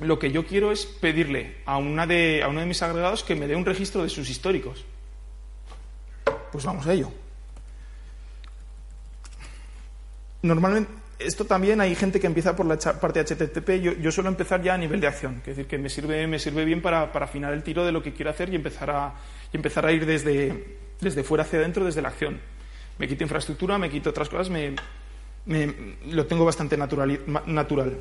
lo 0.00 0.18
que 0.18 0.32
yo 0.32 0.44
quiero 0.44 0.72
es 0.72 0.84
pedirle 0.84 1.58
a, 1.64 1.78
una 1.78 2.04
de, 2.04 2.42
a 2.42 2.48
uno 2.48 2.58
de 2.58 2.66
mis 2.66 2.82
agregados 2.82 3.22
que 3.22 3.36
me 3.36 3.46
dé 3.46 3.54
un 3.54 3.64
registro 3.64 4.02
de 4.02 4.08
sus 4.08 4.28
históricos. 4.28 4.84
Pues 6.50 6.64
vamos 6.64 6.84
a 6.88 6.92
ello. 6.92 7.12
Normalmente, 10.46 10.90
esto 11.18 11.44
también 11.44 11.80
hay 11.80 11.94
gente 11.94 12.20
que 12.20 12.26
empieza 12.26 12.54
por 12.54 12.66
la 12.66 12.76
parte 12.76 13.20
HTTP. 13.20 14.00
Yo, 14.00 14.12
suelo 14.12 14.28
empezar 14.28 14.62
ya 14.62 14.74
a 14.74 14.78
nivel 14.78 15.00
de 15.00 15.06
acción, 15.06 15.36
es 15.40 15.56
decir, 15.56 15.66
que 15.66 15.78
me 15.78 15.88
sirve, 15.88 16.26
me 16.26 16.38
sirve 16.38 16.64
bien 16.64 16.82
para, 16.82 17.12
para 17.12 17.24
afinar 17.24 17.52
el 17.52 17.62
tiro 17.62 17.84
de 17.84 17.92
lo 17.92 18.02
que 18.02 18.12
quiero 18.12 18.30
hacer 18.30 18.52
y 18.52 18.56
empezar 18.56 18.90
a, 18.90 19.14
y 19.52 19.56
empezar 19.56 19.86
a 19.86 19.92
ir 19.92 20.04
desde, 20.04 20.78
desde 21.00 21.24
fuera 21.24 21.44
hacia 21.44 21.58
adentro, 21.58 21.84
desde 21.84 22.02
la 22.02 22.08
acción. 22.08 22.38
Me 22.98 23.08
quito 23.08 23.24
infraestructura, 23.24 23.78
me 23.78 23.90
quito 23.90 24.10
otras 24.10 24.28
cosas, 24.28 24.50
me, 24.50 24.74
lo 26.06 26.26
tengo 26.26 26.44
bastante 26.44 26.76
natural, 26.76 27.20
natural. 27.46 27.96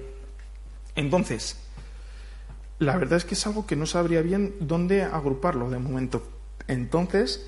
Entonces, 0.96 1.58
la 2.80 2.98
verdad 2.98 3.18
es 3.18 3.26
que 3.26 3.36
es 3.36 3.48
algo 3.48 3.66
que 3.66 3.76
no 3.76 3.86
sabría 3.86 4.22
bien 4.22 4.56
dónde 4.60 5.04
agruparlo 5.04 5.70
de 5.70 5.80
momento. 5.80 6.28
Entonces. 6.68 7.48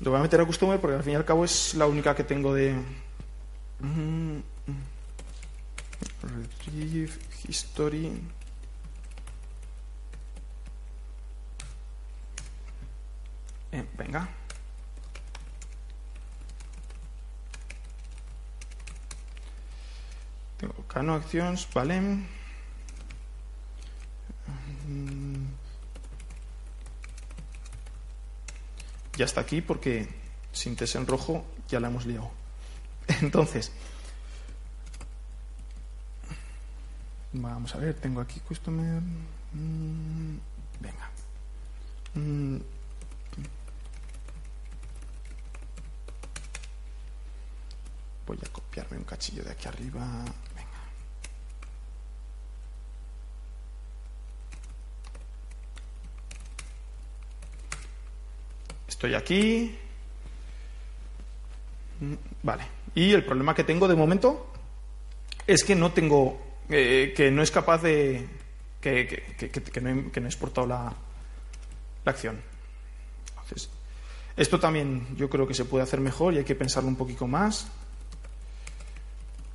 Lo 0.00 0.12
voy 0.12 0.20
a 0.20 0.22
meter 0.22 0.40
a 0.40 0.46
Customer 0.46 0.80
porque 0.80 0.96
al 0.96 1.02
fin 1.02 1.14
y 1.14 1.16
al 1.16 1.24
cabo 1.24 1.44
es 1.44 1.74
la 1.74 1.86
única 1.86 2.14
que 2.14 2.24
tengo 2.24 2.54
de. 2.54 2.74
Retrieve 6.22 7.12
History. 7.46 8.20
Eh, 13.72 13.86
venga. 13.96 14.28
Tengo 20.58 20.74
Cano 20.88 21.14
Actions, 21.14 21.68
vale. 21.72 22.00
Ya 29.18 29.24
está 29.24 29.40
aquí 29.40 29.60
porque 29.60 30.08
sin 30.52 30.76
test 30.76 30.94
en 30.94 31.06
rojo 31.06 31.44
ya 31.68 31.80
la 31.80 31.88
hemos 31.88 32.06
liado. 32.06 32.30
Entonces, 33.20 33.72
vamos 37.32 37.74
a 37.74 37.78
ver, 37.78 37.94
tengo 37.94 38.20
aquí 38.20 38.38
customer. 38.40 39.02
Mm, 39.52 40.36
venga. 40.80 41.10
Mm. 42.14 42.58
voy 48.26 48.38
a 48.44 48.52
copiarme 48.52 48.98
un 48.98 49.04
cachillo 49.04 49.42
de 49.42 49.52
aquí 49.52 49.66
arriba. 49.68 50.06
Estoy 58.98 59.14
aquí. 59.14 59.78
Mm, 62.00 62.14
vale. 62.42 62.64
Y 62.96 63.12
el 63.12 63.24
problema 63.24 63.54
que 63.54 63.62
tengo 63.62 63.86
de 63.86 63.94
momento 63.94 64.50
es 65.46 65.62
que 65.62 65.76
no 65.76 65.92
tengo. 65.92 66.58
Eh, 66.68 67.14
que 67.16 67.30
no 67.30 67.40
es 67.40 67.52
capaz 67.52 67.80
de. 67.82 68.26
que, 68.80 69.22
no, 69.80 69.88
he, 69.88 70.26
exportado 70.26 70.66
la, 70.66 70.92
la 72.04 72.10
acción. 72.10 72.40
Entonces, 73.30 73.70
esto 74.36 74.58
también 74.58 75.14
yo 75.16 75.30
creo 75.30 75.46
que 75.46 75.54
se 75.54 75.64
puede 75.64 75.84
hacer 75.84 76.00
mejor 76.00 76.34
y 76.34 76.38
hay 76.38 76.44
que 76.44 76.56
pensarlo 76.56 76.88
un 76.88 76.96
poquito 76.96 77.28
más. 77.28 77.68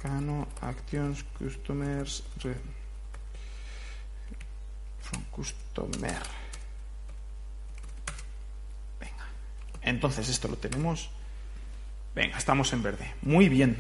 Cano, 0.02 0.48
Actions, 0.62 1.26
Customers, 1.38 2.24
from 5.02 5.24
Customer. 5.32 6.43
Entonces 9.84 10.30
esto 10.30 10.48
lo 10.48 10.58
tenemos. 10.58 11.10
Venga, 12.16 12.38
estamos 12.38 12.72
en 12.74 12.84
verde. 12.84 13.14
Muy 13.22 13.50
bien. 13.50 13.78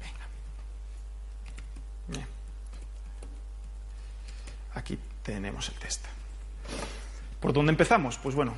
Venga. 0.00 0.26
Bien. 2.08 2.26
Aquí 4.74 4.98
tenemos 5.22 5.68
el 5.68 5.74
test. 5.76 6.04
¿Por 7.40 7.52
dónde 7.52 7.70
empezamos? 7.70 8.16
Pues 8.18 8.34
bueno, 8.34 8.54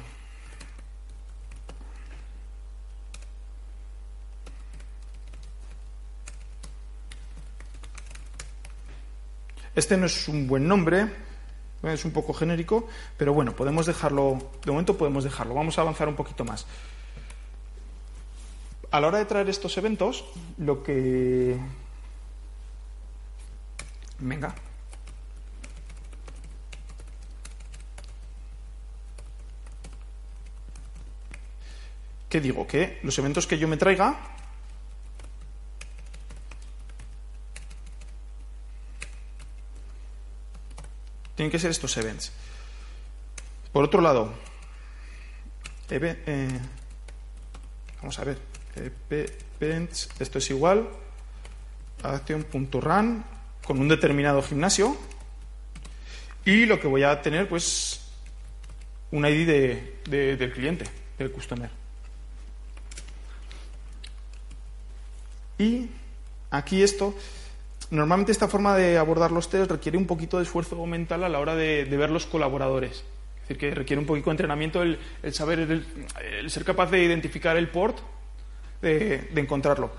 Este 9.76 9.98
no 9.98 10.06
es 10.06 10.26
un 10.26 10.46
buen 10.46 10.66
nombre, 10.66 11.06
es 11.82 12.06
un 12.06 12.10
poco 12.10 12.32
genérico, 12.32 12.88
pero 13.18 13.34
bueno, 13.34 13.54
podemos 13.54 13.84
dejarlo, 13.84 14.38
de 14.64 14.70
momento 14.70 14.96
podemos 14.96 15.22
dejarlo. 15.22 15.54
Vamos 15.54 15.76
a 15.76 15.82
avanzar 15.82 16.08
un 16.08 16.16
poquito 16.16 16.46
más. 16.46 16.64
A 18.90 19.00
la 19.00 19.08
hora 19.08 19.18
de 19.18 19.26
traer 19.26 19.50
estos 19.50 19.76
eventos, 19.76 20.24
lo 20.56 20.82
que... 20.82 21.58
Venga. 24.18 24.54
¿Qué 32.30 32.40
digo? 32.40 32.66
Que 32.66 32.98
los 33.02 33.18
eventos 33.18 33.46
que 33.46 33.58
yo 33.58 33.68
me 33.68 33.76
traiga 33.76 34.35
Tienen 41.36 41.50
que 41.52 41.58
ser 41.58 41.70
estos 41.70 41.96
events. 41.96 42.32
Por 43.72 43.84
otro 43.84 44.00
lado, 44.00 44.32
eh, 45.90 46.60
vamos 48.00 48.18
a 48.18 48.24
ver, 48.24 48.38
events, 49.60 50.08
esto 50.18 50.38
es 50.38 50.50
igual 50.50 50.88
a 52.02 52.20
con 53.64 53.80
un 53.80 53.88
determinado 53.88 54.42
gimnasio 54.42 54.96
y 56.44 56.66
lo 56.66 56.80
que 56.80 56.86
voy 56.86 57.02
a 57.02 57.20
tener 57.20 57.48
pues 57.48 58.00
un 59.10 59.26
ID 59.26 59.46
de, 59.46 60.36
del 60.36 60.52
cliente, 60.52 60.84
del 61.18 61.30
customer. 61.32 61.70
Y 65.58 65.88
aquí 66.50 66.82
esto 66.82 67.14
Normalmente 67.90 68.32
esta 68.32 68.48
forma 68.48 68.76
de 68.76 68.98
abordar 68.98 69.30
los 69.30 69.48
test 69.48 69.70
requiere 69.70 69.96
un 69.96 70.06
poquito 70.06 70.38
de 70.38 70.42
esfuerzo 70.42 70.84
mental 70.86 71.22
a 71.22 71.28
la 71.28 71.38
hora 71.38 71.54
de, 71.54 71.84
ver 71.84 72.10
los 72.10 72.26
colaboradores. 72.26 73.04
Es 73.36 73.48
decir, 73.48 73.58
que 73.58 73.70
requiere 73.74 74.00
un 74.00 74.06
poquito 74.06 74.30
de 74.30 74.32
entrenamiento 74.32 74.82
el, 74.82 74.98
saber, 75.32 75.60
el, 75.60 76.50
ser 76.50 76.64
capaz 76.64 76.90
de 76.90 77.04
identificar 77.04 77.56
el 77.56 77.68
port, 77.68 77.98
de, 78.82 79.30
encontrarlo. 79.36 79.92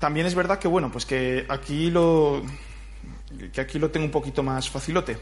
También 0.00 0.26
es 0.26 0.34
verdad 0.34 0.58
que, 0.58 0.66
bueno, 0.66 0.90
pues 0.90 1.06
que 1.06 1.46
aquí 1.48 1.88
lo, 1.90 2.42
que 3.52 3.60
aquí 3.60 3.78
lo 3.78 3.90
tengo 3.90 4.06
un 4.06 4.12
poquito 4.12 4.42
más 4.42 4.68
facilote. 4.68 5.18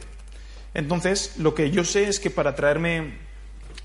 Entonces, 0.72 1.36
lo 1.38 1.54
que 1.54 1.70
yo 1.70 1.84
sé 1.84 2.08
es 2.08 2.18
que 2.18 2.30
para 2.30 2.54
traerme, 2.54 3.18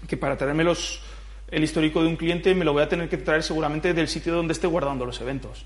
que 0.07 0.15
para 0.15 0.37
traerme 0.37 0.63
los, 0.63 1.03
el 1.51 1.63
histórico 1.63 2.01
de 2.01 2.07
un 2.07 2.15
cliente 2.15 2.55
me 2.55 2.63
lo 2.63 2.71
voy 2.71 2.83
a 2.83 2.89
tener 2.89 3.09
que 3.09 3.17
traer 3.17 3.43
seguramente 3.43 3.93
del 3.93 4.07
sitio 4.07 4.33
donde 4.33 4.53
esté 4.53 4.65
guardando 4.65 5.05
los 5.05 5.19
eventos. 5.19 5.65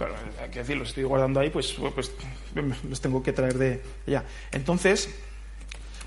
Pero 0.00 0.14
hay 0.42 0.48
que 0.48 0.60
decir, 0.60 0.78
los 0.78 0.88
estoy 0.88 1.04
guardando 1.04 1.40
ahí, 1.40 1.50
pues, 1.50 1.74
pues 1.94 2.10
los 2.88 3.00
tengo 3.02 3.22
que 3.22 3.34
traer 3.34 3.58
de 3.58 3.82
allá. 4.06 4.24
Entonces, 4.50 5.14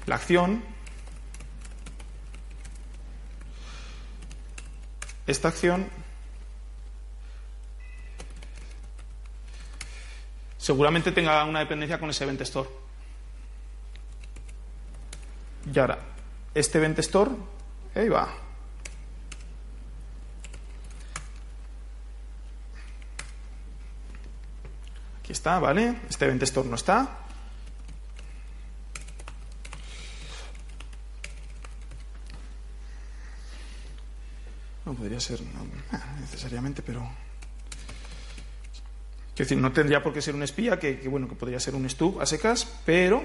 la 0.07 0.15
acción, 0.15 0.63
esta 5.27 5.49
acción, 5.49 5.87
seguramente 10.57 11.11
tenga 11.11 11.45
una 11.45 11.59
dependencia 11.59 11.99
con 11.99 12.09
ese 12.09 12.23
event 12.23 12.41
store. 12.41 12.69
Y 15.71 15.77
ahora, 15.77 15.99
este 16.55 16.79
event 16.79 16.97
store, 16.97 17.29
ahí 17.93 18.09
va, 18.09 18.42
está, 25.34 25.59
¿vale? 25.59 25.97
Este 26.09 26.25
event 26.25 26.43
store 26.43 26.69
no 26.69 26.75
está. 26.75 27.19
No 34.86 34.93
podría 34.93 35.19
ser 35.19 35.41
no, 35.41 35.65
necesariamente, 36.21 36.81
pero. 36.81 37.01
Quiero 39.36 39.49
decir, 39.49 39.57
no 39.57 39.71
tendría 39.71 40.03
por 40.03 40.13
qué 40.13 40.21
ser 40.21 40.36
un 40.36 40.43
espía, 40.43 40.77
que, 40.77 40.99
que 40.99 41.07
bueno, 41.09 41.27
que 41.27 41.36
podría 41.36 41.59
ser 41.59 41.75
un 41.75 41.89
stub 41.89 42.21
a 42.21 42.25
secas, 42.25 42.67
pero 42.86 43.23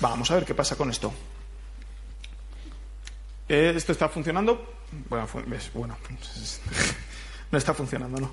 Vamos 0.00 0.30
a 0.30 0.34
ver 0.34 0.46
qué 0.46 0.54
pasa 0.54 0.76
con 0.76 0.88
esto. 0.88 1.12
¿Esto 3.50 3.90
está 3.90 4.08
funcionando? 4.08 4.76
Bueno 5.08 5.26
no 7.50 7.58
está 7.58 7.74
funcionando, 7.74 8.20
¿no? 8.20 8.30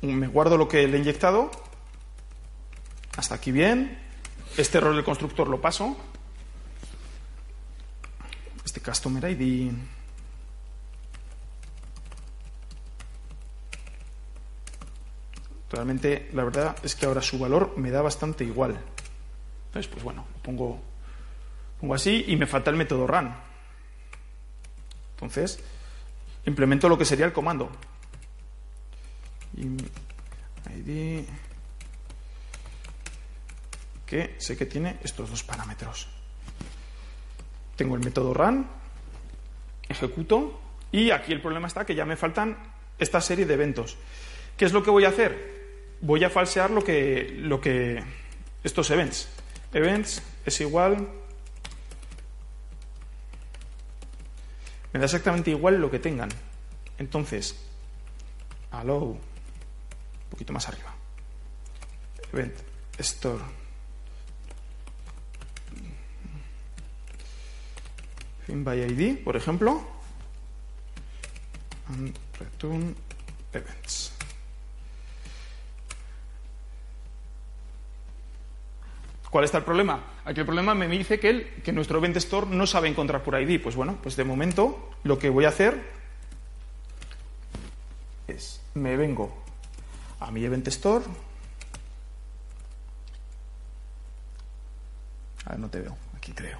Me 0.16 0.26
guardo 0.26 0.56
lo 0.56 0.68
que 0.68 0.88
le 0.88 0.96
he 0.96 1.00
inyectado. 1.00 1.50
Hasta 3.14 3.34
aquí 3.34 3.52
bien. 3.52 3.98
Este 4.56 4.78
error 4.78 4.96
del 4.96 5.04
constructor 5.04 5.48
lo 5.48 5.60
paso. 5.60 5.94
Este 8.64 8.80
customer 8.80 9.30
ID. 9.30 9.70
Realmente, 15.72 16.28
la 16.34 16.44
verdad 16.44 16.76
es 16.82 16.94
que 16.94 17.06
ahora 17.06 17.22
su 17.22 17.38
valor 17.38 17.72
me 17.78 17.90
da 17.90 18.02
bastante 18.02 18.44
igual. 18.44 18.78
Entonces, 19.68 19.90
pues 19.90 20.04
bueno, 20.04 20.26
pongo, 20.42 20.78
pongo 21.80 21.94
así 21.94 22.26
y 22.28 22.36
me 22.36 22.46
falta 22.46 22.70
el 22.70 22.76
método 22.76 23.06
run. 23.06 23.34
Entonces, 25.14 25.58
implemento 26.44 26.90
lo 26.90 26.98
que 26.98 27.06
sería 27.06 27.24
el 27.24 27.32
comando. 27.32 27.70
ID 29.56 31.24
que 34.04 34.36
sé 34.38 34.58
que 34.58 34.66
tiene 34.66 34.98
estos 35.02 35.30
dos 35.30 35.42
parámetros. 35.42 36.06
Tengo 37.76 37.96
el 37.96 38.04
método 38.04 38.34
run, 38.34 38.66
ejecuto 39.88 40.60
y 40.92 41.10
aquí 41.10 41.32
el 41.32 41.40
problema 41.40 41.66
está 41.66 41.86
que 41.86 41.94
ya 41.94 42.04
me 42.04 42.16
faltan 42.18 42.58
esta 42.98 43.22
serie 43.22 43.46
de 43.46 43.54
eventos. 43.54 43.96
¿Qué 44.58 44.66
es 44.66 44.74
lo 44.74 44.82
que 44.82 44.90
voy 44.90 45.06
a 45.06 45.08
hacer? 45.08 45.61
Voy 46.02 46.24
a 46.24 46.30
falsear 46.30 46.70
lo 46.70 46.84
que, 46.84 47.32
lo 47.38 47.60
que 47.60 48.02
estos 48.62 48.90
events. 48.90 49.28
Events 49.72 50.20
es 50.44 50.60
igual. 50.60 51.08
Me 54.92 55.00
da 55.00 55.06
exactamente 55.06 55.50
igual 55.50 55.80
lo 55.80 55.90
que 55.90 55.98
tengan. 55.98 56.28
Entonces, 56.98 57.56
allow, 58.72 59.12
un 59.12 59.20
poquito 60.30 60.52
más 60.52 60.68
arriba. 60.68 60.94
Event 62.32 62.54
store. 62.98 63.42
Fin 68.46 68.64
by 68.64 68.78
ID, 68.82 69.24
por 69.24 69.36
ejemplo. 69.36 69.82
And 71.88 72.14
return 72.38 72.94
events. 73.52 74.12
¿Cuál 79.32 79.46
está 79.46 79.56
el 79.56 79.64
problema? 79.64 79.98
Aquí 80.26 80.40
el 80.40 80.44
problema 80.44 80.74
me 80.74 80.86
dice 80.86 81.18
que, 81.18 81.30
él, 81.30 81.54
que 81.64 81.72
nuestro 81.72 81.96
event 81.96 82.14
store 82.18 82.48
no 82.48 82.66
sabe 82.66 82.88
encontrar 82.88 83.22
por 83.22 83.40
ID. 83.40 83.62
Pues 83.62 83.74
bueno, 83.74 83.96
pues 84.02 84.14
de 84.14 84.24
momento 84.24 84.90
lo 85.04 85.18
que 85.18 85.30
voy 85.30 85.46
a 85.46 85.48
hacer 85.48 85.82
es 88.28 88.60
me 88.74 88.94
vengo 88.94 89.34
a 90.20 90.30
mi 90.30 90.44
event 90.44 90.68
store. 90.68 91.06
A 95.46 95.50
ver, 95.52 95.58
no 95.60 95.70
te 95.70 95.80
veo, 95.80 95.96
aquí 96.14 96.32
creo. 96.32 96.58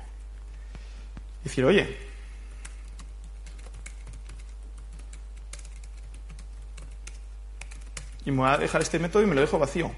Decir, 1.44 1.66
oye, 1.66 1.94
y 8.24 8.30
me 8.30 8.38
voy 8.38 8.48
a 8.48 8.56
dejar 8.56 8.80
este 8.80 8.98
método 8.98 9.22
y 9.22 9.26
me 9.26 9.34
lo 9.34 9.42
dejo 9.42 9.58
vacío. 9.58 9.92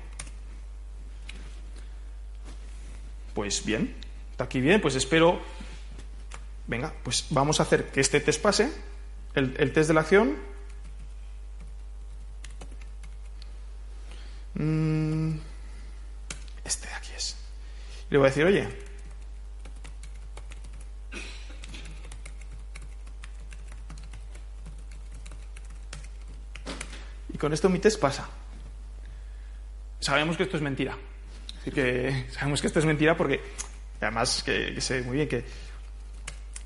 Pues 3.34 3.64
bien, 3.64 3.96
está 4.30 4.44
aquí 4.44 4.60
bien, 4.60 4.80
pues 4.80 4.94
espero. 4.94 5.40
Venga, 6.68 6.94
pues 7.02 7.26
vamos 7.30 7.58
a 7.58 7.64
hacer 7.64 7.90
que 7.90 8.00
este 8.00 8.20
test 8.20 8.40
pase, 8.40 8.72
el, 9.34 9.72
test 9.72 9.88
de 9.88 9.94
la 9.94 10.00
acción. 10.00 10.36
Mm, 14.54 15.34
este 16.64 16.86
de 16.86 16.94
aquí 16.94 17.10
es. 17.16 17.36
le 18.08 18.18
voy 18.18 18.26
a 18.26 18.30
decir, 18.30 18.44
oye, 18.44 18.68
y 27.32 27.36
con 27.36 27.52
esto 27.52 27.68
mi 27.68 27.80
test 27.80 28.00
pasa. 28.00 28.28
Sabemos 29.98 30.36
que 30.36 30.44
esto 30.44 30.56
es 30.56 30.62
mentira 30.62 30.96
que 31.72 32.26
sabemos 32.30 32.60
que 32.60 32.66
esto 32.66 32.78
es 32.78 32.84
mentira 32.84 33.16
porque, 33.16 33.40
además, 34.00 34.42
que, 34.42 34.80
sé 34.80 35.02
muy 35.02 35.16
bien 35.16 35.28
que. 35.28 35.44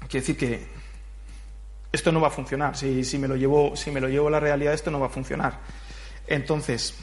Quiere 0.08 0.20
decir 0.20 0.36
que 0.36 0.66
esto 1.92 2.12
no 2.12 2.20
va 2.20 2.28
a 2.28 2.30
funcionar. 2.30 2.76
Si, 2.76 3.04
si, 3.04 3.18
me 3.18 3.28
lo 3.28 3.36
llevo, 3.36 3.76
si 3.76 3.90
me 3.90 4.00
lo 4.00 4.08
llevo 4.08 4.28
a 4.28 4.30
la 4.30 4.40
realidad, 4.40 4.74
esto 4.74 4.90
no 4.90 5.00
va 5.00 5.06
a 5.06 5.10
funcionar. 5.10 5.58
Entonces, 6.26 6.94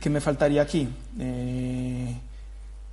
¿qué 0.00 0.10
me 0.10 0.20
faltaría 0.20 0.62
aquí? 0.62 0.88
Eh, 1.18 2.14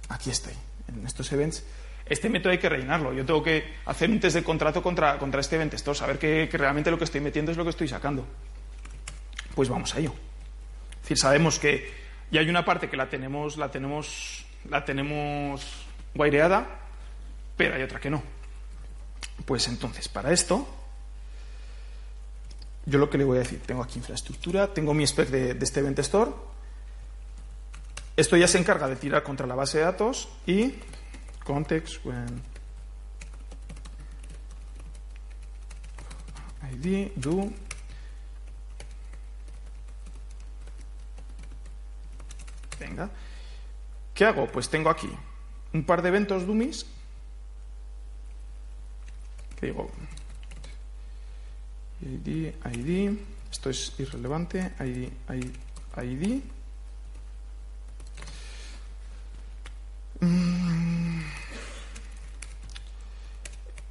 aquí 0.09 0.29
estoy, 0.29 0.53
en 0.87 1.05
estos 1.05 1.31
events. 1.31 1.63
Este 2.05 2.29
método 2.29 2.51
hay 2.51 2.59
que 2.59 2.69
rellenarlo. 2.69 3.13
Yo 3.13 3.25
tengo 3.25 3.41
que 3.41 3.75
hacer 3.85 4.09
un 4.09 4.19
test 4.19 4.35
de 4.35 4.43
contrato 4.43 4.81
contra, 4.83 5.17
contra 5.17 5.41
este 5.41 5.55
event 5.55 5.73
esto, 5.73 5.93
saber 5.93 6.19
que, 6.19 6.47
que, 6.49 6.57
realmente 6.57 6.91
lo 6.91 6.97
que 6.97 7.05
estoy 7.05 7.21
metiendo 7.21 7.51
es 7.51 7.57
lo 7.57 7.63
que 7.63 7.71
estoy 7.71 7.87
sacando. 7.87 8.25
Pues 9.55 9.69
vamos 9.69 9.95
a 9.95 9.99
ello. 9.99 10.13
Es 10.95 11.01
decir, 11.01 11.17
sabemos 11.17 11.57
que 11.59 12.04
y 12.31 12.37
hay 12.37 12.49
una 12.49 12.65
parte 12.65 12.89
que 12.89 12.97
la 12.97 13.09
tenemos, 13.09 13.57
la 13.57 13.69
tenemos, 13.71 14.45
la 14.69 14.83
tenemos 14.83 15.65
guaireada, 16.13 16.67
pero 17.55 17.75
hay 17.75 17.83
otra 17.83 17.99
que 17.99 18.09
no. 18.09 18.21
Pues 19.45 19.67
entonces, 19.67 20.07
para 20.07 20.31
esto, 20.31 20.67
yo 22.85 22.99
lo 22.99 23.09
que 23.09 23.17
le 23.17 23.23
voy 23.23 23.37
a 23.37 23.39
decir, 23.41 23.61
tengo 23.65 23.83
aquí 23.83 23.99
infraestructura, 23.99 24.73
tengo 24.73 24.93
mi 24.93 25.05
spec 25.05 25.29
de, 25.29 25.57
este 25.61 25.79
event 25.79 25.99
store, 25.99 26.31
esto 28.15 28.37
ya 28.37 28.47
se 28.47 28.57
encarga 28.57 28.87
de 28.87 28.95
tirar 28.95 29.23
contra 29.23 29.45
la 29.45 29.55
base 29.55 29.79
de 29.79 29.83
datos 29.83 30.29
y 30.45 30.75
context 31.43 32.03
when 32.05 32.41
id 36.71 37.11
do 37.15 37.51
Venga. 42.79 43.09
¿Qué 44.13 44.25
hago? 44.25 44.47
Pues 44.47 44.69
tengo 44.69 44.89
aquí 44.89 45.09
un 45.73 45.83
par 45.83 46.01
de 46.01 46.09
eventos 46.09 46.45
dummies 46.45 46.85
que 49.59 49.67
digo 49.67 49.89
ID, 52.01 52.53
ID, 52.73 53.17
esto 53.51 53.69
es 53.69 53.93
irrelevante, 53.97 54.73
ID, 54.79 55.09
ID, 55.97 56.41
mm. 60.19 61.21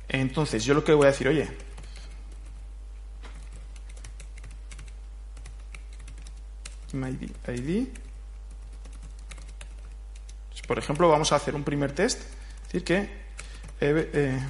Entonces, 0.08 0.64
yo 0.64 0.74
lo 0.74 0.84
que 0.84 0.92
voy 0.92 1.06
a 1.06 1.10
decir, 1.10 1.26
oye, 1.26 1.48
ID, 6.92 7.30
ID, 7.48 7.88
por 10.66 10.78
ejemplo, 10.78 11.08
vamos 11.08 11.32
a 11.32 11.36
hacer 11.36 11.54
un 11.54 11.64
primer 11.64 11.92
test. 11.92 12.20
Es 12.20 12.72
decir, 12.72 12.84
que 12.84 13.24
eh, 13.80 14.40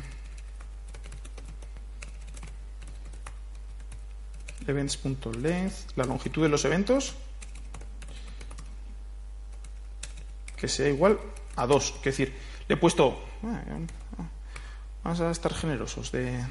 events.length, 4.67 5.97
la 5.97 6.05
longitud 6.05 6.43
de 6.43 6.49
los 6.49 6.65
eventos, 6.65 7.15
que 10.57 10.69
sea 10.69 10.89
igual 10.89 11.19
a 11.57 11.67
2. 11.67 11.95
Es 11.97 12.03
decir, 12.03 12.35
le 12.69 12.75
he 12.75 12.79
puesto. 12.79 13.19
Vamos 15.03 15.21
a 15.21 15.31
estar 15.31 15.53
generosos 15.53 16.11
de. 16.13 16.43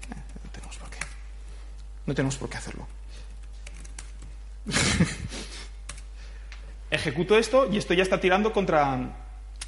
Qué. 0.00 0.14
No 2.06 2.14
tenemos 2.14 2.36
por 2.36 2.48
qué 2.48 2.56
hacerlo. 2.56 2.86
Ejecuto 6.90 7.36
esto 7.36 7.68
y 7.70 7.76
esto 7.76 7.94
ya 7.94 8.02
está 8.02 8.20
tirando 8.20 8.52
contra, 8.52 9.14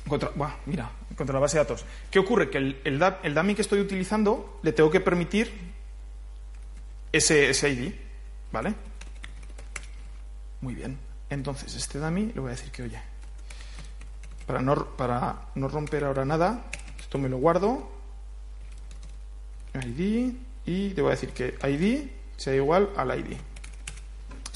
contra, 0.09 0.31
mira, 0.67 0.91
contra 1.17 1.35
la 1.35 1.41
base 1.41 1.59
de 1.59 1.65
datos. 1.65 1.85
¿Qué 2.11 2.19
ocurre? 2.19 2.51
Que 2.51 2.59
el, 2.59 2.81
el, 2.85 3.35
dummy 3.35 3.55
que 3.55 3.63
estoy 3.63 3.81
utilizando 3.81 4.59
le 4.63 4.73
tengo 4.73 4.91
que 4.91 5.01
permitir 5.01 5.53
ese, 7.13 7.51
ese 7.51 7.71
ID. 7.71 7.93
¿Vale? 8.53 8.75
Muy 10.61 10.75
bien. 10.75 10.99
Entonces, 11.29 11.75
este 11.75 11.99
dummy 11.99 12.33
le 12.35 12.41
voy 12.41 12.49
a 12.49 12.53
decir 12.53 12.71
que, 12.73 12.83
oye, 12.83 13.01
para 14.47 14.61
no, 14.61 14.97
para 14.97 15.47
no 15.55 15.69
romper 15.69 16.05
ahora 16.05 16.25
nada, 16.25 16.65
esto 16.99 17.19
me 17.19 17.29
lo 17.29 17.39
guardo. 17.39 17.91
ID. 19.75 20.35
Y 20.67 20.91
te 20.91 21.03
voy 21.03 21.11
a 21.11 21.13
decir 21.13 21.31
que 21.31 21.55
ID 21.69 22.11
sea 22.37 22.55
igual 22.55 22.91
al 22.97 23.19
ID. 23.19 23.37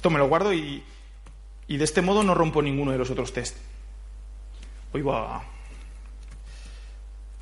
Esto 0.05 0.13
me 0.13 0.19
lo 0.19 0.29
guardo 0.29 0.53
y, 0.53 0.85
y 1.67 1.79
de 1.79 1.85
este 1.85 2.03
modo 2.03 2.23
no 2.23 2.35
rompo 2.35 2.61
ninguno 2.61 2.93
de 2.93 2.99
los 2.99 3.09
otros 3.09 3.33
test. 3.33 3.57
Hoy 4.93 5.01
va 5.01 5.43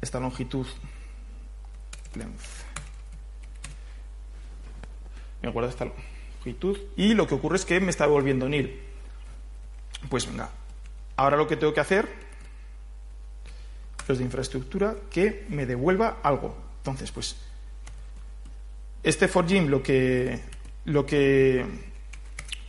esta 0.00 0.20
longitud 0.20 0.64
length. 2.14 2.40
Me 5.42 5.50
guardo 5.50 5.70
esta 5.70 5.86
longitud 5.86 6.78
y 6.96 7.14
lo 7.14 7.26
que 7.26 7.34
ocurre 7.34 7.56
es 7.56 7.64
que 7.64 7.80
me 7.80 7.90
está 7.90 8.04
devolviendo 8.04 8.48
nil. 8.48 8.80
Pues 10.08 10.28
venga, 10.28 10.48
ahora 11.16 11.36
lo 11.36 11.48
que 11.48 11.56
tengo 11.56 11.74
que 11.74 11.80
hacer 11.80 12.08
los 14.06 14.18
de 14.18 14.24
infraestructura 14.24 14.94
que 15.10 15.46
me 15.48 15.66
devuelva 15.66 16.20
algo. 16.22 16.54
Entonces, 16.76 17.10
pues 17.10 17.34
este 19.02 19.26
for 19.26 19.48
gym 19.48 19.66
lo 19.66 19.82
que 19.82 20.40
lo 20.84 21.04
que 21.04 21.90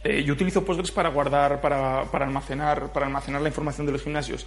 eh, 0.03 0.23
yo 0.23 0.33
utilizo 0.33 0.63
Postgres 0.65 0.91
para 0.91 1.09
guardar, 1.09 1.61
para, 1.61 2.05
para, 2.11 2.25
almacenar, 2.25 2.91
para 2.91 3.05
almacenar 3.05 3.41
la 3.41 3.49
información 3.49 3.85
de 3.85 3.93
los 3.93 4.03
gimnasios. 4.03 4.45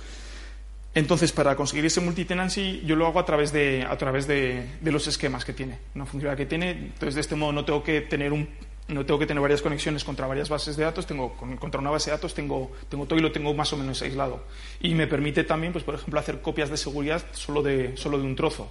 Entonces, 0.95 1.31
para 1.33 1.55
conseguir 1.57 1.85
ese 1.85 2.01
multitenancy, 2.01 2.83
yo 2.87 2.97
lo 2.97 3.07
hago 3.07 3.21
a 3.21 3.25
través 3.25 3.53
de, 3.53 3.87
a 3.89 3.97
través 3.99 4.27
de, 4.27 4.67
de 4.81 4.93
los 4.93 5.07
esquemas 5.07 5.45
que 5.45 5.53
tiene, 5.53 5.79
una 5.95 6.07
funcionalidad 6.07 6.39
que 6.39 6.47
tiene. 6.47 6.71
Entonces, 6.71 7.15
de 7.15 7.21
este 7.21 7.37
modo 7.37 7.53
no 7.53 7.65
tengo 7.65 7.83
que 7.83 8.01
tener 8.01 8.33
un, 8.33 8.49
no 8.89 9.05
tengo 9.05 9.19
que 9.19 9.27
tener 9.27 9.41
varias 9.41 9.63
conexiones 9.63 10.05
contra 10.05 10.27
varias 10.27 10.49
bases 10.49 10.77
de 10.77 10.85
datos, 10.85 11.07
tengo 11.07 11.37
contra 11.59 11.81
una 11.81 11.91
base 11.91 12.11
de 12.11 12.17
datos 12.17 12.35
tengo, 12.35 12.71
tengo 12.89 13.07
todo 13.07 13.19
y 13.19 13.23
lo 13.23 13.33
tengo 13.33 13.53
más 13.53 13.73
o 13.73 13.77
menos 13.77 14.01
aislado. 14.03 14.45
Y 14.81 14.95
me 14.95 15.07
permite 15.07 15.45
también, 15.45 15.73
pues, 15.73 15.85
por 15.85 15.95
ejemplo, 15.95 16.21
hacer 16.21 16.41
copias 16.41 16.71
de 16.71 16.77
seguridad 16.77 17.23
solo 17.33 17.63
de, 17.63 17.97
solo 17.97 18.19
de 18.19 18.25
un 18.25 18.37
trozo. 18.37 18.71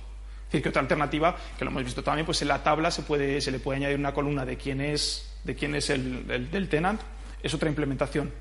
Que 0.62 0.70
otra 0.70 0.82
alternativa, 0.82 1.36
que 1.58 1.66
lo 1.66 1.72
hemos 1.72 1.84
visto 1.84 2.04
también, 2.04 2.26
pues 2.26 2.42
en 2.42 2.48
la 2.48 2.64
tabla 2.64 2.92
se, 2.92 3.02
puede, 3.04 3.42
se 3.42 3.52
le 3.52 3.60
puede 3.60 3.78
añadir 3.78 3.98
una 3.98 4.14
columna 4.14 4.46
de 4.46 4.58
quién 4.58 4.82
es, 4.82 5.32
de 5.44 5.56
quién 5.56 5.76
es 5.76 5.90
el, 5.90 6.26
el 6.30 6.52
del 6.52 6.70
tenant, 6.70 7.02
es 7.44 7.54
otra 7.54 7.70
implementación. 7.70 8.32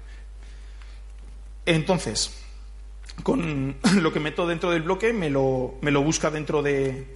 Entonces, 1.67 2.45
con 3.23 3.77
lo 4.03 4.13
que 4.13 4.21
meto 4.21 4.47
dentro 4.47 4.71
del 4.71 4.83
bloque 4.83 5.13
me 5.13 5.31
lo, 5.31 5.75
me 5.81 5.91
lo 5.91 6.03
busca 6.03 6.31
dentro 6.31 6.63
de, 6.63 7.07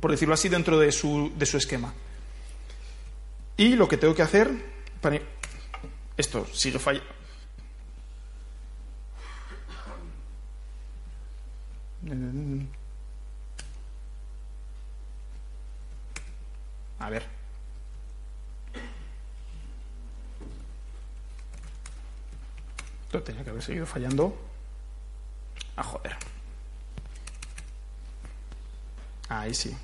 por 0.00 0.10
decirlo 0.10 0.34
así, 0.34 0.48
dentro 0.48 0.78
de 0.78 0.92
su, 0.92 1.32
de 1.36 1.46
su 1.46 1.56
esquema. 1.56 1.92
Y 3.56 3.76
lo 3.76 3.88
que 3.88 3.96
tengo 3.96 4.14
que 4.14 4.22
hacer. 4.22 4.74
Esto 6.16 6.46
sigue 6.52 6.78
fallando. 6.78 7.12
A 17.04 17.10
ver. 17.10 17.22
Esto 23.04 23.22
tenía 23.22 23.44
que 23.44 23.50
haber 23.50 23.62
seguido 23.62 23.84
fallando. 23.84 24.34
Ah, 25.76 25.82
joder. 25.82 26.16
Ahí 29.28 29.52
sí. 29.52 29.76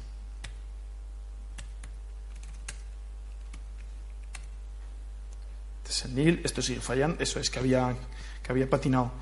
Este 5.86 6.40
esto 6.42 6.62
sigue 6.62 6.80
fallando, 6.80 7.22
eso 7.22 7.38
es 7.38 7.50
que 7.50 7.58
había, 7.58 7.94
que 8.42 8.50
había 8.50 8.70
patinado. 8.70 9.12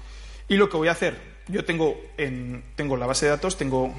Y 0.46 0.54
lo 0.54 0.68
que 0.68 0.76
voy 0.76 0.86
a 0.86 0.92
hacer, 0.92 1.20
yo 1.48 1.64
tengo, 1.64 2.00
en, 2.16 2.62
tengo 2.76 2.96
la 2.96 3.06
base 3.06 3.26
de 3.26 3.32
datos, 3.32 3.56
tengo, 3.56 3.92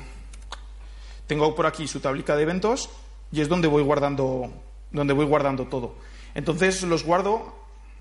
tengo 1.27 1.53
por 1.53 1.65
aquí 1.65 1.85
su 1.85 1.99
tablica 1.99 2.37
de 2.37 2.43
eventos 2.43 2.89
y 3.31 3.41
es 3.41 3.49
donde 3.49 3.67
voy 3.67 3.83
guardando, 3.83 4.51
donde 4.91 5.13
voy 5.13 5.25
guardando 5.25 5.67
todo. 5.67 5.95
Entonces 6.33 6.83
los 6.83 7.03
guardo, 7.03 7.55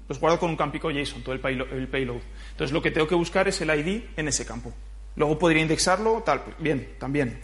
los 0.09 0.18
guardo 0.20 0.39
con 0.39 0.51
un 0.51 0.57
campico 0.57 0.91
JSON, 0.91 1.22
todo 1.22 1.35
el 1.35 1.41
payload, 1.41 1.72
el 1.72 1.89
payload. 1.89 2.20
Entonces 2.53 2.72
lo 2.72 2.83
que 2.83 2.91
tengo 2.91 3.07
que 3.07 3.14
buscar 3.14 3.49
es 3.49 3.61
el 3.61 3.70
ID 3.70 4.05
en 4.16 4.29
ese 4.29 4.47
campo. 4.47 4.72
Luego 5.16 5.39
podría 5.39 5.62
indexarlo, 5.62 6.22
tal, 6.24 6.43
bien, 6.59 6.95
también. 6.99 7.41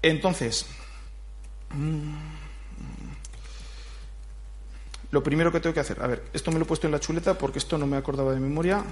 Entonces, 0.00 0.66
lo 5.10 5.22
primero 5.22 5.52
que 5.52 5.60
tengo 5.60 5.74
que 5.74 5.80
hacer, 5.80 6.02
a 6.02 6.06
ver, 6.06 6.24
esto 6.32 6.50
me 6.50 6.58
lo 6.58 6.64
he 6.64 6.68
puesto 6.68 6.86
en 6.86 6.92
la 6.92 7.00
chuleta 7.00 7.34
porque 7.38 7.58
esto 7.58 7.78
no 7.78 7.86
me 7.86 7.96
acordaba 7.96 8.32
de 8.32 8.40
memoria. 8.40 8.84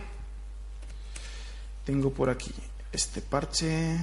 Tengo 1.85 2.11
por 2.11 2.31
aquí 2.31 2.53
este 2.93 3.21
parche. 3.21 3.97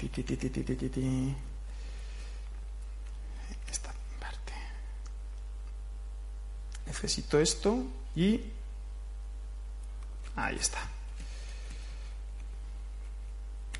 Esta 0.00 1.51
Necesito 7.02 7.40
esto 7.40 7.84
y. 8.14 8.40
Ahí 10.36 10.54
está. 10.54 10.78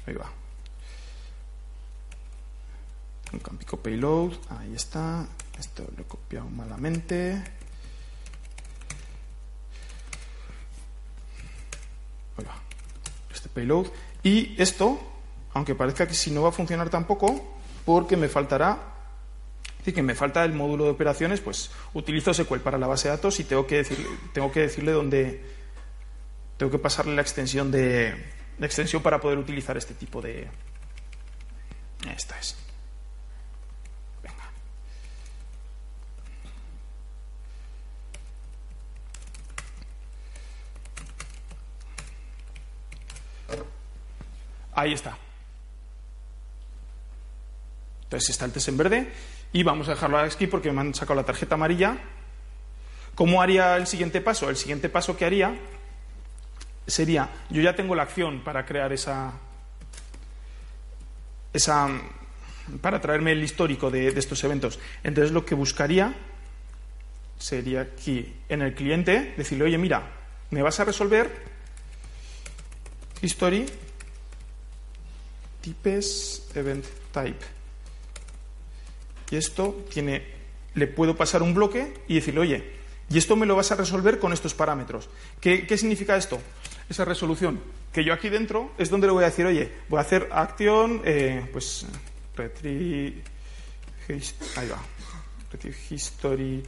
Ahí 0.05 0.15
va. 0.15 0.29
Un 3.33 3.39
campico 3.39 3.77
payload. 3.77 4.33
Ahí 4.51 4.75
está. 4.75 5.25
Esto 5.57 5.87
lo 5.97 6.03
he 6.03 6.07
copiado 6.07 6.49
malamente. 6.51 7.35
Ahí 12.37 12.45
va. 12.45 12.57
Este 13.33 13.49
payload. 13.49 13.87
Y 14.25 14.61
esto, 14.61 14.99
aunque 15.55 15.77
parezca 15.77 16.09
que 16.09 16.15
si 16.15 16.33
no 16.33 16.43
va 16.43 16.49
a 16.49 16.53
funcionar 16.53 16.91
tampoco, 16.91 17.57
porque 17.85 18.17
me 18.17 18.29
faltará 18.29 18.92
decir, 19.83 19.95
que 19.95 20.03
me 20.03 20.15
falta 20.15 20.45
el 20.45 20.53
módulo 20.53 20.85
de 20.85 20.91
operaciones, 20.91 21.41
pues 21.41 21.71
utilizo 21.93 22.33
SQL 22.33 22.61
para 22.61 22.79
la 22.79 22.87
base 22.87 23.09
de 23.09 23.17
datos 23.17 23.41
y 23.41 23.45
tengo 23.45 23.67
que 23.67 23.77
decirle, 23.77 24.07
tengo 24.33 24.53
que 24.53 24.61
decirle 24.61 24.93
dónde 24.93 25.41
tengo 26.57 26.71
que 26.71 26.79
pasarle 26.79 27.15
la 27.15 27.23
extensión 27.23 27.71
de 27.71 28.15
la 28.59 28.67
extensión 28.67 29.03
para 29.03 29.21
poder 29.21 29.39
utilizar 29.39 29.77
este 29.77 29.95
tipo 29.95 30.23
de 30.23 30.49
esta 32.15 32.39
es. 32.39 32.57
Venga. 34.23 34.51
Ahí 44.75 44.93
está 44.93 45.17
entonces 48.13 48.29
está 48.29 48.45
el 48.45 48.53
test 48.53 48.69
en 48.69 48.77
verde 48.77 49.09
y 49.55 49.63
vamos 49.63 49.89
a 49.89 49.93
dejarlo 49.93 50.19
aquí 50.19 50.47
porque 50.47 50.71
me 50.71 50.83
han 50.83 50.93
sacado 50.93 51.15
la 51.15 51.25
tarjeta 51.25 51.55
amarilla. 51.55 51.97
¿Cómo 53.15 53.41
haría 53.41 53.75
el 53.79 53.87
siguiente 53.87 54.21
paso? 54.21 54.51
El 54.51 54.57
siguiente 54.57 54.91
paso 54.91 55.17
que 55.17 55.25
haría 55.25 55.57
sería, 56.87 57.31
yo 57.49 57.63
ya 57.63 57.75
tengo 57.75 57.95
la 57.95 58.03
acción 58.03 58.45
para 58.45 58.67
crear 58.67 58.93
esa, 58.93 59.33
esa 61.55 61.89
para 62.83 63.01
traerme 63.01 63.33
el 63.33 63.43
histórico 63.43 63.91
de, 63.91 64.13
de 64.13 64.21
estos 64.21 64.45
eventos. 64.45 64.79
Entonces 65.03 65.33
lo 65.33 65.47
que 65.47 65.55
buscaría 65.55 66.15
sería 67.39 67.81
aquí 67.81 68.31
en 68.51 68.61
el 68.61 68.75
cliente 68.75 69.33
decirle, 69.39 69.65
oye, 69.65 69.79
mira, 69.79 70.03
me 70.51 70.61
vas 70.61 70.79
a 70.81 70.85
resolver 70.85 71.31
history 73.23 73.65
types 75.63 76.47
event 76.55 76.85
type. 77.11 77.62
Y 79.33 79.37
esto 79.37 79.87
tiene 79.91 80.23
le 80.75 80.87
puedo 80.87 81.17
pasar 81.17 81.43
un 81.43 81.55
bloque 81.55 81.95
y 82.07 82.17
decirle, 82.17 82.41
oye, 82.41 82.73
y 83.09 83.17
esto 83.17 83.35
me 83.35 83.47
lo 83.47 83.57
vas 83.57 83.73
a 83.73 83.77
resolver 83.77 84.19
con 84.19 84.35
estos 84.35 84.53
parámetros. 84.53 85.09
¿Qué, 85.41 85.67
qué 85.67 85.79
significa 85.79 86.17
esto? 86.17 86.39
Esa 86.91 87.07
resolución. 87.07 87.59
Que 87.95 88.05
yo 88.05 88.13
aquí 88.13 88.29
dentro 88.29 88.73
es 88.77 88.91
donde 88.91 89.07
le 89.07 89.13
voy 89.15 89.25
a 89.25 89.29
decir, 89.29 89.47
oye, 89.47 89.73
voy 89.89 89.99
a 89.99 90.03
hacer 90.03 90.29
acción, 90.33 91.01
eh, 91.07 91.49
pues, 91.51 91.87
retrieve, 92.37 93.23
ahí 94.57 94.69
va, 94.69 94.83
history 95.91 96.63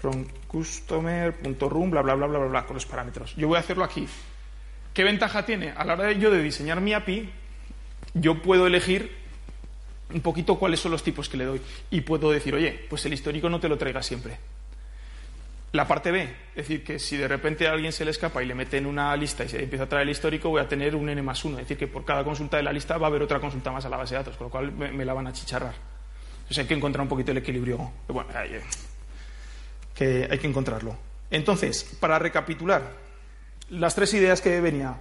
from 0.00 0.24
customer.room, 0.46 1.90
bla, 1.90 2.02
bla, 2.02 2.14
bla, 2.14 2.26
bla, 2.28 2.38
bla, 2.38 2.48
bla, 2.48 2.66
con 2.66 2.74
los 2.74 2.86
parámetros. 2.86 3.34
Yo 3.34 3.48
voy 3.48 3.56
a 3.56 3.60
hacerlo 3.60 3.82
aquí. 3.82 4.06
¿Qué 4.94 5.02
ventaja 5.02 5.44
tiene? 5.44 5.72
A 5.72 5.84
la 5.84 5.94
hora 5.94 6.04
de 6.04 6.18
yo 6.20 6.30
de 6.30 6.42
diseñar 6.42 6.80
mi 6.80 6.94
API, 6.94 7.28
yo 8.14 8.40
puedo 8.40 8.68
elegir 8.68 9.27
un 10.12 10.20
poquito 10.20 10.58
cuáles 10.58 10.80
son 10.80 10.92
los 10.92 11.02
tipos 11.02 11.28
que 11.28 11.36
le 11.36 11.44
doy. 11.44 11.60
Y 11.90 12.00
puedo 12.00 12.30
decir, 12.30 12.54
oye, 12.54 12.86
pues 12.88 13.04
el 13.06 13.12
histórico 13.12 13.48
no 13.48 13.60
te 13.60 13.68
lo 13.68 13.76
traiga 13.76 14.02
siempre. 14.02 14.38
La 15.72 15.86
parte 15.86 16.10
B, 16.10 16.22
es 16.22 16.56
decir, 16.56 16.82
que 16.82 16.98
si 16.98 17.18
de 17.18 17.28
repente 17.28 17.68
alguien 17.68 17.92
se 17.92 18.04
le 18.04 18.10
escapa 18.10 18.42
y 18.42 18.46
le 18.46 18.54
mete 18.54 18.78
en 18.78 18.86
una 18.86 19.14
lista 19.16 19.44
y 19.44 19.50
se 19.50 19.62
empieza 19.62 19.84
a 19.84 19.88
traer 19.88 20.04
el 20.04 20.10
histórico, 20.10 20.48
voy 20.48 20.62
a 20.62 20.68
tener 20.68 20.96
un 20.96 21.10
n 21.10 21.20
más 21.20 21.44
1. 21.44 21.58
Es 21.58 21.64
decir, 21.64 21.76
que 21.76 21.86
por 21.86 22.06
cada 22.06 22.24
consulta 22.24 22.56
de 22.56 22.62
la 22.62 22.72
lista 22.72 22.96
va 22.96 23.06
a 23.06 23.10
haber 23.10 23.22
otra 23.22 23.38
consulta 23.38 23.70
más 23.70 23.84
a 23.84 23.90
la 23.90 23.98
base 23.98 24.14
de 24.14 24.20
datos, 24.20 24.36
con 24.38 24.46
lo 24.46 24.50
cual 24.50 24.72
me, 24.72 25.04
la 25.04 25.12
van 25.12 25.26
a 25.26 25.32
chicharrar. 25.32 25.74
Entonces 26.38 26.58
hay 26.58 26.66
que 26.66 26.74
encontrar 26.74 27.02
un 27.02 27.08
poquito 27.08 27.32
el 27.32 27.38
equilibrio. 27.38 27.92
Bueno, 28.08 28.30
hay, 28.34 28.54
eh, 28.54 28.62
que 29.94 30.26
hay 30.30 30.38
que 30.38 30.46
encontrarlo. 30.46 30.96
Entonces, 31.30 31.84
para 32.00 32.18
recapitular, 32.18 32.90
las 33.68 33.94
tres 33.94 34.14
ideas 34.14 34.40
que 34.40 34.62
venía. 34.62 34.96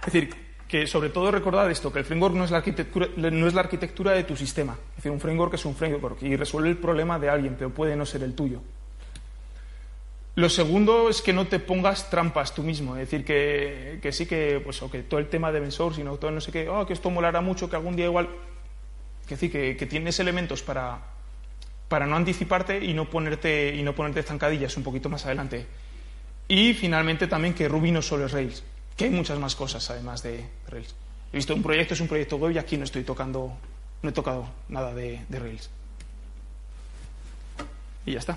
Es 0.00 0.12
decir, 0.12 0.34
que 0.70 0.86
sobre 0.86 1.08
todo 1.10 1.32
recordad 1.32 1.68
esto, 1.68 1.92
que 1.92 1.98
el 1.98 2.04
framework 2.04 2.36
no 2.36 2.44
es 2.44 2.52
la 2.52 2.58
arquitectura, 2.58 3.08
no 3.16 3.48
es 3.48 3.54
la 3.54 3.60
arquitectura 3.62 4.12
de 4.12 4.22
tu 4.22 4.36
sistema. 4.36 4.78
Es 4.90 4.96
decir, 4.96 5.10
un 5.10 5.18
framework 5.18 5.54
es 5.54 5.64
un 5.64 5.74
framework 5.74 6.22
y 6.22 6.36
resuelve 6.36 6.68
el 6.68 6.76
problema 6.76 7.18
de 7.18 7.28
alguien, 7.28 7.56
pero 7.58 7.70
puede 7.70 7.96
no 7.96 8.06
ser 8.06 8.22
el 8.22 8.34
tuyo. 8.34 8.60
Lo 10.36 10.48
segundo 10.48 11.10
es 11.10 11.22
que 11.22 11.32
no 11.32 11.48
te 11.48 11.58
pongas 11.58 12.08
trampas 12.08 12.54
tú 12.54 12.62
mismo, 12.62 12.94
es 12.94 13.10
decir, 13.10 13.24
que, 13.24 14.12
sí 14.12 14.26
que, 14.26 14.60
pues, 14.62 14.80
o 14.80 14.88
que 14.88 15.02
todo 15.02 15.18
el 15.18 15.28
tema 15.28 15.50
de 15.50 15.66
y 15.66 15.70
sino 15.72 16.16
todo 16.18 16.30
no 16.30 16.40
sé 16.40 16.52
qué, 16.52 16.68
oh, 16.68 16.86
que 16.86 16.92
esto 16.92 17.10
molará 17.10 17.40
mucho, 17.40 17.68
que 17.68 17.74
algún 17.74 17.96
día 17.96 18.04
igual, 18.04 18.28
que 19.26 19.34
decir, 19.34 19.50
que, 19.50 19.86
tienes 19.86 20.20
elementos 20.20 20.62
para, 20.62 21.00
para 21.88 22.06
no 22.06 22.14
anticiparte 22.14 22.84
y 22.84 22.94
no 22.94 23.10
ponerte 23.10 23.74
y 23.74 23.82
no 23.82 23.92
ponerte 23.96 24.22
zancadillas 24.22 24.76
un 24.76 24.84
poquito 24.84 25.08
más 25.08 25.26
adelante. 25.26 25.66
Y 26.46 26.74
finalmente 26.74 27.26
también 27.26 27.54
que 27.54 27.68
Ruby 27.68 27.90
no 27.90 28.02
solo 28.02 28.26
es 28.26 28.32
Rails, 28.32 28.62
que 29.00 29.06
hay 29.06 29.10
muchas 29.10 29.38
más 29.38 29.54
cosas 29.54 29.88
además 29.88 30.22
de 30.22 30.46
Rails. 30.68 30.94
He 31.32 31.36
visto 31.38 31.54
un 31.54 31.62
proyecto 31.62 31.94
es 31.94 32.00
un 32.00 32.06
proyecto 32.06 32.36
web 32.36 32.52
y 32.52 32.58
aquí 32.58 32.76
no 32.76 32.84
estoy 32.84 33.02
tocando, 33.02 33.50
no 34.02 34.10
he 34.10 34.12
tocado 34.12 34.46
nada 34.68 34.92
de, 34.92 35.24
Rails. 35.30 35.70
Y 38.04 38.12
ya 38.12 38.18
está. 38.18 38.36